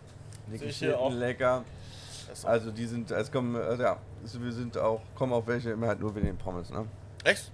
Ich 0.51 0.59
hier 0.59 0.67
geschnitten, 0.67 0.95
auch. 0.95 1.11
lecker. 1.11 1.63
Das 2.29 2.45
Also 2.45 2.71
die 2.71 2.85
sind, 2.85 3.11
es 3.11 3.31
kommen, 3.31 3.55
also 3.55 3.83
ja, 3.83 3.97
wir 4.23 4.51
sind 4.53 4.77
auch, 4.77 5.01
kommen 5.15 5.33
auch 5.33 5.45
welche 5.47 5.71
immer 5.71 5.87
halt 5.87 5.99
nur 5.99 6.13
wegen 6.15 6.27
den 6.27 6.37
Pommes, 6.37 6.69
ne? 6.69 6.85
Echt? 7.23 7.51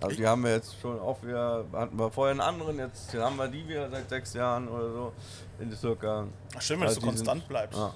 Also 0.00 0.16
die 0.16 0.26
haben 0.26 0.42
wir 0.42 0.52
jetzt 0.54 0.74
schon 0.80 0.98
auch 0.98 1.22
wieder, 1.22 1.64
hatten 1.72 1.96
wir 1.98 2.10
vorher 2.10 2.32
einen 2.32 2.40
anderen, 2.40 2.78
jetzt 2.78 3.14
haben 3.14 3.36
wir 3.36 3.48
die 3.48 3.66
wieder 3.68 3.88
seit 3.90 4.08
sechs 4.08 4.34
Jahren 4.34 4.66
oder 4.68 4.90
so 4.90 5.12
in 5.60 5.68
der 5.68 5.78
circa. 5.78 6.26
Ach, 6.56 6.60
schön, 6.62 6.80
wenn 6.80 6.88
es 6.88 6.96
Also 6.96 7.00
so 7.02 7.06
die 7.06 7.06
konstant 7.12 7.40
sind- 7.42 7.48
bleibt. 7.48 7.74
Ja. 7.76 7.94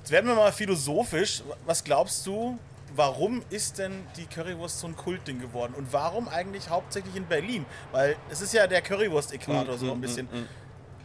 Jetzt 0.00 0.10
werden 0.10 0.26
wir 0.26 0.34
mal 0.34 0.52
philosophisch. 0.52 1.42
Was 1.64 1.82
glaubst 1.84 2.26
du, 2.26 2.58
warum 2.96 3.42
ist 3.50 3.78
denn 3.78 3.92
die 4.16 4.26
Currywurst 4.26 4.80
so 4.80 4.86
ein 4.86 4.96
Kultding 4.96 5.40
geworden? 5.40 5.74
Und 5.76 5.92
warum 5.92 6.28
eigentlich 6.28 6.68
hauptsächlich 6.70 7.14
in 7.16 7.26
Berlin? 7.26 7.64
Weil 7.92 8.16
es 8.30 8.40
ist 8.40 8.52
ja 8.54 8.66
der 8.66 8.82
Currywurst-Äquator 8.82 9.74
Mm, 9.74 9.78
so 9.78 9.86
mm, 9.86 9.90
ein 9.90 10.00
bisschen. 10.00 10.28
mm, 10.32 10.36
mm. 10.38 10.48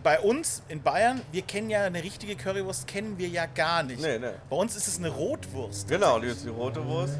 Bei 0.02 0.19
uns 0.21 0.63
in 0.69 0.82
Bayern, 0.82 1.21
wir 1.32 1.41
kennen 1.41 1.69
ja 1.69 1.84
eine 1.84 2.02
richtige 2.02 2.36
Currywurst, 2.36 2.88
kennen 2.88 3.17
wir 3.17 3.28
ja 3.28 3.45
gar 3.47 3.84
nicht. 3.84 4.02
Nee, 4.02 4.17
nee. 4.17 4.28
Bei 4.49 4.56
uns 4.56 4.75
ist 4.78 4.88
es 4.88 4.97
eine 4.97 5.10
Rotwurst. 5.10 5.89
Genau, 5.89 6.19
die 6.19 6.28
ist 6.28 6.45
die 6.45 6.49
rote 6.49 6.86
Wurst. 6.86 7.19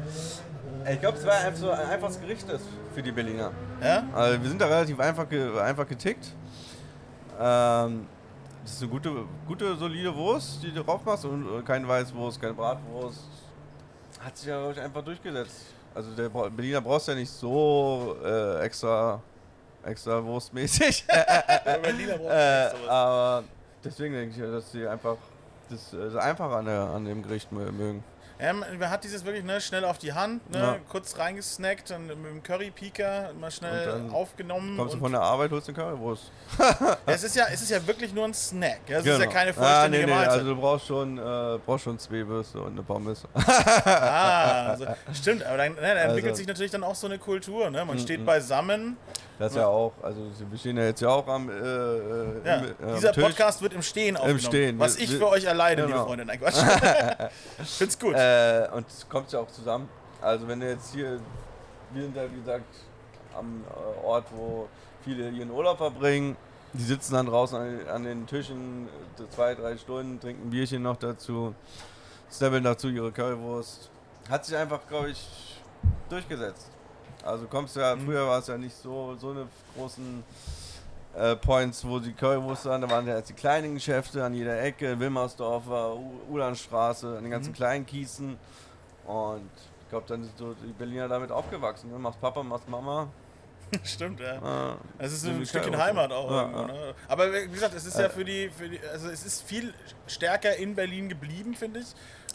Ich 0.90 0.98
glaube, 0.98 1.18
es 1.18 1.26
war 1.26 1.34
einfach 1.34 1.60
so 1.60 1.70
ein 1.70 1.78
einfaches 1.88 2.18
Gericht 2.18 2.48
ist 2.48 2.64
für 2.94 3.02
die 3.02 3.12
Berliner. 3.12 3.52
Ja? 3.82 4.04
Also 4.14 4.42
wir 4.42 4.48
sind 4.48 4.60
da 4.62 4.66
relativ 4.66 4.98
einfach, 4.98 5.26
einfach 5.62 5.86
getickt. 5.86 6.28
Ähm, 7.38 8.06
das 8.62 8.72
ist 8.72 8.82
eine 8.82 8.90
gute, 8.90 9.12
gute, 9.46 9.76
solide 9.76 10.14
Wurst, 10.14 10.62
die 10.62 10.72
du 10.72 10.82
drauf 10.82 11.04
machst 11.04 11.26
und 11.26 11.46
äh, 11.58 11.62
keine 11.62 11.86
Weißwurst, 11.86 12.40
keine 12.40 12.54
Bratwurst. 12.54 13.20
Hat 14.20 14.36
sich 14.36 14.48
ja 14.48 14.68
einfach 14.68 15.02
durchgesetzt. 15.02 15.66
Also 15.94 16.10
der 16.12 16.28
Berliner 16.28 16.80
brauchst 16.80 17.08
ja 17.08 17.14
nicht 17.14 17.30
so 17.30 18.16
äh, 18.22 18.60
extra, 18.60 19.20
extra 19.84 20.22
wurstmäßig. 20.24 21.04
Berliner 21.82 22.18
braucht 22.18 22.30
äh, 22.30 22.70
sowas. 22.70 22.88
aber 22.88 23.44
deswegen 23.84 24.14
denke 24.14 24.30
ich, 24.34 24.36
ja, 24.40 24.50
dass 24.50 24.70
sie 24.70 24.86
einfach 24.86 25.16
das, 25.68 25.92
äh, 25.92 25.96
das 25.98 26.16
Einfache 26.16 26.54
an, 26.56 26.64
der, 26.66 26.80
an 26.82 27.04
dem 27.04 27.22
Gericht 27.22 27.50
mö- 27.52 27.72
mögen. 27.72 28.04
Ja, 28.42 28.52
man 28.52 28.90
hat 28.90 29.04
dieses 29.04 29.24
wirklich 29.24 29.44
ne, 29.44 29.60
schnell 29.60 29.84
auf 29.84 29.98
die 29.98 30.12
Hand, 30.12 30.48
ne, 30.50 30.58
Ja. 30.58 30.76
kurz 30.88 31.18
reingesnackt 31.18 31.90
und 31.90 32.06
mit 32.06 32.16
dem 32.16 32.42
Curry-Pieker 32.42 33.32
mal 33.38 33.50
schnell 33.50 34.08
aufgenommen. 34.12 34.76
Kommst 34.78 34.94
du 34.94 34.98
von 34.98 35.12
der 35.12 35.20
Arbeit, 35.20 35.50
holst 35.50 35.68
du 35.68 35.72
eine 35.72 35.82
Currywurst. 35.82 36.30
Ja, 36.60 36.96
es, 37.06 37.22
ist 37.24 37.36
ja, 37.36 37.44
es 37.52 37.60
ist 37.62 37.70
ja 37.70 37.86
wirklich 37.86 38.12
nur 38.14 38.24
ein 38.24 38.34
Snack. 38.34 38.80
Ja? 38.88 38.98
Es 38.98 39.06
ist 39.06 39.18
ja 39.20 39.26
keine 39.26 39.50
ah, 39.50 39.54
vollständige 39.54 40.04
nee, 40.06 40.10
nee, 40.10 40.16
Mahlzeit. 40.16 40.38
Also 40.40 40.54
du 40.54 40.60
brauchst 40.60 40.86
schon, 40.86 41.18
äh, 41.18 41.58
brauchst 41.64 41.84
schon 41.84 41.98
zwei 41.98 42.26
Würste 42.26 42.60
und 42.60 42.72
eine 42.72 42.82
Pommes. 42.82 43.24
ah, 43.34 44.68
also, 44.70 44.86
stimmt, 45.12 45.42
aber 45.44 45.56
dann, 45.58 45.74
ne, 45.74 45.80
dann 45.80 45.96
entwickelt 45.96 46.30
Also- 46.32 46.36
sich 46.38 46.46
natürlich 46.46 46.70
dann 46.72 46.84
auch 46.84 46.94
so 46.94 47.06
eine 47.06 47.18
Kultur. 47.18 47.70
Ne? 47.70 47.84
Man 47.84 47.96
Mm, 47.96 48.00
steht 48.00 48.20
mm. 48.22 48.24
beisammen. 48.26 48.96
Das 49.40 49.52
ist 49.52 49.56
ja 49.56 49.66
auch, 49.68 49.94
also 50.02 50.20
wir 50.50 50.58
stehen 50.58 50.76
ja 50.76 50.84
jetzt 50.84 51.00
ja 51.00 51.08
auch 51.08 51.26
am, 51.26 51.48
äh, 51.48 51.54
äh, 51.54 52.40
Ja, 52.44 52.56
im, 52.56 52.64
äh, 52.88 52.94
dieser 52.94 53.16
am. 53.16 53.22
Podcast 53.22 53.62
wird 53.62 53.72
im 53.72 53.80
Stehen 53.80 54.18
aufgenommen. 54.18 54.40
Stehen. 54.40 54.78
Was 54.78 54.96
ich 54.98 55.10
für 55.16 55.28
euch 55.28 55.48
alleine, 55.48 55.80
liebe 55.80 55.94
Genau. 55.94 56.04
Freunde. 56.06 56.26
Nein, 56.26 56.38
Quatsch. 56.38 56.56
Find's 57.64 57.98
gut. 57.98 58.14
Äh, 58.14 58.68
und 58.74 58.86
es 58.86 59.08
kommt 59.08 59.32
ja 59.32 59.40
auch 59.40 59.48
zusammen. 59.48 59.88
Also 60.20 60.46
wenn 60.46 60.60
du 60.60 60.68
jetzt 60.68 60.92
hier, 60.92 61.18
wir 61.92 62.02
sind 62.02 62.14
ja 62.14 62.30
wie 62.30 62.36
gesagt 62.36 62.66
am 63.34 63.64
äh, 63.64 64.04
Ort, 64.06 64.26
wo 64.30 64.68
viele 65.04 65.30
ihren 65.30 65.50
Urlaub 65.50 65.78
verbringen. 65.78 66.36
Die 66.74 66.84
sitzen 66.84 67.14
dann 67.14 67.24
draußen 67.24 67.58
an, 67.58 67.88
an 67.88 68.04
den 68.04 68.26
Tischen 68.26 68.88
zwei, 69.34 69.54
drei 69.54 69.78
Stunden, 69.78 70.20
trinken 70.20 70.48
ein 70.48 70.50
Bierchen 70.50 70.82
noch 70.82 70.96
dazu, 70.96 71.54
snabbeln 72.30 72.62
dazu 72.62 72.90
ihre 72.90 73.10
Currywurst. 73.10 73.88
Hat 74.28 74.44
sich 74.44 74.54
einfach, 74.54 74.80
glaube 74.86 75.08
ich, 75.10 75.58
durchgesetzt. 76.10 76.70
Also 77.24 77.46
kommst 77.46 77.76
ja, 77.76 77.94
Mhm. 77.96 78.06
früher 78.06 78.26
war 78.26 78.38
es 78.38 78.46
ja 78.46 78.56
nicht 78.56 78.74
so, 78.76 79.14
so 79.18 79.30
eine 79.30 79.46
großen 79.76 80.24
äh, 81.16 81.34
Points, 81.36 81.84
wo 81.84 81.98
die 81.98 82.12
Currywurst 82.12 82.66
waren. 82.66 82.80
Da 82.82 82.88
waren 82.90 83.06
ja 83.06 83.16
jetzt 83.16 83.28
die 83.30 83.34
kleinen 83.34 83.74
Geschäfte 83.74 84.24
an 84.24 84.32
jeder 84.32 84.62
Ecke, 84.62 84.98
Wilmersdorfer, 84.98 85.94
U- 85.96 86.20
Ulandstraße, 86.30 87.16
an 87.16 87.24
den 87.24 87.32
ganzen 87.32 87.50
Mhm. 87.50 87.54
kleinen 87.56 87.84
Kiezen. 87.86 88.36
Und 89.06 89.50
ich 89.82 89.88
glaube, 89.90 90.04
dann 90.06 90.22
sind 90.22 90.38
so 90.38 90.54
die 90.54 90.72
Berliner 90.72 91.08
damit 91.08 91.32
aufgewachsen. 91.32 91.90
Ne? 91.90 91.98
Machst 91.98 92.20
Papa, 92.20 92.42
machst 92.44 92.68
Mama. 92.68 93.08
Stimmt, 93.84 94.20
ja. 94.20 94.72
Äh, 94.72 94.76
Es 94.98 95.12
ist 95.12 95.22
so 95.22 95.30
ein 95.30 95.46
Stückchen. 95.46 95.76
Heimat 95.76 96.10
auch. 96.12 96.30
Irgendwo, 96.30 96.62
ne? 96.64 96.94
Aber 97.08 97.32
wie 97.32 97.48
gesagt, 97.48 97.74
es 97.74 97.86
ist 97.86 97.98
ja 97.98 98.06
Äh. 98.06 98.10
für 98.10 98.24
die, 98.24 98.50
für 98.50 98.68
die, 98.68 98.80
also 98.92 99.08
es 99.08 99.24
ist 99.24 99.42
viel 99.42 99.72
stärker 100.06 100.56
in 100.56 100.74
Berlin 100.74 101.08
geblieben, 101.08 101.54
finde 101.54 101.80
ich. 101.80 101.86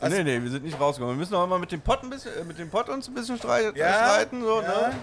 Also, 0.02 0.16
nee, 0.18 0.24
nee, 0.24 0.42
wir 0.42 0.50
sind 0.50 0.64
nicht 0.66 0.80
rausgekommen. 0.80 1.16
Wir 1.16 1.20
müssen 1.20 1.36
auch 1.36 1.48
mal 1.48 1.60
mit 1.60 1.72
dem 1.72 1.82
Pott 1.82 2.04
ein 2.04 2.10
bisschen, 2.10 2.32
äh, 2.38 2.44
mit 2.44 2.58
dem 2.60 2.70
Pott 2.70 2.90
uns 2.90 3.08
ein 3.08 3.14
bisschen 3.14 3.38
streiten, 3.38 3.78
Ja, 3.78 3.94
streiten 3.94 4.42
so, 4.44 4.62
ne? 4.62 4.94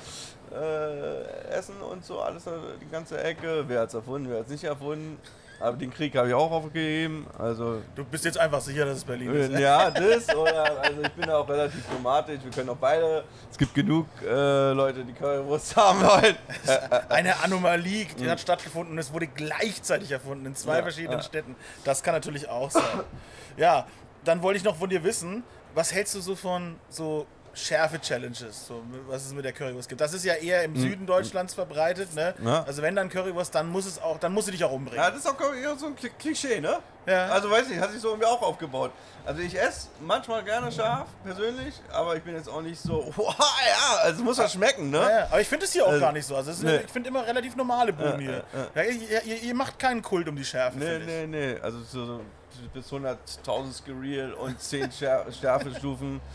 Äh, 0.54 1.48
Essen 1.50 1.80
und 1.80 2.04
so, 2.04 2.20
alles, 2.20 2.46
äh, 2.46 2.50
die 2.80 2.88
ganze 2.90 3.22
Ecke. 3.22 3.64
Wer 3.68 3.80
hat's 3.80 3.94
erfunden, 3.94 4.28
wer 4.30 4.40
hat's 4.40 4.50
nicht 4.50 4.64
erfunden. 4.64 5.18
Aber 5.62 5.76
den 5.76 5.92
Krieg 5.92 6.16
habe 6.16 6.26
ich 6.28 6.34
auch 6.34 6.50
aufgegeben. 6.50 7.26
Also, 7.38 7.82
Du 7.94 8.04
bist 8.04 8.24
jetzt 8.24 8.36
einfach 8.38 8.60
sicher, 8.60 8.84
dass 8.84 8.98
es 8.98 9.04
Berlin 9.04 9.32
ist. 9.32 9.58
ja, 9.60 9.90
das 9.92 10.28
oder, 10.34 10.80
also 10.82 11.00
ich 11.02 11.12
bin 11.12 11.26
da 11.26 11.38
auch 11.38 11.48
relativ 11.48 11.80
diplomatisch. 11.84 12.40
Wir 12.42 12.50
können 12.50 12.68
auch 12.70 12.76
beide. 12.76 13.22
Es 13.50 13.56
gibt 13.56 13.72
genug 13.72 14.06
äh, 14.22 14.72
Leute, 14.72 15.04
die 15.04 15.12
Currywurst 15.12 15.76
haben 15.76 16.00
wollen. 16.02 16.36
Eine 17.08 17.40
Anomalie, 17.44 18.06
die 18.18 18.28
hat 18.28 18.40
stattgefunden 18.40 18.92
und 18.94 18.98
es 18.98 19.12
wurde 19.12 19.28
gleichzeitig 19.28 20.10
erfunden 20.10 20.46
in 20.46 20.56
zwei 20.56 20.78
Ja, 20.78 20.82
verschiedenen 20.82 21.18
ja. 21.18 21.22
Städten. 21.24 21.54
Das 21.84 22.02
kann 22.02 22.14
natürlich 22.14 22.48
auch 22.48 22.70
sein. 22.70 22.82
ja, 23.56 23.86
dann 24.24 24.42
wollte 24.42 24.58
ich 24.58 24.64
noch 24.64 24.76
von 24.76 24.90
dir 24.90 25.04
wissen, 25.04 25.44
was 25.74 25.92
hältst 25.94 26.14
du 26.16 26.20
so 26.20 26.34
von 26.34 26.76
so 26.88 27.26
Schärfe-Challenges, 27.54 28.66
so, 28.66 28.82
was 29.08 29.26
es 29.26 29.32
mit 29.32 29.44
der 29.44 29.52
Currywurst 29.52 29.88
gibt. 29.88 30.00
Das 30.00 30.12
ist 30.14 30.24
ja 30.24 30.34
eher 30.34 30.62
im 30.64 30.74
Süden 30.76 31.06
Deutschlands 31.06 31.54
verbreitet, 31.54 32.14
ne? 32.14 32.34
Ja. 32.42 32.62
Also 32.64 32.80
wenn 32.82 32.96
dann 32.96 33.08
Currywurst, 33.08 33.54
dann 33.54 33.68
muss 33.68 33.86
es 33.86 34.00
auch, 34.00 34.18
dann 34.18 34.32
muss 34.32 34.46
sie 34.46 34.52
dich 34.52 34.64
auch 34.64 34.72
umbringen. 34.72 35.02
Ja, 35.02 35.10
das 35.10 35.20
ist 35.20 35.26
auch 35.28 35.38
eher 35.54 35.76
so 35.76 35.86
ein 35.86 35.96
Kli- 35.96 36.10
Klischee, 36.18 36.60
ne? 36.60 36.78
Ja. 37.06 37.26
Also 37.26 37.50
weiß 37.50 37.68
nicht, 37.68 37.80
hat 37.80 37.90
sich 37.92 38.00
so 38.00 38.08
irgendwie 38.08 38.26
auch 38.26 38.40
aufgebaut. 38.42 38.90
Also 39.26 39.40
ich 39.42 39.60
esse 39.60 39.88
manchmal 40.00 40.42
gerne 40.44 40.70
scharf, 40.72 41.08
persönlich, 41.24 41.74
aber 41.92 42.16
ich 42.16 42.22
bin 42.22 42.34
jetzt 42.34 42.48
auch 42.48 42.62
nicht 42.62 42.80
so, 42.80 43.12
wow, 43.16 43.36
ja, 43.38 43.96
also 44.02 44.18
es 44.20 44.24
muss 44.24 44.38
ja 44.38 44.48
schmecken, 44.48 44.90
ne? 44.90 44.98
Ja, 45.00 45.24
aber 45.26 45.40
ich 45.40 45.48
finde 45.48 45.66
es 45.66 45.72
hier 45.72 45.84
auch 45.84 45.88
Also, 45.90 46.00
gar 46.00 46.12
nicht 46.12 46.26
so. 46.26 46.36
Also 46.36 46.50
ist, 46.52 46.62
nee. 46.62 46.76
ich 46.76 46.90
finde 46.90 47.08
immer 47.08 47.26
relativ 47.26 47.54
normale 47.56 47.92
Buden 47.92 48.20
hier. 48.20 48.44
Ja, 48.74 48.82
ihr, 48.82 49.22
ihr, 49.24 49.42
ihr 49.42 49.54
macht 49.54 49.78
keinen 49.78 50.00
Kult 50.02 50.28
um 50.28 50.36
die 50.36 50.44
Schärfe, 50.44 50.78
Nee, 50.78 50.98
nee, 50.98 51.26
nee, 51.26 51.56
also 51.60 51.80
so, 51.82 52.20
bis 52.72 52.86
100.000 52.92 53.72
Skurril 53.72 54.32
und 54.34 54.60
10 54.60 54.90
Schär 54.92 55.26
Schärfestufen. 55.32 56.20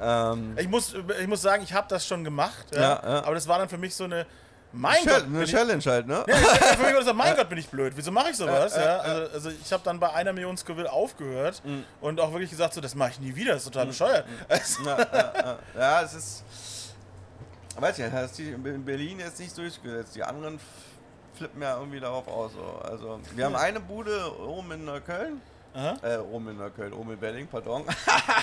Ähm, 0.00 0.56
Ich 0.58 0.68
muss, 0.68 0.94
ich 1.20 1.26
muss 1.26 1.42
sagen, 1.42 1.62
ich 1.62 1.72
habe 1.72 1.86
das 1.88 2.06
schon 2.06 2.24
gemacht, 2.24 2.66
ja, 2.72 2.80
Ja, 2.80 3.22
aber 3.24 3.34
das 3.34 3.46
war 3.46 3.58
dann 3.58 3.68
für 3.68 3.78
mich 3.78 3.94
so 3.94 4.04
eine, 4.04 4.26
mein 4.72 5.04
Gott, 5.04 5.24
eine 5.24 5.42
ich, 5.42 5.50
Challenge 5.50 5.82
halt, 5.84 6.06
ne? 6.06 6.24
Ja, 6.28 6.34
für 6.36 6.78
mich 6.78 6.86
war 6.86 6.92
das 7.00 7.04
so, 7.06 7.14
mein 7.14 7.34
Gott, 7.36 7.48
bin 7.48 7.58
ich 7.58 7.68
blöd. 7.68 7.92
Wieso 7.96 8.12
mache 8.12 8.30
ich 8.30 8.36
sowas? 8.36 8.74
Ja, 8.76 8.98
also, 8.98 9.32
also 9.34 9.50
ich 9.50 9.72
habe 9.72 9.82
dann 9.84 9.98
bei 9.98 10.12
einer 10.12 10.32
Million 10.32 10.56
Scoville 10.56 10.90
aufgehört 10.90 11.60
Mhm. 11.64 11.84
und 12.00 12.20
auch 12.20 12.30
wirklich 12.32 12.50
gesagt, 12.50 12.74
so, 12.74 12.80
das 12.80 12.94
mache 12.94 13.10
ich 13.10 13.20
nie 13.20 13.34
wieder, 13.34 13.52
das 13.54 13.62
ist 13.64 13.72
total 13.72 13.86
bescheuert. 13.86 14.24
Also, 14.48 14.82
Ja, 14.84 14.98
ja, 14.98 15.32
ja. 15.34 15.58
ja, 15.78 16.02
es 16.02 16.14
ist. 16.14 16.44
Weiß 17.78 17.98
ich, 17.98 18.10
hat 18.12 18.34
sich 18.34 18.48
in 18.48 18.84
Berlin 18.84 19.20
jetzt 19.20 19.38
nicht 19.40 19.56
durchgesetzt. 19.56 20.14
Die 20.14 20.22
anderen 20.22 20.58
flippen 21.34 21.62
ja 21.62 21.76
irgendwie 21.78 22.00
darauf 22.00 22.28
aus. 22.28 22.52
So. 22.52 22.80
Also, 22.88 23.20
wir 23.34 23.44
haben 23.46 23.56
eine 23.56 23.80
Bude 23.80 24.38
oben 24.40 24.72
in 24.72 24.84
Neukölln. 24.84 25.40
Äh, 25.74 26.18
oben 26.18 26.48
in 26.48 26.58
Neukölln, 26.58 26.92
oben 26.92 27.12
in 27.12 27.20
Wedding, 27.20 27.46
pardon. 27.46 27.84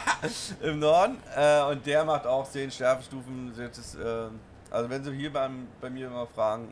Im 0.61 0.79
Norden. 0.79 1.17
Äh, 1.35 1.63
und 1.63 1.85
der 1.85 2.05
macht 2.05 2.25
auch 2.25 2.49
10 2.49 2.71
Schärfestufen. 2.71 3.53
Das 3.55 3.95
äh, 3.95 4.27
also, 4.71 4.89
wenn 4.89 5.03
Sie 5.03 5.13
hier 5.13 5.31
beim, 5.31 5.67
bei 5.79 5.89
mir 5.89 6.09
mal 6.09 6.27
fragen, 6.27 6.71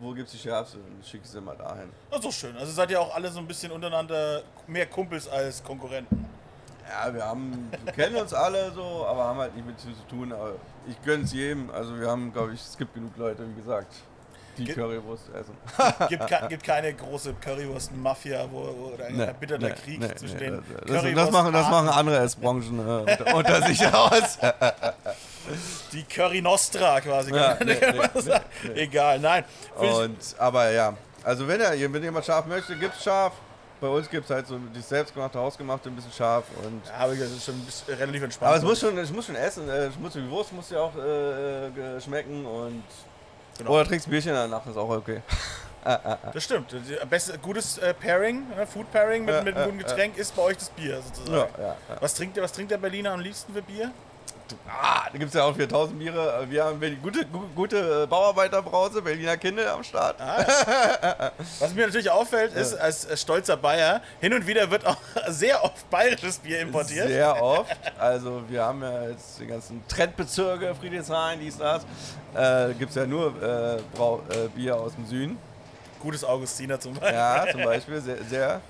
wo 0.00 0.12
gibt 0.12 0.26
es 0.26 0.32
die 0.32 0.38
schärfste, 0.38 0.78
dann 0.78 1.04
schicke 1.04 1.24
ich 1.24 1.30
sie 1.30 1.40
mal 1.40 1.56
dahin. 1.56 1.90
das 2.10 2.20
ist 2.20 2.24
doch 2.24 2.32
schön. 2.32 2.56
Also 2.56 2.72
seid 2.72 2.90
ihr 2.90 3.00
auch 3.00 3.14
alle 3.14 3.30
so 3.30 3.38
ein 3.38 3.46
bisschen 3.46 3.72
untereinander 3.72 4.42
mehr 4.66 4.86
Kumpels 4.86 5.28
als 5.28 5.62
Konkurrenten. 5.62 6.24
Ja, 6.88 7.12
wir 7.12 7.24
haben, 7.24 7.70
wir 7.84 7.92
kennen 7.92 8.16
uns 8.16 8.32
alle 8.32 8.70
so, 8.72 9.04
aber 9.06 9.24
haben 9.24 9.38
halt 9.38 9.54
nicht 9.54 9.66
mit 9.66 9.78
zu 9.78 9.88
tun. 10.08 10.32
Aber 10.32 10.54
ich 10.86 11.00
gönn's 11.02 11.32
jedem. 11.32 11.70
Also 11.70 11.98
wir 11.98 12.08
haben, 12.08 12.32
glaube 12.32 12.54
ich, 12.54 12.60
es 12.60 12.78
gibt 12.78 12.94
genug 12.94 13.16
Leute, 13.16 13.46
wie 13.48 13.54
gesagt, 13.54 13.92
die 14.58 14.64
Ge- 14.66 14.74
Currywurst 14.74 15.24
essen. 15.34 15.56
Gibt, 16.08 16.24
gibt 16.48 16.64
keine 16.64 16.92
große 16.94 17.34
Currywurst-Mafia 17.40 18.46
wo, 18.50 18.58
wo, 18.78 18.94
oder 18.94 19.06
ein 19.06 19.16
Nee, 19.16 19.24
erbitterter 19.24 19.68
nee, 19.68 19.74
Krieg 19.74 20.00
nee, 20.00 20.14
zwischen 20.14 20.38
den 20.38 20.62
das, 20.86 21.02
das, 21.14 21.30
machen, 21.30 21.52
das 21.52 21.70
machen 21.70 21.88
andere 21.88 22.18
Essbranchen 22.18 22.78
äh, 22.78 23.00
unter, 23.00 23.34
unter 23.34 23.62
sich 23.66 23.86
aus. 23.86 24.38
Die 25.92 26.02
Curry 26.04 26.42
Nostra 26.42 27.00
quasi. 27.00 27.34
Ja. 27.34 27.56
Egal, 28.74 29.18
nein. 29.20 29.44
Find 29.78 29.90
ich- 29.90 29.96
Und, 29.98 30.16
aber 30.38 30.70
ja, 30.70 30.94
also 31.24 31.46
wenn, 31.48 31.60
er, 31.60 31.72
wenn 31.92 32.02
jemand 32.02 32.24
scharf 32.26 32.46
möchte, 32.46 32.76
gibt's 32.76 33.02
scharf. 33.02 33.32
Bei 33.80 33.86
uns 33.86 34.10
gibt 34.10 34.24
es 34.24 34.30
halt 34.34 34.44
so 34.48 34.58
die 34.58 34.80
selbstgemachte, 34.80 35.38
hausgemachte, 35.38 35.88
ein 35.88 35.94
bisschen 35.94 36.10
scharf. 36.10 36.44
Und 36.64 36.82
Ja, 36.86 36.94
aber 37.04 37.14
das 37.14 37.30
ist 37.30 37.44
schon 37.44 37.54
ein 37.54 37.64
bisschen 37.64 37.94
relativ 37.94 38.24
entspannt. 38.24 38.48
aber 38.48 38.56
es 38.58 38.64
muss 38.64 38.80
schon, 38.80 38.98
ich 38.98 39.12
muss 39.12 39.26
schon 39.26 39.36
essen. 39.36 39.68
Äh, 39.68 39.86
ich 39.86 39.98
muss, 40.00 40.14
die 40.14 40.28
Wurst 40.28 40.52
muss 40.52 40.68
ja 40.70 40.80
auch 40.80 40.96
äh, 40.96 41.68
äh, 41.68 42.00
schmecken. 42.00 42.44
Und 42.44 42.82
Genau. 43.58 43.72
Oder 43.72 43.84
trinkst 43.84 44.08
Bierchen 44.08 44.32
danach, 44.32 44.66
ist 44.66 44.76
auch 44.76 44.88
okay. 44.88 45.22
Das 46.34 46.44
stimmt. 46.44 46.72
Das 46.72 47.08
beste, 47.08 47.38
gutes 47.38 47.78
äh, 47.78 47.94
Pairing, 47.94 48.44
äh, 48.52 48.66
Food 48.66 48.90
Pairing 48.92 49.24
mit, 49.24 49.34
Ja, 49.34 49.42
mit 49.42 49.56
einem 49.56 49.64
guten 49.66 49.78
Getränk 49.78 50.18
ist 50.18 50.36
bei 50.36 50.42
euch 50.42 50.58
das 50.58 50.68
Bier 50.70 51.00
sozusagen. 51.00 51.50
Ja, 51.56 51.64
ja. 51.64 51.76
Was, 52.00 52.12
trinkt 52.14 52.36
der, 52.36 52.44
was 52.44 52.52
trinkt 52.52 52.72
der 52.72 52.76
Berliner 52.78 53.12
am 53.12 53.20
liebsten 53.20 53.54
für 53.54 53.62
Bier? 53.62 53.90
Ah, 54.68 55.06
da 55.12 55.18
gibt 55.18 55.28
es 55.28 55.34
ja 55.34 55.44
auch 55.44 55.54
4000 55.54 55.98
Biere. 55.98 56.46
Wir 56.48 56.64
haben 56.64 56.80
gute, 57.02 57.24
gu- 57.26 57.48
gute 57.54 58.02
äh, 58.02 58.06
Bauarbeiterbrause, 58.06 59.02
Berliner 59.02 59.36
Kindle 59.36 59.70
am 59.70 59.82
Start. 59.84 60.16
Was 61.58 61.74
mir 61.74 61.86
natürlich 61.86 62.10
auffällt, 62.10 62.52
ist, 62.54 62.74
als 62.74 63.06
stolzer 63.20 63.56
Bayer, 63.56 64.00
hin 64.20 64.32
und 64.34 64.46
wieder 64.46 64.70
wird 64.70 64.86
auch 64.86 64.96
sehr 65.28 65.62
oft 65.64 65.88
bayerisches 65.90 66.38
Bier 66.38 66.60
importiert. 66.60 67.08
Sehr 67.08 67.42
oft. 67.42 67.76
Also 67.98 68.42
wir 68.48 68.62
haben 68.64 68.82
ja 68.82 69.08
jetzt 69.08 69.38
die 69.40 69.46
ganzen 69.46 69.82
Trendbezirke, 69.88 70.74
Friedrichshain, 70.74 71.40
dies, 71.40 71.58
das. 71.58 71.82
Äh, 72.34 72.74
gibt 72.74 72.90
es 72.90 72.96
ja 72.96 73.06
nur 73.06 73.28
äh, 73.42 73.80
Brau 73.96 74.22
äh, 74.30 74.48
Bier 74.48 74.76
aus 74.76 74.94
dem 74.94 75.06
Süden. 75.06 75.38
Gutes 76.00 76.22
Augustiner 76.24 76.78
zum 76.78 76.94
Beispiel. 76.94 77.12
Ja, 77.14 77.46
zum 77.50 77.64
Beispiel. 77.64 78.00
Sehr, 78.00 78.22
sehr. 78.24 78.60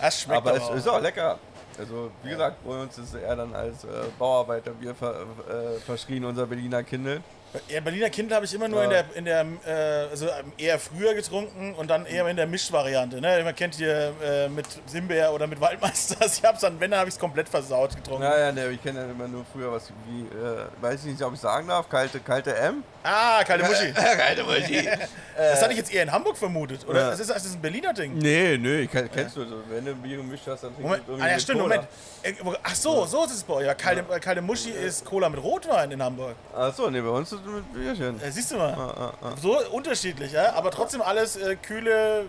Das 0.00 0.20
schmeckt 0.20 0.38
Aber 0.38 0.56
es 0.56 0.62
auch. 0.62 0.74
ist 0.74 0.88
auch 0.88 1.00
lecker. 1.00 1.38
Also 1.78 2.10
wie 2.22 2.30
gesagt, 2.30 2.64
bei 2.64 2.82
uns 2.82 2.98
ist 2.98 3.14
er 3.14 3.36
dann 3.36 3.54
als 3.54 3.84
äh, 3.84 3.88
Bauarbeiterbier 4.18 4.94
ver, 4.94 5.22
äh, 5.48 5.78
verschrien, 5.80 6.24
unser 6.24 6.46
Berliner 6.46 6.82
Kindle. 6.82 7.22
Ja, 7.68 7.80
Berliner 7.80 8.08
Kindle 8.08 8.34
habe 8.34 8.46
ich 8.46 8.54
immer 8.54 8.66
nur 8.68 8.82
Ja. 8.82 8.84
in 8.84 8.90
der, 8.90 9.04
in 9.16 9.24
der 9.66 10.06
äh, 10.06 10.10
also 10.10 10.26
ähm, 10.26 10.52
eher 10.56 10.78
früher 10.78 11.14
getrunken 11.14 11.74
und 11.74 11.90
dann 11.90 12.06
eher 12.06 12.26
in 12.28 12.36
der 12.36 12.46
Mischvariante. 12.46 13.20
Ne? 13.20 13.42
Man 13.44 13.54
kennt 13.54 13.74
hier 13.74 14.12
äh, 14.24 14.48
mit 14.48 14.66
Simbeer 14.86 15.32
oder 15.34 15.46
mit 15.46 15.60
Waldmeister. 15.60 16.16
Ich 16.26 16.42
hab's 16.44 16.60
dann, 16.62 16.80
wenn, 16.80 16.94
habe 16.94 17.08
ich 17.08 17.14
es 17.14 17.20
komplett 17.20 17.48
versaut 17.48 17.94
getrunken. 17.94 18.22
Naja, 18.22 18.52
ne, 18.52 18.68
ich 18.70 18.82
kenne 18.82 19.00
ja 19.00 19.10
immer 19.10 19.28
nur 19.28 19.44
früher 19.52 19.70
was 19.70 19.92
wie, 20.06 20.22
äh, 20.22 20.64
weiß 20.80 21.00
ich 21.04 21.12
nicht, 21.12 21.22
ob 21.22 21.34
ich 21.34 21.40
sagen 21.40 21.68
darf, 21.68 21.88
kalte, 21.88 22.20
kalte 22.20 22.54
M. 22.56 22.82
Ah, 23.02 23.42
kalte 23.44 23.64
Muschi. 23.66 23.92
kalte 23.92 24.44
Muschi. 24.44 24.88
Das 25.36 25.62
hatte 25.62 25.72
ich 25.72 25.78
jetzt 25.78 25.92
eher 25.92 26.02
in 26.02 26.12
Hamburg 26.12 26.36
vermutet. 26.36 26.86
Oder 26.86 27.00
Ja. 27.00 27.10
ist 27.12 27.20
das, 27.20 27.28
ist 27.38 27.46
das 27.46 27.54
ein 27.54 27.60
Berliner 27.62 27.92
Ding? 27.94 28.16
Nee, 28.18 28.58
nee, 28.58 28.86
kennst 28.86 29.34
du 29.36 29.44
so. 29.44 29.56
Wenn 29.70 29.84
du 29.84 29.94
Bier 29.94 30.18
gemischt 30.18 30.46
hast, 30.46 30.62
dann 30.64 30.74
trinkst 30.76 31.00
du 31.08 31.14
ah, 31.18 31.26
ja, 31.28 31.38
stimmt. 31.38 31.60
Moment. 31.60 31.84
Äh, 32.22 32.34
Ach 32.62 32.74
so, 32.74 33.06
so 33.06 33.24
ist 33.24 33.32
es 33.32 33.42
bei 33.42 33.54
euch. 33.54 33.66
Ja, 33.66 33.74
kalte, 33.74 34.02
kalte 34.20 34.42
Muschi 34.42 34.70
ist 34.70 35.04
Cola 35.04 35.28
mit 35.30 35.42
Rotwein 35.42 35.90
in 35.90 36.02
Hamburg. 36.02 36.36
Achso, 36.54 36.90
nee, 36.90 37.00
bei 37.00 37.08
uns 37.08 37.32
ist 37.32 37.40
es 37.40 37.41
mit 37.50 37.72
Bierchen. 37.72 38.20
Äh, 38.20 38.30
siehst 38.30 38.50
du 38.52 38.56
mal. 38.56 38.72
Ah, 38.72 38.94
ah, 38.96 39.26
ah. 39.26 39.34
So 39.40 39.58
unterschiedlich, 39.70 40.32
ja? 40.32 40.52
aber 40.52 40.70
trotzdem 40.70 41.02
alles 41.02 41.36
äh, 41.36 41.56
kühle 41.56 42.26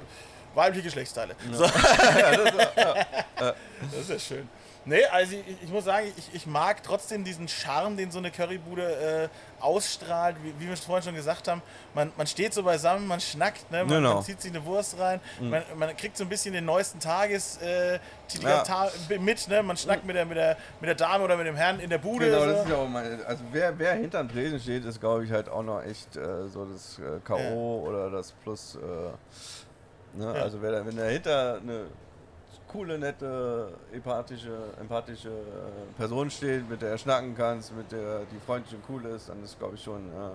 weibliche 0.56 0.84
Geschlechtsteile. 0.84 1.36
So. 1.52 1.64
das 3.36 3.56
ist 4.00 4.10
ja 4.10 4.20
schön. 4.20 4.50
Nee, 4.86 5.06
also 5.06 5.36
ich, 5.36 5.64
ich 5.64 5.70
muss 5.70 5.86
sagen, 5.86 6.08
ich, 6.18 6.34
ich 6.34 6.46
mag 6.46 6.84
trotzdem 6.84 7.24
diesen 7.24 7.48
Charme, 7.48 7.96
den 7.96 8.12
so 8.12 8.20
eine 8.20 8.32
Currybude 8.32 9.30
äh, 9.32 9.64
ausstrahlt, 9.64 10.36
wie, 10.44 10.54
wie 10.60 10.68
wir 10.68 10.76
vorhin 10.76 11.04
schon 11.04 11.16
gesagt 11.16 11.48
haben. 11.48 11.62
Man, 11.94 12.12
man 12.18 12.28
steht 12.28 12.54
so 12.54 12.64
beisammen, 12.64 13.08
man 13.08 13.22
schnackt, 13.22 13.72
ne? 13.72 13.80
man, 13.80 13.88
Genau. 13.88 14.16
man 14.16 14.24
zieht 14.24 14.42
sich 14.42 14.52
eine 14.52 14.66
Wurst 14.66 15.00
rein, 15.00 15.22
man, 15.40 15.64
man 15.78 15.96
kriegt 15.96 16.18
so 16.18 16.26
ein 16.26 16.30
bisschen 16.30 16.54
den 16.54 16.66
neuesten 16.66 17.00
Tages 17.00 17.58
äh, 17.62 18.00
Ja. 18.42 18.90
Mit, 19.20 19.48
ne? 19.48 19.64
man 19.64 19.78
schnackt 19.78 20.06
mit 20.06 20.16
der, 20.16 20.26
mit, 20.26 20.36
der, 20.38 20.58
mit 20.82 20.88
der 20.90 20.96
Dame 20.96 21.24
oder 21.24 21.38
mit 21.38 21.48
dem 21.48 21.56
Herrn 21.56 21.80
in 21.80 21.90
der 21.90 22.00
Bude. 22.00 22.26
Genau, 22.26 22.40
so. 22.42 22.46
das 22.48 22.64
ist 22.66 22.70
ja 22.70 22.76
auch 22.78 22.90
meine, 22.90 23.26
also 23.26 23.44
wer, 23.52 23.78
wer 23.80 23.94
hinterm 23.94 24.28
Tresen 24.28 24.60
steht, 24.60 24.84
ist 24.84 25.00
glaube 25.00 25.24
ich 25.24 25.32
halt 25.32 25.48
auch 25.48 25.64
noch 25.64 25.82
echt 25.84 26.16
äh, 26.18 26.48
so 26.50 26.66
das 26.66 27.00
äh, 27.00 27.20
K.O. 27.24 27.86
oder 27.88 28.10
das 28.10 28.32
Plus. 28.44 28.76
Äh, 28.76 30.18
ne? 30.18 30.26
Ja. 30.36 30.42
Also 30.44 30.62
wer 30.62 30.72
da, 30.72 30.86
wenn 30.86 30.98
dahinter 30.98 31.60
eine 31.62 31.86
coole, 32.74 32.98
nette, 32.98 33.70
empathische, 33.94 34.74
empathische 34.82 35.30
äh, 35.30 35.98
Person 35.98 36.30
steht, 36.32 36.68
mit 36.68 36.82
der 36.82 36.92
er 36.92 36.98
schnacken 36.98 37.36
kannst, 37.38 37.76
mit 37.76 37.92
der 37.92 38.22
die 38.32 38.40
freundlich 38.46 38.74
und 38.74 38.84
cool 38.90 39.06
ist, 39.12 39.30
dann 39.30 39.44
ist 39.44 39.60
glaube 39.60 39.76
ich 39.76 39.84
schon, 39.84 40.08
äh, 40.08 40.32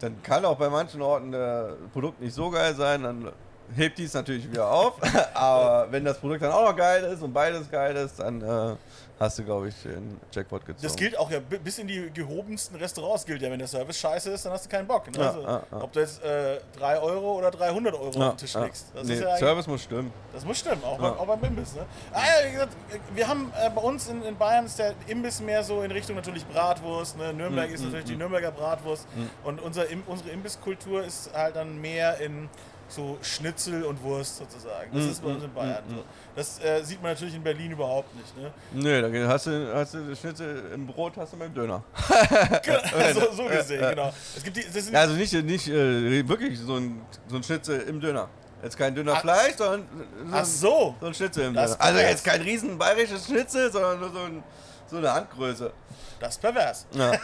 dann 0.00 0.22
kann 0.22 0.44
auch 0.46 0.56
bei 0.56 0.70
manchen 0.70 1.02
Orten 1.02 1.32
das 1.32 1.74
Produkt 1.92 2.20
nicht 2.20 2.34
so 2.34 2.50
geil 2.50 2.74
sein, 2.74 3.02
dann 3.02 3.30
hebt 3.76 3.98
dies 3.98 4.14
natürlich 4.14 4.50
wieder 4.50 4.68
auf. 4.70 4.94
Aber 5.34 5.90
wenn 5.90 6.04
das 6.04 6.18
Produkt 6.18 6.42
dann 6.42 6.52
auch 6.52 6.64
noch 6.70 6.76
geil 6.76 7.04
ist 7.04 7.22
und 7.22 7.32
beides 7.32 7.70
geil 7.70 7.96
ist, 7.96 8.18
dann 8.18 8.40
äh, 8.42 8.76
hast 9.18 9.38
du, 9.38 9.44
glaube 9.44 9.68
ich, 9.68 9.74
den 9.82 10.18
Jackpot 10.32 10.62
gezogen. 10.64 10.82
Das 10.82 10.96
gilt 10.96 11.18
auch 11.18 11.30
ja 11.30 11.40
bi- 11.40 11.58
bis 11.58 11.78
in 11.78 11.86
die 11.86 12.10
gehobensten 12.12 12.76
Restaurants 12.76 13.26
gilt 13.26 13.42
ja, 13.42 13.50
wenn 13.50 13.58
der 13.58 13.68
Service 13.68 13.98
scheiße 13.98 14.30
ist, 14.30 14.46
dann 14.46 14.52
hast 14.52 14.64
du 14.64 14.70
keinen 14.70 14.86
Bock. 14.86 15.10
Ne? 15.10 15.18
Ja, 15.22 15.28
also, 15.28 15.42
ja, 15.42 15.62
ja. 15.70 15.82
Ob 15.82 15.92
du 15.92 16.00
jetzt 16.00 16.24
äh, 16.24 16.58
3 16.78 16.98
Euro 17.00 17.34
oder 17.38 17.50
300 17.50 17.92
Euro 17.94 18.10
Ja, 18.18 18.28
auf 18.28 18.34
den 18.34 18.38
Tisch 18.38 18.54
legst. 18.54 18.86
Das, 18.94 19.06
nee, 19.06 19.20
ja 19.20 19.36
Service 19.36 19.66
muss 19.66 19.82
stimmen. 19.82 20.10
das 20.32 20.44
muss 20.44 20.58
stimmen, 20.58 20.82
auch, 20.84 20.96
beim, 20.98 21.12
auch 21.12 21.26
beim 21.26 21.44
Imbiss. 21.44 21.74
Ne? 21.74 21.84
Ah, 22.12 22.20
ja, 22.20 22.48
wie 22.48 22.52
gesagt, 22.52 22.72
wir 23.14 23.28
haben 23.28 23.52
äh, 23.62 23.68
bei 23.68 23.82
uns 23.82 24.08
in, 24.08 24.22
in 24.24 24.36
Bayern 24.36 24.64
ist 24.64 24.78
der 24.78 24.94
Imbiss 25.06 25.40
mehr 25.40 25.62
so 25.62 25.82
in 25.82 25.90
Richtung 25.90 26.16
natürlich 26.16 26.46
Bratwurst. 26.46 27.18
Ne? 27.18 27.32
Nürnberg 27.34 27.70
Mm, 27.70 27.74
ist 27.74 27.80
mm, 27.82 27.84
natürlich 27.86 28.06
die 28.06 28.14
mm. 28.16 28.18
Nürnberger 28.20 28.50
Bratwurst. 28.52 29.06
Und 29.44 29.60
unser, 29.60 29.84
unsere 30.06 30.30
Imbisskultur 30.30 31.04
ist 31.04 31.30
halt 31.34 31.56
dann 31.56 31.78
mehr 31.80 32.18
in 32.20 32.48
so 32.90 33.18
Schnitzel 33.22 33.84
und 33.84 34.02
Wurst 34.02 34.36
sozusagen. 34.38 34.90
Das 34.92 35.04
Mm, 35.04 35.10
ist 35.10 35.22
bei 35.22 35.28
uns 35.30 35.42
mm, 35.42 35.44
in 35.46 35.54
Bayern 35.54 35.84
mm, 35.88 35.94
so. 35.96 36.04
Das 36.36 36.58
äh, 36.64 36.82
sieht 36.84 37.02
man 37.02 37.12
natürlich 37.12 37.34
in 37.34 37.42
Berlin 37.42 37.70
überhaupt 37.72 38.14
nicht. 38.16 38.36
Ne? 38.36 38.52
Nee, 38.72 39.20
da 39.22 39.28
hast 39.28 39.46
du, 39.46 39.72
hast 39.74 39.94
du 39.94 40.14
Schnitzel 40.16 40.70
im 40.74 40.86
Brot, 40.86 41.12
hast 41.16 41.32
du 41.32 41.36
beim 41.38 41.52
Döner. 41.54 41.82
so, 43.14 43.32
so 43.32 43.44
gesehen, 43.44 43.80
genau. 43.90 44.12
Es 44.36 44.42
gibt 44.42 44.56
die, 44.56 44.92
Ja, 44.92 45.00
also 45.00 45.14
nicht, 45.14 45.32
nicht 45.32 45.68
äh, 45.68 46.28
wirklich 46.28 46.58
so 46.58 46.76
ein, 46.76 47.00
so 47.28 47.36
ein 47.36 47.42
Schnitzel 47.42 47.80
im 47.82 48.00
Döner. 48.00 48.28
Jetzt 48.62 48.76
kein 48.76 48.94
Döner 48.94 49.14
Ach- 49.14 49.20
Fleisch, 49.22 49.54
sondern 49.56 49.86
so 49.88 50.04
Ach 50.32 50.38
ein, 50.40 50.44
so. 50.44 50.94
so 51.00 51.06
ein 51.06 51.14
Schnitzel 51.14 51.44
im 51.46 51.54
Das 51.54 51.72
Döner. 51.72 51.82
Also 51.84 52.00
jetzt 52.00 52.24
kein 52.24 52.42
riesen 52.42 52.76
bayerisches 52.76 53.24
Schnitzel, 53.26 53.72
sondern 53.72 54.00
nur 54.00 54.10
so, 54.10 54.18
ein, 54.18 54.42
so 54.86 54.96
eine 54.98 55.12
Handgröße. 55.12 55.72
Das 56.20 56.34
ist 56.34 56.40
pervers. 56.40 56.86
Ja. 56.92 57.12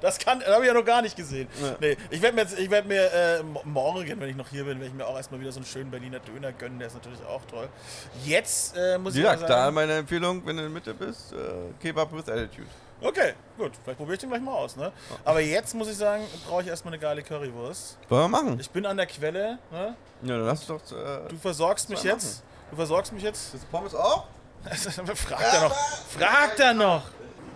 Das 0.00 0.16
kann, 0.16 0.38
das 0.38 0.48
habe 0.50 0.60
ich 0.62 0.68
ja 0.68 0.74
noch 0.74 0.84
gar 0.84 1.02
nicht 1.02 1.16
gesehen. 1.16 1.48
Ja. 1.60 1.74
Nee, 1.80 1.96
ich 2.10 2.22
werde 2.22 2.36
mir 2.36 2.42
jetzt, 2.42 2.56
ich 2.56 2.70
werde 2.70 2.86
mir 2.86 3.12
äh, 3.12 3.42
mo- 3.42 3.62
morgen, 3.64 4.20
wenn 4.20 4.28
ich 4.28 4.36
noch 4.36 4.48
hier 4.48 4.62
bin, 4.62 4.78
werde 4.78 4.86
ich 4.86 4.92
mir 4.94 5.04
auch 5.04 5.16
erstmal 5.16 5.40
wieder 5.40 5.50
so 5.50 5.58
einen 5.58 5.66
schönen 5.66 5.90
Berliner 5.90 6.20
Döner 6.20 6.52
gönnen. 6.52 6.78
Der 6.78 6.86
ist 6.86 6.94
natürlich 6.94 7.18
auch 7.24 7.44
toll. 7.50 7.68
Jetzt 8.24 8.76
äh, 8.76 8.96
muss 8.96 9.16
ich 9.16 9.24
mal 9.24 9.32
gesagt, 9.32 9.50
da 9.50 9.64
sagen. 9.64 9.74
meine 9.74 9.94
Empfehlung, 9.94 10.46
wenn 10.46 10.56
du 10.56 10.62
in 10.64 10.72
der 10.72 10.80
Mitte 10.80 10.94
bist, 10.94 11.32
äh, 11.32 11.36
Kebab 11.82 12.12
with 12.12 12.28
Attitude. 12.28 12.68
Okay, 13.00 13.32
gut. 13.56 13.72
Vielleicht 13.82 13.98
probiere 13.98 14.14
ich 14.14 14.20
den 14.20 14.28
gleich 14.30 14.40
mal 14.40 14.54
aus. 14.54 14.76
Ne? 14.76 14.92
Aber 15.24 15.40
jetzt 15.40 15.74
muss 15.74 15.88
ich 15.88 15.96
sagen, 15.96 16.22
brauche 16.48 16.62
ich 16.62 16.68
erstmal 16.68 16.94
eine 16.94 17.00
geile 17.02 17.24
Currywurst. 17.24 17.98
Wollen 18.08 18.22
wir 18.22 18.28
machen? 18.28 18.60
Ich 18.60 18.70
bin 18.70 18.86
an 18.86 18.96
der 18.98 19.06
Quelle. 19.06 19.58
Ne? 19.72 19.96
Ja, 20.22 20.36
dann 20.36 20.46
lass 20.46 20.64
doch. 20.64 20.76
Äh, 20.92 21.28
Du 21.28 21.36
versorgst 21.38 21.90
mich 21.90 22.04
jetzt. 22.04 22.44
Du 22.70 22.76
versorgst 22.76 23.12
mich 23.12 23.24
jetzt. 23.24 23.52
das 23.52 23.64
Pommes 23.64 23.96
auch? 23.96 24.26
Fragt 25.16 25.42
er 25.54 25.60
noch. 25.68 25.74
Fragt 26.16 26.60
er 26.60 26.74
noch. 26.74 27.02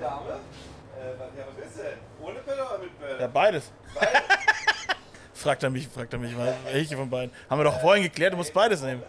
Dame? 0.02 0.30
Äh, 0.30 1.18
was, 1.18 1.28
ja, 1.38 1.44
was 1.56 1.66
ist 1.66 1.78
denn? 1.78 1.98
Ohne 2.20 2.40
Pelle 2.40 2.66
oder 2.66 2.78
mit 2.78 3.00
Pelle? 3.00 3.20
Ja, 3.20 3.26
beides. 3.28 3.70
fragt 5.34 5.62
er 5.62 5.70
mich, 5.70 5.88
fragt 5.88 6.12
er 6.12 6.18
mich 6.18 6.36
mal, 6.36 6.54
welche 6.70 6.96
von 6.96 7.08
beiden. 7.08 7.32
Haben 7.48 7.60
wir 7.60 7.64
doch 7.64 7.80
vorhin 7.80 8.02
geklärt, 8.02 8.32
du 8.32 8.36
musst 8.36 8.52
beides 8.52 8.82
nehmen. 8.82 9.02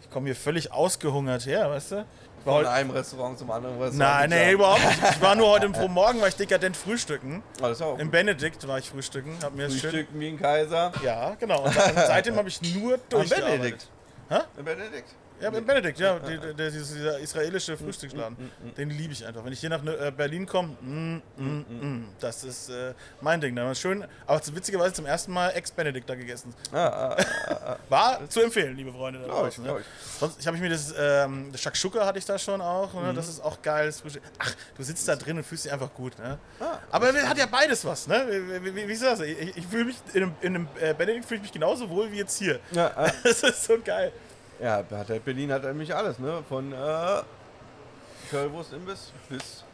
Ich 0.00 0.10
komme 0.10 0.26
hier 0.26 0.36
völlig 0.36 0.72
ausgehungert 0.72 1.44
her, 1.46 1.70
weißt 1.70 1.92
du? 1.92 2.04
Ich 2.40 2.46
war 2.46 2.56
Von 2.56 2.66
einem 2.66 2.90
Restaurant 2.90 3.38
zum 3.38 3.50
anderen 3.50 3.80
Restaurant. 3.80 3.98
nein, 3.98 4.30
nee, 4.30 4.52
überhaupt 4.52 4.84
nicht. 4.84 5.02
Ich 5.12 5.20
war 5.22 5.34
nur 5.34 5.48
heute 5.48 5.66
im 5.66 5.92
Morgen, 5.92 6.20
war 6.20 6.28
ich 6.28 6.36
dekadent 6.36 6.76
frühstücken. 6.76 7.42
Oh, 7.58 7.62
das 7.62 7.72
ist 7.78 7.82
auch 7.82 7.98
Im 7.98 8.10
Benedikt 8.10 8.68
war 8.68 8.78
ich 8.78 8.90
frühstücken. 8.90 9.36
Hab 9.42 9.54
mir 9.54 9.70
schön. 9.70 9.80
Frühstück 9.80 10.08
wie 10.12 10.28
ein 10.28 10.38
Kaiser. 10.38 10.92
Ja, 11.02 11.34
genau. 11.40 11.64
Und 11.64 11.72
seitdem 11.72 12.36
habe 12.36 12.48
ich 12.48 12.60
nur 12.74 12.94
Am 12.94 13.00
durchgearbeitet. 13.08 13.58
Benedikt. 13.58 13.88
Hä? 14.28 14.38
Im 14.58 14.64
Benedikt. 14.64 15.08
Ja, 15.40 15.50
im 15.50 15.66
Benedikt, 15.66 15.98
ja, 15.98 16.18
die, 16.18 16.38
der, 16.38 16.70
dieses, 16.70 16.92
dieser 16.94 17.18
israelische 17.18 17.76
Frühstücksladen. 17.76 18.36
Den 18.76 18.90
liebe 18.90 19.12
ich 19.12 19.26
einfach. 19.26 19.44
Wenn 19.44 19.52
ich 19.52 19.60
hier 19.60 19.70
nach 19.70 19.84
äh, 19.84 20.10
Berlin 20.10 20.46
komme, 20.46 20.76
mm, 20.80 21.16
mm, 21.36 21.64
mm, 21.68 22.08
das 22.20 22.44
ist 22.44 22.70
äh, 22.70 22.94
mein 23.20 23.40
Ding. 23.40 23.54
Da 23.56 23.74
schön, 23.74 24.04
aber 24.26 24.40
zu- 24.40 24.54
witzigerweise 24.54 24.94
zum 24.94 25.06
ersten 25.06 25.32
Mal 25.32 25.50
Ex-Benedikt 25.50 26.08
da 26.08 26.14
gegessen. 26.14 26.54
Ah, 26.72 26.86
ah, 26.86 27.16
ah, 27.50 27.76
War 27.88 28.28
zu 28.30 28.40
empfehlen, 28.40 28.76
liebe 28.76 28.92
Freunde. 28.92 29.20
Da 29.20 29.26
ich, 29.26 29.32
draußen, 29.32 29.64
glaub 29.64 29.76
ne? 29.78 29.82
ich. 29.82 30.18
Sonst 30.20 30.40
ich 30.40 30.46
habe 30.46 30.56
ich 30.56 30.62
mir 30.62 30.70
das, 30.70 30.94
ähm, 30.96 31.50
das 31.52 31.60
Shakshuka 31.60 32.06
hatte 32.06 32.18
ich 32.18 32.24
da 32.24 32.38
schon 32.38 32.60
auch. 32.60 32.94
Ne? 32.94 33.12
Mhm. 33.12 33.16
Das 33.16 33.28
ist 33.28 33.42
auch 33.42 33.60
geiles 33.60 34.00
Frühstück. 34.00 34.22
Ach, 34.38 34.54
du 34.76 34.82
sitzt 34.82 35.06
da 35.08 35.16
drin 35.16 35.36
und 35.36 35.44
fühlst 35.44 35.64
dich 35.64 35.72
einfach 35.72 35.92
gut. 35.92 36.18
Ne? 36.18 36.38
Ah, 36.60 36.78
aber 36.90 37.10
es 37.14 37.26
hat 37.26 37.36
ja 37.38 37.46
beides 37.46 37.84
was. 37.84 38.06
Ne? 38.06 38.24
Wie, 38.60 38.64
wie, 38.74 38.88
wie, 38.88 38.92
ist 38.92 39.02
das? 39.02 39.20
Ich, 39.20 39.56
ich 39.56 39.66
fühle 39.66 39.86
mich 39.86 39.96
in 40.12 40.22
einem, 40.22 40.34
in 40.40 40.54
einem 40.54 40.68
äh, 40.80 40.94
Benedikt 40.94 41.26
fühle 41.26 41.38
ich 41.38 41.42
mich 41.42 41.52
genauso 41.52 41.90
wohl 41.90 42.10
wie 42.12 42.18
jetzt 42.18 42.38
hier. 42.38 42.60
ja, 42.70 42.90
ah. 42.96 43.10
Das 43.24 43.42
ist 43.42 43.64
so 43.64 43.78
geil. 43.84 44.12
Ja, 44.64 44.76
hat 44.90 45.08
halt 45.08 45.24
Berlin 45.24 45.52
hat 45.52 45.62
nämlich 45.64 45.94
alles, 45.94 46.18
ne? 46.18 46.42
Von 46.48 46.72
äh, 46.72 46.76
Currywurst-Imbiss 48.30 49.12
bis 49.28 49.64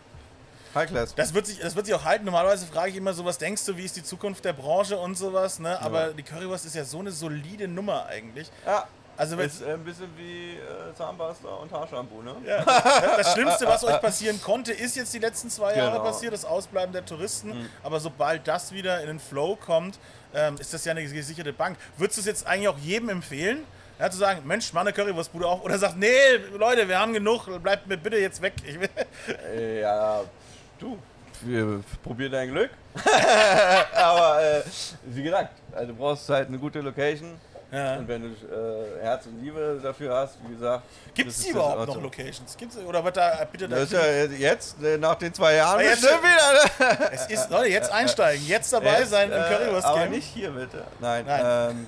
High 0.74 0.88
Class. 0.88 1.14
Das 1.14 1.34
wird, 1.34 1.46
sich, 1.46 1.58
das 1.58 1.74
wird 1.74 1.86
sich 1.86 1.94
auch 1.94 2.04
halten. 2.04 2.24
Normalerweise 2.24 2.66
frage 2.66 2.90
ich 2.90 2.96
immer 2.96 3.12
so, 3.12 3.24
was 3.24 3.38
denkst 3.38 3.64
du, 3.66 3.76
wie 3.76 3.84
ist 3.84 3.96
die 3.96 4.04
Zukunft 4.04 4.44
der 4.44 4.52
Branche 4.52 4.96
und 4.98 5.16
sowas, 5.16 5.58
ne? 5.58 5.80
Aber 5.80 6.08
die 6.12 6.22
Currywurst 6.22 6.66
ist 6.66 6.74
ja 6.74 6.84
so 6.84 7.00
eine 7.00 7.10
solide 7.10 7.66
Nummer 7.66 8.06
eigentlich. 8.06 8.50
Ja, 8.64 8.86
Also 9.16 9.36
ist 9.38 9.62
äh, 9.62 9.72
ein 9.74 9.84
bisschen 9.84 10.08
wie 10.16 10.52
äh, 10.54 10.94
Zahnpasta 10.96 11.48
und 11.48 11.72
Haarshampoo, 11.72 12.22
ne? 12.22 12.36
ja, 12.46 12.64
das, 13.16 13.32
Schlimmste, 13.32 13.66
was 13.66 13.82
euch 13.84 14.00
passieren 14.00 14.40
konnte, 14.40 14.72
ist 14.72 14.94
jetzt 14.96 15.12
die 15.12 15.18
letzten 15.18 15.50
zwei 15.50 15.74
Jahre 15.76 15.90
Genau. 15.92 16.04
Mhm. 16.04 16.06
passiert, 16.08 16.32
das 16.32 16.44
Ausbleiben 16.44 16.92
der 16.92 17.04
Touristen. 17.04 17.68
Aber 17.82 17.98
sobald 18.00 18.46
das 18.46 18.70
wieder 18.72 19.00
in 19.00 19.08
den 19.08 19.20
Flow 19.20 19.56
kommt, 19.56 19.98
ähm, 20.34 20.56
ist 20.58 20.72
das 20.72 20.84
ja 20.84 20.92
eine 20.92 21.02
gesicherte 21.04 21.52
Bank. 21.52 21.78
Würdest 21.96 22.18
du 22.18 22.20
es 22.20 22.26
jetzt 22.26 22.46
eigentlich 22.46 22.68
auch 22.68 22.78
jedem 22.78 23.08
empfehlen? 23.08 23.64
Ja, 24.00 24.10
zu 24.10 24.16
sagen, 24.16 24.40
Mensch, 24.46 24.72
mach 24.72 24.80
eine 24.80 24.94
Currywurstbude 24.94 25.46
auf. 25.46 25.62
Oder 25.62 25.78
sagt, 25.78 25.98
nee, 25.98 26.08
Leute, 26.56 26.88
wir 26.88 26.98
haben 26.98 27.12
genug, 27.12 27.46
bleibt 27.62 27.86
mir 27.86 27.98
bitte 27.98 28.16
jetzt 28.16 28.40
weg. 28.40 28.54
Äh, 29.54 29.82
ja, 29.82 30.22
du, 30.78 30.96
wir 31.42 31.82
probier 32.02 32.30
dein 32.30 32.50
Glück. 32.50 32.70
Aber 33.94 34.42
äh, 34.42 34.62
wie 35.04 35.22
gesagt, 35.22 35.52
also 35.72 35.88
du 35.88 35.94
brauchst 35.98 36.26
halt 36.30 36.48
eine 36.48 36.58
gute 36.58 36.80
Location. 36.80 37.38
Ja. 37.70 37.96
Und 37.96 38.08
wenn 38.08 38.22
du 38.22 38.28
äh, 38.28 39.02
Herz 39.02 39.26
und 39.26 39.42
Liebe 39.44 39.78
dafür 39.82 40.14
hast, 40.16 40.38
wie 40.48 40.54
gesagt. 40.54 40.82
Gibt 41.14 41.30
es 41.30 41.46
überhaupt 41.46 41.86
noch. 41.86 42.02
Locations? 42.02 42.56
Gibt's, 42.56 42.78
oder 42.78 43.04
wird 43.04 43.16
da 43.18 43.46
bitte 43.52 43.68
da 43.68 43.76
Das 43.76 43.84
ist 43.84 43.92
ja 43.92 44.24
jetzt, 44.24 44.82
äh, 44.82 44.96
nach 44.96 45.14
den 45.16 45.32
zwei 45.34 45.54
Jahren, 45.56 45.78
Ah, 45.78 45.82
jetzt 45.82 46.00
bestimmt 46.00 46.22
wieder. 46.22 46.98
Ne? 46.98 47.10
Es 47.12 47.26
ist, 47.26 47.50
Leute, 47.50 47.68
jetzt 47.68 47.92
einsteigen, 47.92 48.44
jetzt 48.46 48.72
dabei 48.72 49.00
Jetzt, 49.00 49.10
sein 49.10 49.30
im 49.30 49.38
äh, 49.40 49.44
Currywurst 49.44 49.86
Aber 49.86 50.00
Game. 50.00 50.10
nicht 50.10 50.26
hier, 50.26 50.50
bitte. 50.50 50.84
Nein. 51.00 51.24
Nein. 51.26 51.70
Ähm, 51.70 51.86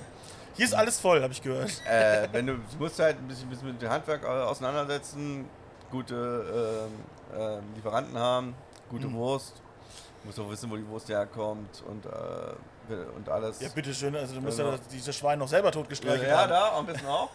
Hier 0.55 0.65
ist 0.65 0.73
alles 0.73 0.99
voll, 0.99 1.21
habe 1.23 1.33
ich 1.33 1.41
gehört. 1.41 1.71
äh, 1.87 2.27
wenn 2.31 2.45
du, 2.47 2.59
musst 2.79 2.99
halt 2.99 3.17
ein 3.17 3.27
bisschen, 3.27 3.49
bisschen 3.49 3.67
mit 3.67 3.81
dem 3.81 3.89
Handwerk 3.89 4.23
auseinandersetzen, 4.25 5.49
gute 5.91 6.87
ähm, 7.35 7.39
ähm, 7.39 7.63
Lieferanten 7.75 8.17
haben, 8.17 8.55
gute 8.89 9.07
Mhm. 9.07 9.15
Wurst. 9.15 9.61
Du 10.21 10.27
musst 10.27 10.39
auch 10.39 10.49
wissen, 10.49 10.69
wo 10.71 10.75
die 10.77 10.87
Wurst 10.87 11.09
herkommt 11.09 11.83
und, 11.87 12.05
äh, 12.05 12.93
und 13.15 13.27
alles. 13.29 13.59
Ja, 13.61 13.69
bitteschön, 13.69 14.15
also 14.15 14.35
du 14.35 14.41
musst 14.41 14.57
Genau. 14.57 14.71
ja 14.71 14.77
dieses 14.91 15.15
Schwein 15.15 15.39
noch 15.39 15.47
selber 15.47 15.71
totgestreichelt 15.71 16.27
ja, 16.29 16.37
haben. 16.41 16.49
da, 16.49 16.65
auch 16.71 16.79
ein 16.79 16.85
bisschen 16.85 17.07
auch. 17.07 17.29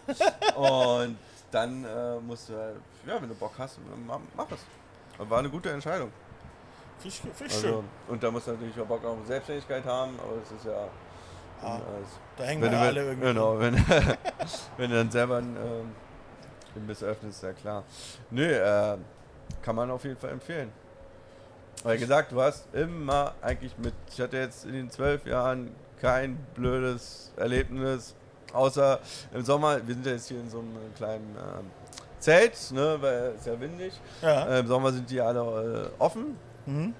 und 1.03 1.17
dann 1.51 1.83
äh, 1.85 2.19
musst 2.21 2.49
du 2.49 2.55
halt, 2.57 2.75
ja, 3.05 3.21
wenn 3.21 3.29
du 3.29 3.35
Bock 3.35 3.53
hast, 3.57 3.79
mach, 4.07 4.19
mach 4.35 4.45
es. 4.51 4.59
War 5.29 5.39
eine 5.39 5.49
gute 5.49 5.69
Entscheidung. 5.71 6.11
Find 6.99 7.13
ich 7.13 7.43
Also, 7.43 7.59
schön. 7.67 7.83
und 8.07 8.23
da 8.23 8.31
musst 8.31 8.47
du 8.47 8.51
natürlich 8.51 8.79
auch 8.79 8.85
Bock 8.85 9.03
auf 9.05 9.17
Selbstständigkeit 9.25 9.85
haben, 9.85 10.17
aber 10.19 10.41
es 10.43 10.51
ist 10.51 10.65
ja. 10.65 10.87
Ah, 11.61 11.73
alles. 11.75 12.09
da 12.37 12.43
hängen 12.45 12.61
Wenn 12.61 12.71
wir 12.71 12.79
alle 12.79 13.03
irgendwie. 13.03 13.27
genau, 13.27 13.59
wenn, 13.59 13.75
wenn 14.77 14.89
du 14.89 14.95
dann 14.95 15.11
selber 15.11 15.37
einen 15.37 15.55
ähm, 15.57 15.91
Imbiss 16.75 17.03
öffnest, 17.03 17.43
ja 17.43 17.53
klar. 17.53 17.83
Nö, 18.31 18.45
äh, 18.45 18.97
kann 19.61 19.75
man 19.75 19.91
auf 19.91 20.03
jeden 20.03 20.17
Fall 20.17 20.31
empfehlen. 20.31 20.71
Weil 21.83 21.97
gesagt, 21.97 22.31
du 22.31 22.41
hast 22.41 22.73
immer 22.73 23.33
eigentlich 23.41 23.77
mit, 23.77 23.93
ich 24.11 24.19
hatte 24.19 24.37
jetzt 24.37 24.65
in 24.65 24.73
den 24.73 24.89
zwölf 24.89 25.25
Jahren 25.25 25.71
kein 26.01 26.37
blödes 26.53 27.31
Erlebnis, 27.37 28.15
außer 28.53 28.99
im 29.33 29.43
Sommer, 29.43 29.85
wir 29.85 29.93
sind 29.93 30.05
ja 30.05 30.13
jetzt 30.13 30.27
hier 30.27 30.39
in 30.39 30.49
so 30.49 30.59
einem 30.59 30.93
kleinen 30.95 31.35
ähm, 31.37 31.65
Zelt, 32.19 32.53
ne, 32.71 32.97
weil 32.99 33.13
es 33.33 33.41
ist 33.41 33.47
ja 33.47 33.59
windig. 33.59 33.93
Ja. 34.21 34.45
Äh, 34.47 34.59
Im 34.59 34.67
Sommer 34.67 34.91
sind 34.91 35.09
die 35.09 35.21
alle 35.21 35.91
äh, 35.97 36.01
offen 36.01 36.37
Mhm. 36.65 36.93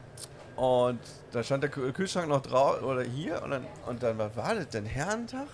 Und 0.60 1.00
da 1.32 1.44
stand 1.44 1.64
der 1.64 1.72
Kühl- 1.72 1.92
Kühlschrank 1.94 2.28
noch 2.28 2.42
draußen 2.42 2.84
oder 2.84 3.02
hier 3.04 3.42
und 3.44 3.52
dann, 3.52 3.66
und 3.88 4.02
dann 4.04 4.18
was 4.18 4.36
war 4.36 4.56
das 4.56 4.68
denn? 4.70 4.86
Herrentag? 4.86 5.48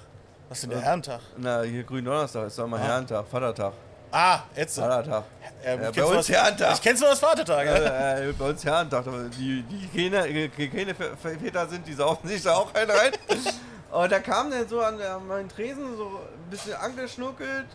Was 0.50 0.58
ist 0.60 0.64
denn 0.64 0.70
der 0.72 0.82
Herrentag? 0.82 1.20
Na, 1.38 1.62
hier 1.64 1.84
Gründonnerstag 1.84 2.48
ist 2.48 2.58
doch 2.60 2.68
mal 2.68 2.80
Ah. 2.80 2.84
Herrentag, 2.84 3.26
Vatertag. 3.28 3.74
Ah, 4.12 4.40
jetzt. 4.56 4.78
Vatertag. 4.80 5.24
Ähm, 5.64 5.82
Ja, 5.82 5.90
ich 5.90 5.96
bei 5.96 6.04
uns 6.06 6.30
Herrentag. 6.30 6.74
Ich 6.76 6.82
kenn's 6.82 7.00
nur 7.02 7.10
als 7.10 7.20
Vatertag. 7.20 7.66
ja. 7.66 7.74
Äh, 7.76 8.30
äh, 8.30 8.34
bei 8.34 8.50
uns 8.50 8.64
Herrentag. 8.64 9.04
Die, 9.38 9.64
die 9.64 10.10
keine, 10.10 10.28
äh, 10.28 10.48
keine 10.50 10.94
Vä- 10.94 11.16
Vä- 11.24 11.40
Väter 11.40 11.68
sind, 11.68 11.86
die 11.88 11.94
saufen 11.94 12.28
sich 12.30 12.42
da 12.44 12.54
auch 12.56 12.74
einen 12.74 12.92
rein. 12.92 13.12
Und 13.92 14.12
da 14.12 14.20
kam 14.20 14.52
der 14.52 14.68
so 14.68 14.82
an, 14.82 15.02
an 15.02 15.26
meinen 15.28 15.50
Tresen 15.50 15.96
so 15.98 16.06
ein 16.08 16.50
bisschen 16.50 16.74
angeschnuckelt. 16.76 17.66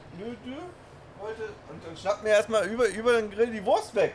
Wollte, 1.19 1.43
und 1.71 1.85
dann 1.87 1.97
schnappt 1.97 2.23
mir 2.25 2.31
erstmal 2.31 2.67
über, 2.67 2.87
über 2.89 3.13
den 3.15 3.31
Grill 3.31 3.51
die 3.51 3.65
Wurst 3.65 3.95
weg. 3.95 4.15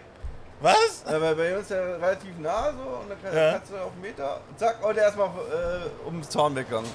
Was? 0.61 1.03
Aber 1.05 1.35
bei 1.35 1.57
uns 1.57 1.69
ja 1.69 1.81
relativ 1.81 2.37
nah 2.39 2.71
so 2.71 2.79
und 3.01 3.09
dann 3.09 3.21
kann, 3.21 3.35
Ja. 3.35 3.51
kannst 3.53 3.71
du 3.71 3.75
auf 3.77 3.91
einen 3.91 4.01
Meter 4.01 4.39
und 4.49 4.57
zack, 4.59 4.83
und 4.85 4.97
erstmal 4.97 5.27
äh, 5.27 6.05
ums 6.05 6.29
Zaun 6.29 6.55
weggegangen. 6.55 6.89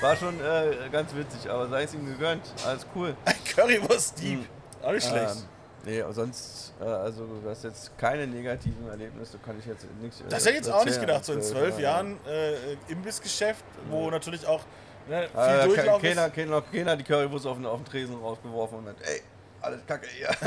War 0.00 0.16
schon 0.16 0.40
äh, 0.40 0.88
ganz 0.92 1.14
witzig, 1.14 1.50
aber 1.50 1.68
sei 1.68 1.82
es 1.82 1.94
ihm 1.94 2.06
gegönnt. 2.06 2.44
Alles 2.64 2.86
cool. 2.94 3.14
Ein 3.24 3.34
Currywurst-Dieb. 3.54 4.46
Auch 4.82 4.92
nicht 4.92 5.06
schlecht. 5.06 5.34
Ähm, 5.36 5.42
nee, 5.84 6.04
sonst, 6.12 6.72
äh, 6.80 6.84
also 6.84 7.26
du 7.26 7.50
hast 7.50 7.64
jetzt 7.64 7.98
keine 7.98 8.26
negativen 8.26 8.88
Erlebnisse, 8.88 9.38
kann 9.38 9.58
ich 9.58 9.66
jetzt 9.66 9.86
nichts. 10.00 10.22
das 10.28 10.40
hätte 10.44 10.50
ich 10.50 10.56
jetzt 10.56 10.70
auch 10.70 10.84
nicht 10.84 10.94
erzählen. 10.96 11.06
gedacht, 11.06 11.24
so 11.24 11.32
in 11.32 11.40
Äh, 11.40 11.42
zwölf 11.42 11.78
äh, 11.78 11.82
Jahren 11.82 12.18
äh, 12.26 12.92
Imbissgeschäft, 12.92 13.64
wo 13.90 14.08
natürlich 14.10 14.46
auch 14.46 14.60
ne, 15.08 15.28
viel 15.28 15.40
Äh, 15.40 15.74
keiner, 15.76 15.96
ist. 15.96 16.34
keiner, 16.34 16.60
keiner 16.62 16.96
die 16.96 17.04
Currywurst 17.04 17.46
auf 17.46 17.56
den, 17.56 17.66
auf 17.66 17.80
den 17.80 17.86
Tresen 17.86 18.14
rausgeworfen 18.20 18.78
und 18.78 18.84
meint, 18.84 18.98
ey, 19.02 19.20
alles 19.62 19.80
kacke 19.86 20.06
hier. 20.08 20.28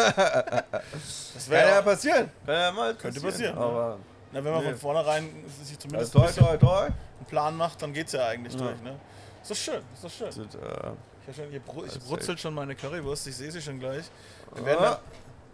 Das 1.34 1.46
Kann 1.46 1.52
wäre 1.52 1.70
ja 1.70 1.82
passieren. 1.82 2.30
Kann 2.46 2.56
ja 2.56 2.72
mal 2.72 2.96
Könnte 2.96 3.22
passieren. 3.22 3.58
Aber 3.58 3.98
na, 4.32 4.44
wenn 4.44 4.52
man 4.52 4.64
Nee. 4.64 4.70
von 4.72 4.80
vornherein 4.80 5.30
sich 5.48 5.76
also, 5.78 5.80
zumindest 5.80 6.14
toi, 6.14 6.22
ein 6.22 6.28
bisschen 6.28 6.44
toi, 6.44 6.58
toi. 6.58 6.84
einen 6.86 7.26
Plan 7.28 7.56
macht, 7.58 7.82
dann 7.82 7.94
geht's 7.94 8.12
ja 8.14 8.28
eigentlich 8.28 8.54
Ja. 8.54 8.60
durch. 8.68 8.82
Ne? 8.82 9.00
Ist 9.42 9.52
doch 9.52 9.56
schön, 9.56 9.82
ist 9.94 10.04
doch 10.04 10.10
schön. 10.10 10.28
Das 10.28 10.38
äh, 10.38 10.92
Ich, 11.30 11.36
schon, 11.36 11.62
bru 11.66 11.86
ich 11.86 11.94
Das 11.94 12.04
brutzelt 12.04 12.40
schon 12.40 12.54
meine 12.54 12.76
Currywurst, 12.76 13.28
ich 13.28 13.36
sehe 13.36 13.52
sie 13.52 13.62
schon 13.62 13.80
gleich. 13.80 14.06
Wir 14.54 14.64
ah, 14.64 14.66
werden 14.66 14.98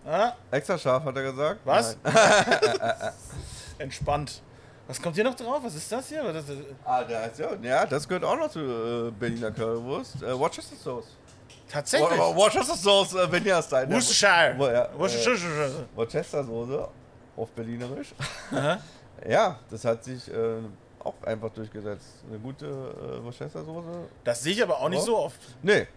da, 0.05 0.11
ah, 0.11 0.33
extra 0.51 0.77
scharf, 0.77 1.03
hat 1.03 1.15
er 1.15 1.23
gesagt. 1.23 1.59
Was? 1.65 1.97
Entspannt. 3.77 4.41
Was 4.87 5.01
kommt 5.01 5.15
hier 5.15 5.23
noch 5.23 5.35
drauf? 5.35 5.59
Was 5.63 5.75
ist 5.75 5.91
das 5.91 6.07
hier? 6.09 6.23
Das? 6.33 6.45
Ah, 6.83 7.03
da 7.03 7.25
ist 7.25 7.39
ja, 7.39 7.49
ja, 7.61 7.85
das 7.85 8.07
gehört 8.07 8.23
auch 8.23 8.37
noch 8.37 8.49
zu 8.49 8.59
äh, 8.59 9.11
Berliner 9.11 9.51
Currywurst. 9.51 10.23
Äh, 10.23 10.37
Worcester 10.39 10.75
Sauce. 10.75 11.17
Tatsächlich. 11.71 12.09
Wo- 12.19 12.33
wo- 12.33 12.35
Worcester 12.35 12.75
Sauce, 12.75 13.13
äh, 13.13 13.27
Berliner 13.27 13.61
Style. 13.61 13.89
Worcestershire. 13.91 14.55
Wo- 14.57 14.67
ja, 14.67 14.89
Worcestershire. 14.97 15.85
Worcester 15.95 16.43
Soße 16.43 16.87
auf 17.37 17.51
Berlinerisch. 17.51 18.13
Ja, 19.27 19.59
das 19.69 19.83
hat 19.83 20.01
sich 20.01 20.31
äh, 20.33 20.59
auch 21.03 21.13
einfach 21.23 21.49
durchgesetzt. 21.49 22.23
Eine 22.29 22.39
gute 22.39 22.65
äh, 22.67 23.21
Worcester 23.21 23.65
Soße. 23.65 24.07
Das 24.23 24.41
sehe 24.41 24.53
ich 24.53 24.63
aber 24.63 24.79
auch 24.79 24.87
nicht 24.87 25.03
so 25.03 25.17
oft. 25.17 25.39
Nee, 25.61 25.87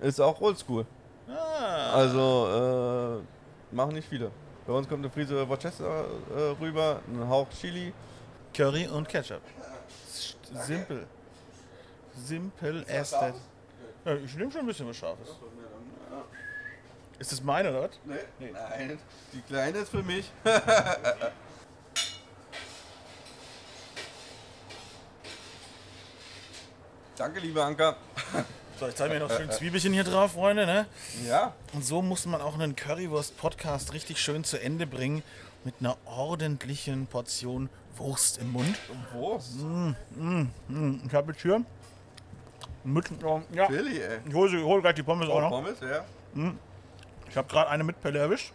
ist 0.00 0.20
auch 0.20 0.40
oldschool. 0.40 0.84
Ah. 1.28 1.92
Also 1.94 3.20
äh, 3.22 3.74
machen 3.74 3.94
nicht 3.94 4.08
viele. 4.08 4.32
Bei 4.66 4.72
uns 4.72 4.88
kommt 4.88 4.98
eine 5.04 5.10
Prise 5.10 5.48
Worcester 5.48 6.06
äh, 6.36 6.40
rüber, 6.60 7.00
ein 7.08 7.28
Hauch 7.28 7.46
Chili 7.60 7.92
Curry 8.52 8.88
und 8.88 9.08
Ketchup. 9.08 9.42
Simpel. 10.66 11.06
Simpel 12.16 12.84
as 12.92 13.10
that. 13.12 13.34
Ja, 14.04 14.14
ich 14.16 14.34
nehme 14.34 14.50
schon 14.50 14.62
ein 14.62 14.66
bisschen 14.66 14.88
was 14.88 14.96
Scharfes. 14.96 15.28
Ist 17.18 17.30
das 17.32 17.42
meine, 17.42 17.70
oder 17.70 17.82
was? 17.82 17.90
Nee. 18.04 18.50
Nein, 18.52 18.98
die 19.32 19.40
kleine 19.42 19.78
ist 19.78 19.90
für 19.90 20.02
mich. 20.02 20.30
Danke, 27.16 27.38
liebe 27.40 27.62
Anka. 27.62 27.96
So, 28.80 28.88
ich 28.88 28.94
zeige 28.96 29.14
mir 29.14 29.20
noch 29.20 29.30
schön 29.30 29.50
Zwiebelchen 29.50 29.92
hier 29.92 30.02
drauf, 30.02 30.32
Freunde, 30.32 30.66
ne? 30.66 30.86
Ja, 31.28 31.54
Und 31.72 31.84
so 31.84 32.02
muss 32.02 32.26
man 32.26 32.40
auch 32.40 32.54
einen 32.54 32.74
Currywurst-Podcast 32.74 33.92
richtig 33.92 34.18
schön 34.18 34.42
zu 34.42 34.60
Ende 34.60 34.86
bringen. 34.88 35.22
Mit 35.64 35.74
einer 35.78 35.96
ordentlichen 36.06 37.06
Portion 37.06 37.68
Wurst 37.96 38.38
im 38.38 38.50
Mund. 38.50 38.76
Wurst. 39.12 39.52
Ich 41.06 41.14
habe 41.14 41.32
jetzt 41.32 41.42
hier 41.42 41.64
mit, 42.84 43.04
ja, 43.52 43.66
Billy, 43.66 44.00
ey. 44.00 44.18
ich 44.26 44.34
hole, 44.34 44.62
hole 44.64 44.82
gleich 44.82 44.94
die 44.94 45.02
Pommes 45.02 45.28
auch 45.28 45.40
noch. 45.40 45.50
Pommes, 45.50 45.78
ja. 45.80 46.04
Ich 47.28 47.36
habe 47.36 47.48
gerade 47.48 47.70
eine 47.70 47.84
mit 47.84 48.00
Pelle 48.00 48.18
erwischt. 48.18 48.52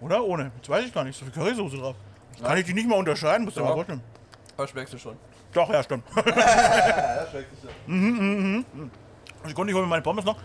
Oder 0.00 0.22
ohne? 0.22 0.52
Jetzt 0.56 0.68
weiß 0.68 0.84
ich 0.86 0.94
gar 0.94 1.04
nicht. 1.04 1.18
So 1.18 1.24
viel 1.24 1.34
Currysoße 1.34 1.76
drauf. 1.76 1.96
Kann 2.42 2.56
ich 2.56 2.64
die 2.64 2.74
nicht 2.74 2.88
mal 2.88 2.96
unterscheiden? 2.96 3.44
Musst 3.44 3.56
du 3.56 3.60
dir 3.60 3.66
mal 3.66 3.74
vorstellen. 3.74 4.00
Was 4.56 4.70
schmeckst 4.70 4.94
du 4.94 4.98
schon? 4.98 5.16
Doch, 5.52 5.70
ja, 5.70 5.82
stimmt. 5.82 6.04
Ja, 6.16 6.22
das 6.22 7.30
schmeckt 7.30 7.50
sich 7.50 7.70
schon. 7.86 8.64
Sekunde, 9.44 9.70
ich 9.70 9.76
hole 9.76 9.86
mir 9.86 9.90
meine 9.90 10.02
Pommes 10.02 10.24
noch. 10.24 10.36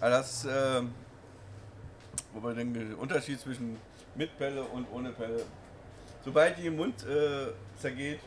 Also 0.00 0.16
das, 0.18 0.44
ähm, 0.44 0.94
wobei 2.34 2.52
den 2.52 2.94
Unterschied 2.94 3.40
zwischen 3.40 3.76
mit 4.14 4.36
Pelle 4.38 4.62
und 4.62 4.86
ohne 4.92 5.10
Pelle, 5.10 5.42
sobald 6.24 6.58
die 6.58 6.66
im 6.66 6.76
Mund 6.76 7.04
äh, 7.06 7.48
zergeht, 7.78 8.20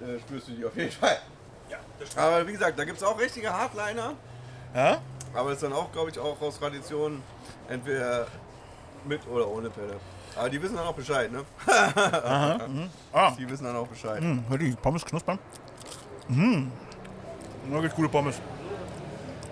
äh, 0.00 0.18
spürst 0.20 0.48
du 0.48 0.52
die 0.52 0.64
auf 0.64 0.76
jeden 0.76 0.92
Fall. 0.92 1.18
Ja, 1.68 1.78
das 1.98 2.16
Aber 2.16 2.46
wie 2.46 2.52
gesagt, 2.52 2.78
da 2.78 2.84
gibt 2.84 2.98
es 2.98 3.02
auch 3.04 3.18
richtige 3.18 3.52
Hardliner, 3.52 4.14
Ja? 4.74 5.00
aber 5.34 5.50
das 5.50 5.58
ist 5.58 5.62
dann 5.64 5.72
auch, 5.72 5.90
glaube 5.92 6.10
ich, 6.10 6.18
auch 6.18 6.40
aus 6.40 6.58
Tradition 6.58 7.22
entweder 7.68 8.26
mit 9.04 9.26
oder 9.28 9.46
ohne 9.48 9.70
Pelle. 9.70 9.96
Aber 10.36 10.48
die 10.48 10.62
wissen 10.62 10.76
dann 10.76 10.86
auch 10.86 10.94
Bescheid, 10.94 11.30
ne? 11.32 11.44
Ah, 13.12 13.32
Die 13.38 13.48
wissen 13.48 13.64
dann 13.64 13.76
auch 13.76 13.86
Bescheid. 13.88 14.20
mh, 14.22 14.44
hör 14.48 14.58
die 14.58 14.72
Pommes 14.72 15.04
knuspern. 15.04 15.38
Mmh. 16.28 16.66
Wirklich 17.68 17.94
coole 17.94 18.08
Pommes. 18.08 18.40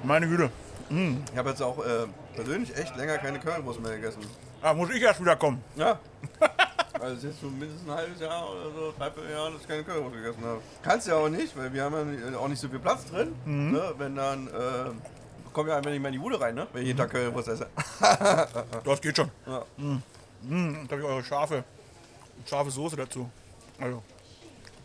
Meine 0.02 0.28
Güte. 0.28 0.50
Ich 0.90 1.36
habe 1.36 1.50
jetzt 1.50 1.60
auch 1.62 1.78
äh, 1.84 2.06
persönlich 2.34 2.74
echt 2.76 2.96
länger 2.96 3.18
keine 3.18 3.38
Currywurst 3.38 3.80
mehr 3.80 3.96
gegessen. 3.96 4.20
Ah, 4.62 4.72
muss 4.72 4.88
ich 4.90 5.02
erst 5.02 5.20
wieder 5.20 5.36
kommen. 5.36 5.62
Ja. 5.76 5.98
Also 7.00 7.12
es 7.16 7.18
ist 7.18 7.30
jetzt 7.30 7.40
schon 7.40 7.58
mindestens 7.58 7.88
ein 7.88 7.94
halbes 7.96 8.20
Jahr 8.20 8.50
oder 8.50 8.64
so, 8.74 8.94
dreiviertel 8.98 9.30
Jahr, 9.30 9.50
dass 9.50 9.60
ich 9.62 9.68
keine 9.68 9.84
Currywurst 9.84 10.14
gegessen 10.14 10.44
habe. 10.44 10.60
Kannst 10.82 11.06
du 11.06 11.10
ja 11.12 11.16
auch 11.18 11.28
nicht, 11.28 11.56
weil 11.56 11.72
wir 11.72 11.82
haben 11.84 11.94
ja 11.94 12.04
nicht- 12.04 12.36
auch 12.36 12.48
nicht 12.48 12.60
so 12.60 12.68
viel 12.68 12.78
Platz 12.78 13.04
drin. 13.06 13.34
Ne? 13.44 13.94
Wenn 13.98 14.16
dann, 14.16 14.48
äh, 14.48 15.50
kommen 15.52 15.68
ja 15.68 15.76
einfach 15.76 15.90
nicht 15.90 16.00
mehr 16.00 16.08
in 16.10 16.12
die 16.14 16.18
Bude 16.18 16.40
rein, 16.40 16.54
ne? 16.54 16.66
Wenn 16.72 16.82
ich 16.82 16.88
jeden 16.88 16.98
Tag 16.98 17.10
Currywurst 17.10 17.48
esse. 17.48 17.66
Das 18.84 19.00
geht 19.00 19.16
schon. 19.16 19.30
Ja. 19.46 19.64
Mmh, 19.76 20.86
da 20.86 20.92
habe 20.92 21.02
ich 21.02 21.08
eure 21.08 21.24
scharfe, 21.24 21.64
scharfe 22.46 22.70
Soße 22.70 22.96
dazu. 22.96 23.28
Also, 23.80 24.02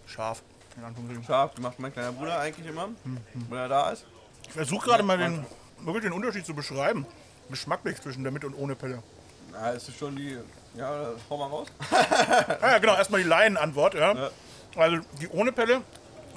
scharf. 0.08 0.42
In 0.76 0.84
Anführungsstrichen. 0.84 1.24
Scharf, 1.26 1.54
die 1.56 1.62
macht 1.62 1.80
mein 1.80 1.94
kleiner 1.94 2.12
Bruder 2.12 2.40
eigentlich 2.40 2.66
immer, 2.68 2.90
wenn 3.50 3.58
er 3.60 3.68
da 3.70 3.92
ist. 3.92 4.06
Ich 4.48 4.54
versuche 4.54 4.88
gerade 4.88 5.04
mal 5.04 5.18
den, 5.20 5.46
wirklich 5.82 6.04
den 6.04 6.14
Unterschied 6.14 6.46
zu 6.46 6.56
beschreiben. 6.56 7.06
Geschmacklich 7.50 8.02
zwischen 8.02 8.24
der 8.24 8.32
mit 8.32 8.44
und 8.44 8.56
ohne 8.56 8.76
Pelle. 8.76 9.04
Na, 9.52 9.74
es 9.74 9.88
ist 9.88 10.00
schon 10.00 10.16
die, 10.16 10.38
ja, 10.76 11.12
hau 11.30 11.38
mal 11.38 11.48
raus. 11.48 11.68
Ah, 11.92 12.58
ja, 12.72 12.78
genau, 12.80 12.96
erstmal 12.96 13.22
die 13.22 13.28
Laienantwort. 13.28 13.94
Ja. 13.94 14.14
Ja. 14.14 14.30
Also 14.76 14.98
die 15.22 15.28
ohne 15.30 15.52
Pelle, 15.52 15.82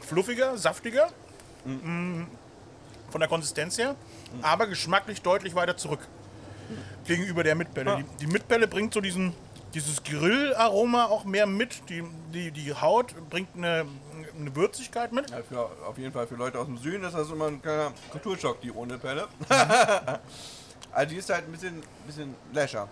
fluffiger, 0.01 0.59
saftiger, 0.59 1.09
mm, 1.65 2.25
von 3.11 3.21
der 3.21 3.29
Konsistenz 3.29 3.79
her, 3.79 3.95
aber 4.43 4.67
geschmacklich 4.67 5.23
deutlich 5.23 5.55
weiter 5.55 5.77
zurück 5.77 6.01
gegenüber 7.07 7.43
der 7.45 7.55
Mitpelle. 7.55 7.91
Ja. 7.91 7.97
Die, 7.97 8.27
die 8.27 8.27
Mitpelle 8.27 8.69
bringt 8.69 8.93
so 8.93 9.01
diesen, 9.01 9.33
dieses 9.75 10.03
Grillaroma 10.03 11.07
auch 11.07 11.25
mehr 11.25 11.47
mit. 11.47 11.89
Die, 11.89 12.05
die, 12.35 12.51
die 12.51 12.75
Haut 12.75 13.15
bringt 13.31 13.49
eine, 13.57 13.87
eine 14.39 14.55
Würzigkeit 14.55 15.13
mit. 15.13 15.31
Ja, 15.31 15.39
für, 15.49 15.61
auf 15.87 15.97
jeden 15.97 16.13
Fall 16.13 16.27
für 16.27 16.35
Leute 16.35 16.59
aus 16.59 16.67
dem 16.67 16.77
Süden 16.79 17.05
ist 17.05 17.15
das 17.15 17.31
immer 17.31 17.47
ein 17.47 17.63
kleiner 17.63 17.93
Kulturschock, 18.11 18.61
die 18.61 18.73
ohne 18.73 18.99
Pelle. 18.99 19.29
also 20.93 21.11
die 21.11 21.17
ist 21.17 21.31
halt 21.31 21.47
ein 21.47 21.53
bisschen, 21.53 21.83
bisschen 22.07 22.35
läscher. 22.53 22.89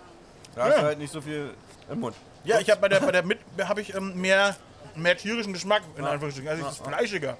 Da 0.55 0.63
hast 0.65 0.71
Ja. 0.75 0.79
du 0.81 0.85
halt 0.87 0.97
nicht 0.99 1.11
so 1.13 1.21
viel 1.21 1.53
im 1.89 1.99
Mund. 1.99 2.15
Ja, 2.43 2.59
ich 2.59 2.69
habe 2.69 2.79
bei 2.81 2.89
der, 2.89 2.99
bei 3.01 3.11
der 3.11 3.23
mit 3.23 3.39
habe 3.63 3.81
ich 3.81 3.93
ähm, 3.93 4.19
mehr, 4.19 4.55
mehr 4.95 5.17
tierischen 5.17 5.53
Geschmack 5.53 5.81
in 5.97 6.05
Anführungsstrichen. 6.05 6.49
Also 6.49 6.63
die 6.63 6.69
ist 6.69 6.83
fleischiger. 6.83 7.37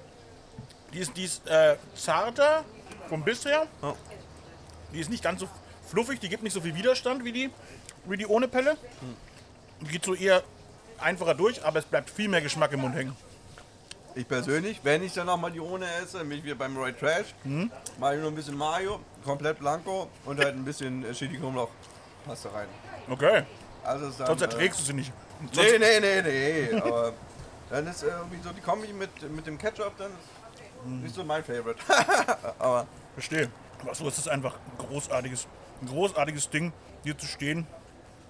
Die 0.92 0.98
ist, 0.98 1.16
die 1.16 1.24
ist 1.24 1.46
äh, 1.48 1.76
zarter 1.94 2.64
vom 3.08 3.22
Biss 3.24 3.44
her. 3.44 3.66
Ja. 3.82 3.94
Die 4.92 5.00
ist 5.00 5.10
nicht 5.10 5.22
ganz 5.22 5.40
so 5.40 5.48
fluffig, 5.88 6.20
die 6.20 6.28
gibt 6.28 6.42
nicht 6.42 6.52
so 6.52 6.60
viel 6.60 6.74
Widerstand 6.74 7.24
wie 7.24 7.32
die, 7.32 7.50
wie 8.04 8.16
die 8.16 8.26
ohne 8.26 8.48
Pelle. 8.48 8.76
Die 9.80 9.86
geht 9.86 10.04
so 10.04 10.14
eher 10.14 10.42
einfacher 10.98 11.34
durch, 11.34 11.64
aber 11.64 11.78
es 11.78 11.84
bleibt 11.84 12.10
viel 12.10 12.28
mehr 12.28 12.40
Geschmack 12.40 12.72
im 12.72 12.80
Mund 12.80 12.94
hängen. 12.94 13.16
Ich 14.14 14.26
persönlich, 14.26 14.80
wenn 14.82 15.02
ich 15.02 15.12
dann 15.12 15.26
nochmal 15.26 15.52
die 15.52 15.60
ohne 15.60 15.84
esse, 16.02 16.24
mich 16.24 16.42
wie 16.42 16.54
beim 16.54 16.74
Roy 16.76 16.92
Trash, 16.94 17.34
Mhm. 17.44 17.70
mache 17.98 18.14
ich 18.14 18.20
nur 18.22 18.30
ein 18.30 18.34
bisschen 18.34 18.56
Mayo, 18.56 19.00
komplett 19.24 19.58
Blanco 19.58 20.08
und 20.24 20.38
halt 20.38 20.54
ein 20.54 20.64
bisschen 20.64 21.04
äh, 21.04 21.12
Chili 21.12 21.36
Knoblauch 21.36 21.68
passt 22.26 22.44
da 22.44 22.50
rein. 22.50 22.68
Okay, 23.08 23.42
Also 23.84 24.10
dann, 24.18 24.26
sonst 24.26 24.42
erträgst 24.42 24.80
du 24.80 24.84
sie 24.84 24.92
nicht. 24.94 25.10
Äh, 25.10 25.54
Sonst, 25.54 25.72
nee, 25.72 25.78
nee, 25.78 26.22
nee, 26.22 26.68
nee. 26.72 26.80
aber 26.80 27.12
dann 27.70 27.86
ist 27.86 28.02
äh, 28.02 28.06
irgendwie 28.08 28.40
so 28.42 28.50
die 28.50 28.60
Kombi 28.60 28.92
mit, 28.92 29.10
mit 29.34 29.46
dem 29.46 29.58
Ketchup 29.58 29.92
dann 29.98 30.10
ist 30.10 30.18
Mhm. 30.84 31.02
nicht 31.02 31.14
so 31.14 31.24
mein 31.24 31.42
Favorite. 31.42 31.80
aber 32.58 32.86
Verstehe. 33.14 33.50
Aber 33.82 33.94
so 33.94 34.06
ist 34.08 34.18
es 34.18 34.28
einfach 34.28 34.54
ein 34.54 34.78
großartiges, 34.86 35.46
ein 35.82 35.88
großartiges 35.88 36.50
Ding, 36.50 36.72
hier 37.02 37.16
zu 37.16 37.26
stehen, 37.26 37.66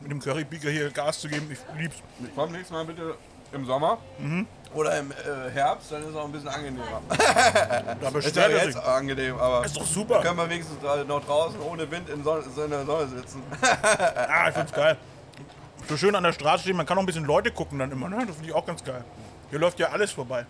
mit 0.01 0.11
dem 0.11 0.21
Currybeaker 0.21 0.71
hier 0.71 0.91
Gas 0.91 1.21
zu 1.21 1.29
geben. 1.29 1.51
Ich 1.51 1.59
lieb's. 1.79 1.97
ich 2.25 2.35
komme 2.35 2.53
nächstes 2.53 2.71
Mal 2.73 2.85
bitte 2.85 3.17
im 3.53 3.65
Sommer 3.67 3.99
Mhm. 4.19 4.47
oder 4.75 4.99
im 4.99 5.11
äh, 5.11 5.51
Herbst, 5.53 5.93
dann 5.93 6.03
ist 6.03 6.09
es 6.11 6.17
auch 6.17 6.25
ein 6.25 6.33
bisschen 6.33 6.49
angenehmer. 6.49 7.01
Da 8.01 8.19
Ist 8.19 8.37
ja 8.37 8.49
jetzt 8.49 8.77
angenehm, 8.77 9.39
aber 9.39 9.65
Ist 9.65 9.77
doch 9.77 9.87
super. 9.87 10.21
können 10.21 10.37
wir 10.37 10.49
wenigstens 10.51 10.79
noch 11.07 11.25
draußen 11.25 11.61
ohne 11.61 11.91
Wind 11.91 12.09
in, 12.11 12.23
Sonne, 12.25 12.43
in 12.65 12.71
der 12.71 12.85
Sonne 12.85 13.09
sitzen. 13.09 13.43
Ah, 13.63 14.49
ich 14.49 14.55
find's 14.55 14.73
geil. 14.73 14.97
So 15.89 15.97
schön 15.97 16.15
an 16.17 16.25
der 16.25 16.33
Straße 16.33 16.63
stehen, 16.65 16.77
man 16.77 16.87
kann 16.87 16.99
auch 16.99 17.03
ein 17.03 17.07
bisschen 17.07 17.25
Leute 17.25 17.51
gucken 17.53 17.79
dann 17.79 17.93
immer, 17.93 18.09
ne? 18.09 18.25
Das 18.27 18.35
finde 18.37 18.49
ich 18.51 18.55
auch 18.55 18.67
ganz 18.67 18.83
geil. 18.83 19.05
Hier 19.51 19.59
läuft 19.61 19.79
ja 19.79 19.89
alles 19.91 20.11
vorbei. 20.11 20.45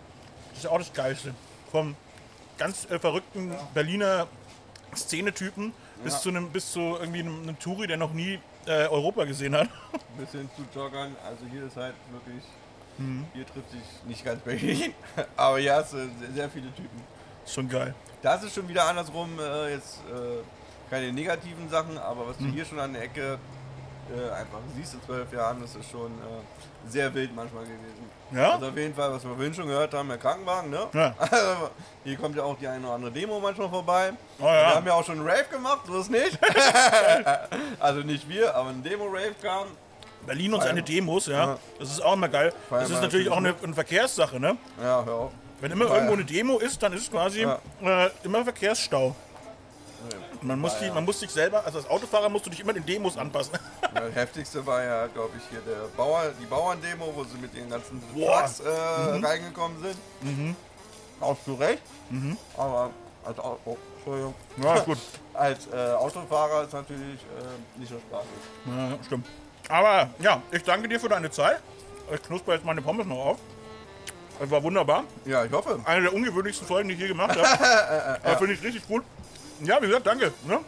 Das 0.49 0.57
ist 0.59 0.63
ja 0.63 0.71
auch 0.71 0.79
das 0.79 0.91
Geilste. 0.93 1.33
Vom 1.71 1.95
ganz 2.57 2.89
äh, 2.89 2.97
verrückten 2.97 3.53
Berliner 3.75 4.25
Szenetypen 4.95 5.73
bis 6.03 6.21
zu 6.21 6.29
einem, 6.29 6.49
bis 6.49 6.71
zu 6.71 6.79
irgendwie 6.99 7.19
einem, 7.19 7.43
einem 7.43 7.59
Touri, 7.59 7.87
der 7.87 7.97
noch 7.97 8.13
nie 8.13 8.39
äh, 8.65 8.87
Europa 8.87 9.25
gesehen 9.25 9.55
hat. 9.55 9.67
Ein 9.93 10.25
bisschen 10.25 10.49
zu 10.55 10.63
joggern, 10.79 11.15
also 11.25 11.43
hier 11.51 11.65
ist 11.67 11.75
halt 11.75 11.93
wirklich, 12.11 12.43
Mhm. 12.97 13.25
hier 13.33 13.45
trifft 13.45 13.71
sich 13.71 13.81
nicht 14.07 14.23
ganz 14.25 14.41
Berlin, 14.41 14.93
aber 15.37 15.59
hier 15.59 15.75
hast 15.75 15.93
du 15.93 15.97
sehr, 15.97 16.31
sehr 16.33 16.49
viele 16.49 16.73
Typen. 16.73 17.01
Ist 17.45 17.53
schon 17.53 17.69
geil. 17.69 17.93
Das 18.21 18.43
ist 18.43 18.55
schon 18.55 18.67
wieder 18.67 18.85
andersrum, 18.85 19.39
äh, 19.39 19.73
jetzt 19.73 19.99
äh, 20.09 20.89
keine 20.89 21.11
negativen 21.13 21.69
Sachen, 21.69 21.97
aber 21.97 22.27
was 22.27 22.39
Mhm. 22.39 22.47
du 22.47 22.51
hier 22.53 22.65
schon 22.65 22.79
an 22.79 22.93
der 22.93 23.03
Ecke 23.03 23.37
äh, 24.09 24.31
einfach 24.31 24.59
siehst 24.75 24.93
in 24.95 25.03
zwölf 25.03 25.31
Jahren, 25.33 25.61
das 25.61 25.75
ist 25.75 25.89
schon 25.91 26.11
äh, 26.11 26.89
sehr 26.89 27.13
wild 27.13 27.35
manchmal 27.35 27.63
gewesen. 27.63 28.09
Ja? 28.31 28.53
Also 28.53 28.67
auf 28.69 28.77
jeden 28.77 28.95
Fall, 28.95 29.11
was 29.11 29.23
wir 29.25 29.33
vorhin 29.35 29.53
schon 29.53 29.67
gehört 29.67 29.93
haben, 29.93 30.07
der 30.07 30.17
Krankenwagen, 30.17 30.69
ne? 30.69 30.87
Ja. 30.93 31.13
Also, 31.19 31.69
hier 32.05 32.15
kommt 32.17 32.35
ja 32.37 32.43
auch 32.43 32.57
die 32.57 32.67
eine 32.67 32.85
oder 32.85 32.95
andere 32.95 33.11
Demo 33.11 33.39
manchmal 33.41 33.69
vorbei. 33.69 34.13
Oh 34.39 34.45
ja. 34.45 34.51
Wir 34.53 34.75
haben 34.75 34.87
ja 34.87 34.93
auch 34.93 35.03
schon 35.05 35.19
einen 35.19 35.27
Rave 35.27 35.43
gemacht, 35.51 35.81
so 35.87 35.99
ist 35.99 36.09
nicht. 36.09 36.39
also 37.79 37.99
nicht 38.01 38.27
wir, 38.29 38.55
aber 38.55 38.69
ein 38.69 38.81
Demo-Rave 38.83 39.35
kam. 39.41 39.67
Berlin 40.25 40.53
und 40.53 40.61
seine. 40.61 40.83
Demos, 40.83 41.27
ja. 41.27 41.33
Ja. 41.45 41.59
Das 41.79 41.91
ist 41.91 42.01
auch 42.03 42.13
immer 42.13 42.29
geil. 42.29 42.53
Das 42.69 42.89
ist 42.89 43.01
natürlich 43.01 43.29
auch 43.29 43.37
eine, 43.37 43.55
eine 43.61 43.73
Verkehrssache, 43.73 44.39
ne? 44.39 44.57
Ja, 44.81 45.03
hör 45.05 45.13
auf. 45.13 45.31
Wenn 45.59 45.71
immer 45.71 45.85
irgendwo 45.85 46.13
eine 46.13 46.25
Demo 46.25 46.59
ist, 46.59 46.81
dann 46.83 46.93
ist 46.93 47.03
es 47.03 47.11
quasi 47.11 47.41
äh, 47.43 48.09
immer 48.23 48.43
Verkehrsstau. 48.43 49.15
Man 50.41 50.59
muss, 50.59 50.77
die, 50.77 50.89
man 50.91 51.03
muss 51.03 51.19
sich 51.19 51.31
selber, 51.31 51.65
also 51.65 51.79
als 51.79 51.89
Autofahrer 51.89 52.29
musst 52.29 52.45
du 52.45 52.51
dich 52.51 52.59
immer 52.59 52.73
den 52.73 52.85
Demos 52.85 53.17
anpassen. 53.17 53.53
Das 53.93 54.13
heftigste 54.13 54.63
war 54.63 54.83
ja, 54.83 55.07
glaube 55.07 55.31
ich, 55.37 55.43
hier 55.49 55.59
der 55.61 55.87
Bauer, 55.97 56.31
die 56.39 56.45
Bauerndemo, 56.45 57.11
wo 57.15 57.23
sie 57.23 57.37
mit 57.37 57.55
den 57.55 57.67
ganzen. 57.67 57.99
Trucks 58.13 58.59
äh, 58.59 58.69
reingekommen 58.69 59.81
sind. 59.81 60.55
Auch 61.19 61.35
zu 61.43 61.55
Recht. 61.55 61.81
Aber 62.55 62.91
als, 63.25 63.39
oh, 63.39 63.77
ja, 64.61 64.85
als 65.33 65.67
äh, 65.67 65.93
Autofahrer 65.93 66.63
ist 66.63 66.73
natürlich 66.73 67.19
äh, 67.21 67.79
nicht 67.79 67.89
so 67.89 67.97
spaßig. 67.97 68.29
Ja, 68.67 69.03
stimmt. 69.03 69.25
Aber 69.69 70.09
ja, 70.19 70.41
ich 70.51 70.63
danke 70.63 70.87
dir 70.87 70.99
für 70.99 71.09
deine 71.09 71.29
Zeit. 71.31 71.59
Ich 72.13 72.21
knusper 72.23 72.53
jetzt 72.53 72.65
meine 72.65 72.81
Pommes 72.81 73.05
noch 73.05 73.17
auf. 73.17 73.37
Das 74.39 74.49
war 74.51 74.61
wunderbar. 74.63 75.03
Ja, 75.25 75.43
ich 75.43 75.51
hoffe. 75.51 75.79
Eine 75.83 76.03
der 76.03 76.13
ungewöhnlichsten 76.13 76.67
Folgen, 76.67 76.89
die 76.89 76.95
ich 76.95 77.01
je 77.01 77.07
gemacht 77.07 77.35
habe. 77.37 78.19
Aber 78.23 78.37
finde 78.37 78.53
ich 78.53 78.63
richtig 78.63 78.87
gut. 78.87 79.03
Ja, 79.61 79.81
wie 79.81 79.87
gesagt, 79.87 80.05
danke. 80.05 80.31
Ne? 80.45 80.59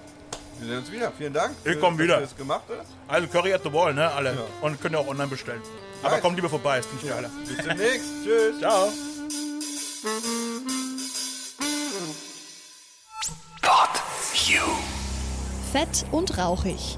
Wir 0.57 0.67
sehen 0.67 0.77
uns 0.79 0.91
wieder. 0.91 1.11
Vielen 1.17 1.33
Dank. 1.33 1.55
Ich 1.63 1.73
für- 1.73 1.79
komm 1.79 1.95
dass 1.97 2.03
wieder. 2.03 2.15
du 2.17 2.21
das 2.23 2.35
gemacht 2.35 2.63
hast. 2.69 2.87
Also 3.07 3.27
Curry 3.27 3.53
at 3.53 3.61
the 3.63 3.71
Wall, 3.71 3.93
ne? 3.93 4.11
Alle. 4.11 4.33
Ja. 4.33 4.37
Und 4.61 4.81
könnt 4.81 4.95
ihr 4.95 4.99
auch 4.99 5.07
online 5.07 5.27
bestellen. 5.29 5.61
Aber 6.01 6.13
Nice. 6.15 6.21
kommt 6.21 6.35
lieber 6.35 6.49
vorbei, 6.49 6.79
ist 6.79 6.91
nicht 6.93 7.05
für 7.05 7.15
alle. 7.15 7.29
Bis 7.45 7.57
demnächst. 7.57 8.05
Tschüss. 8.25 8.59
Ciao. 8.59 8.89
You. 14.45 14.61
Fett 15.71 16.05
und 16.11 16.37
rauchig. 16.37 16.97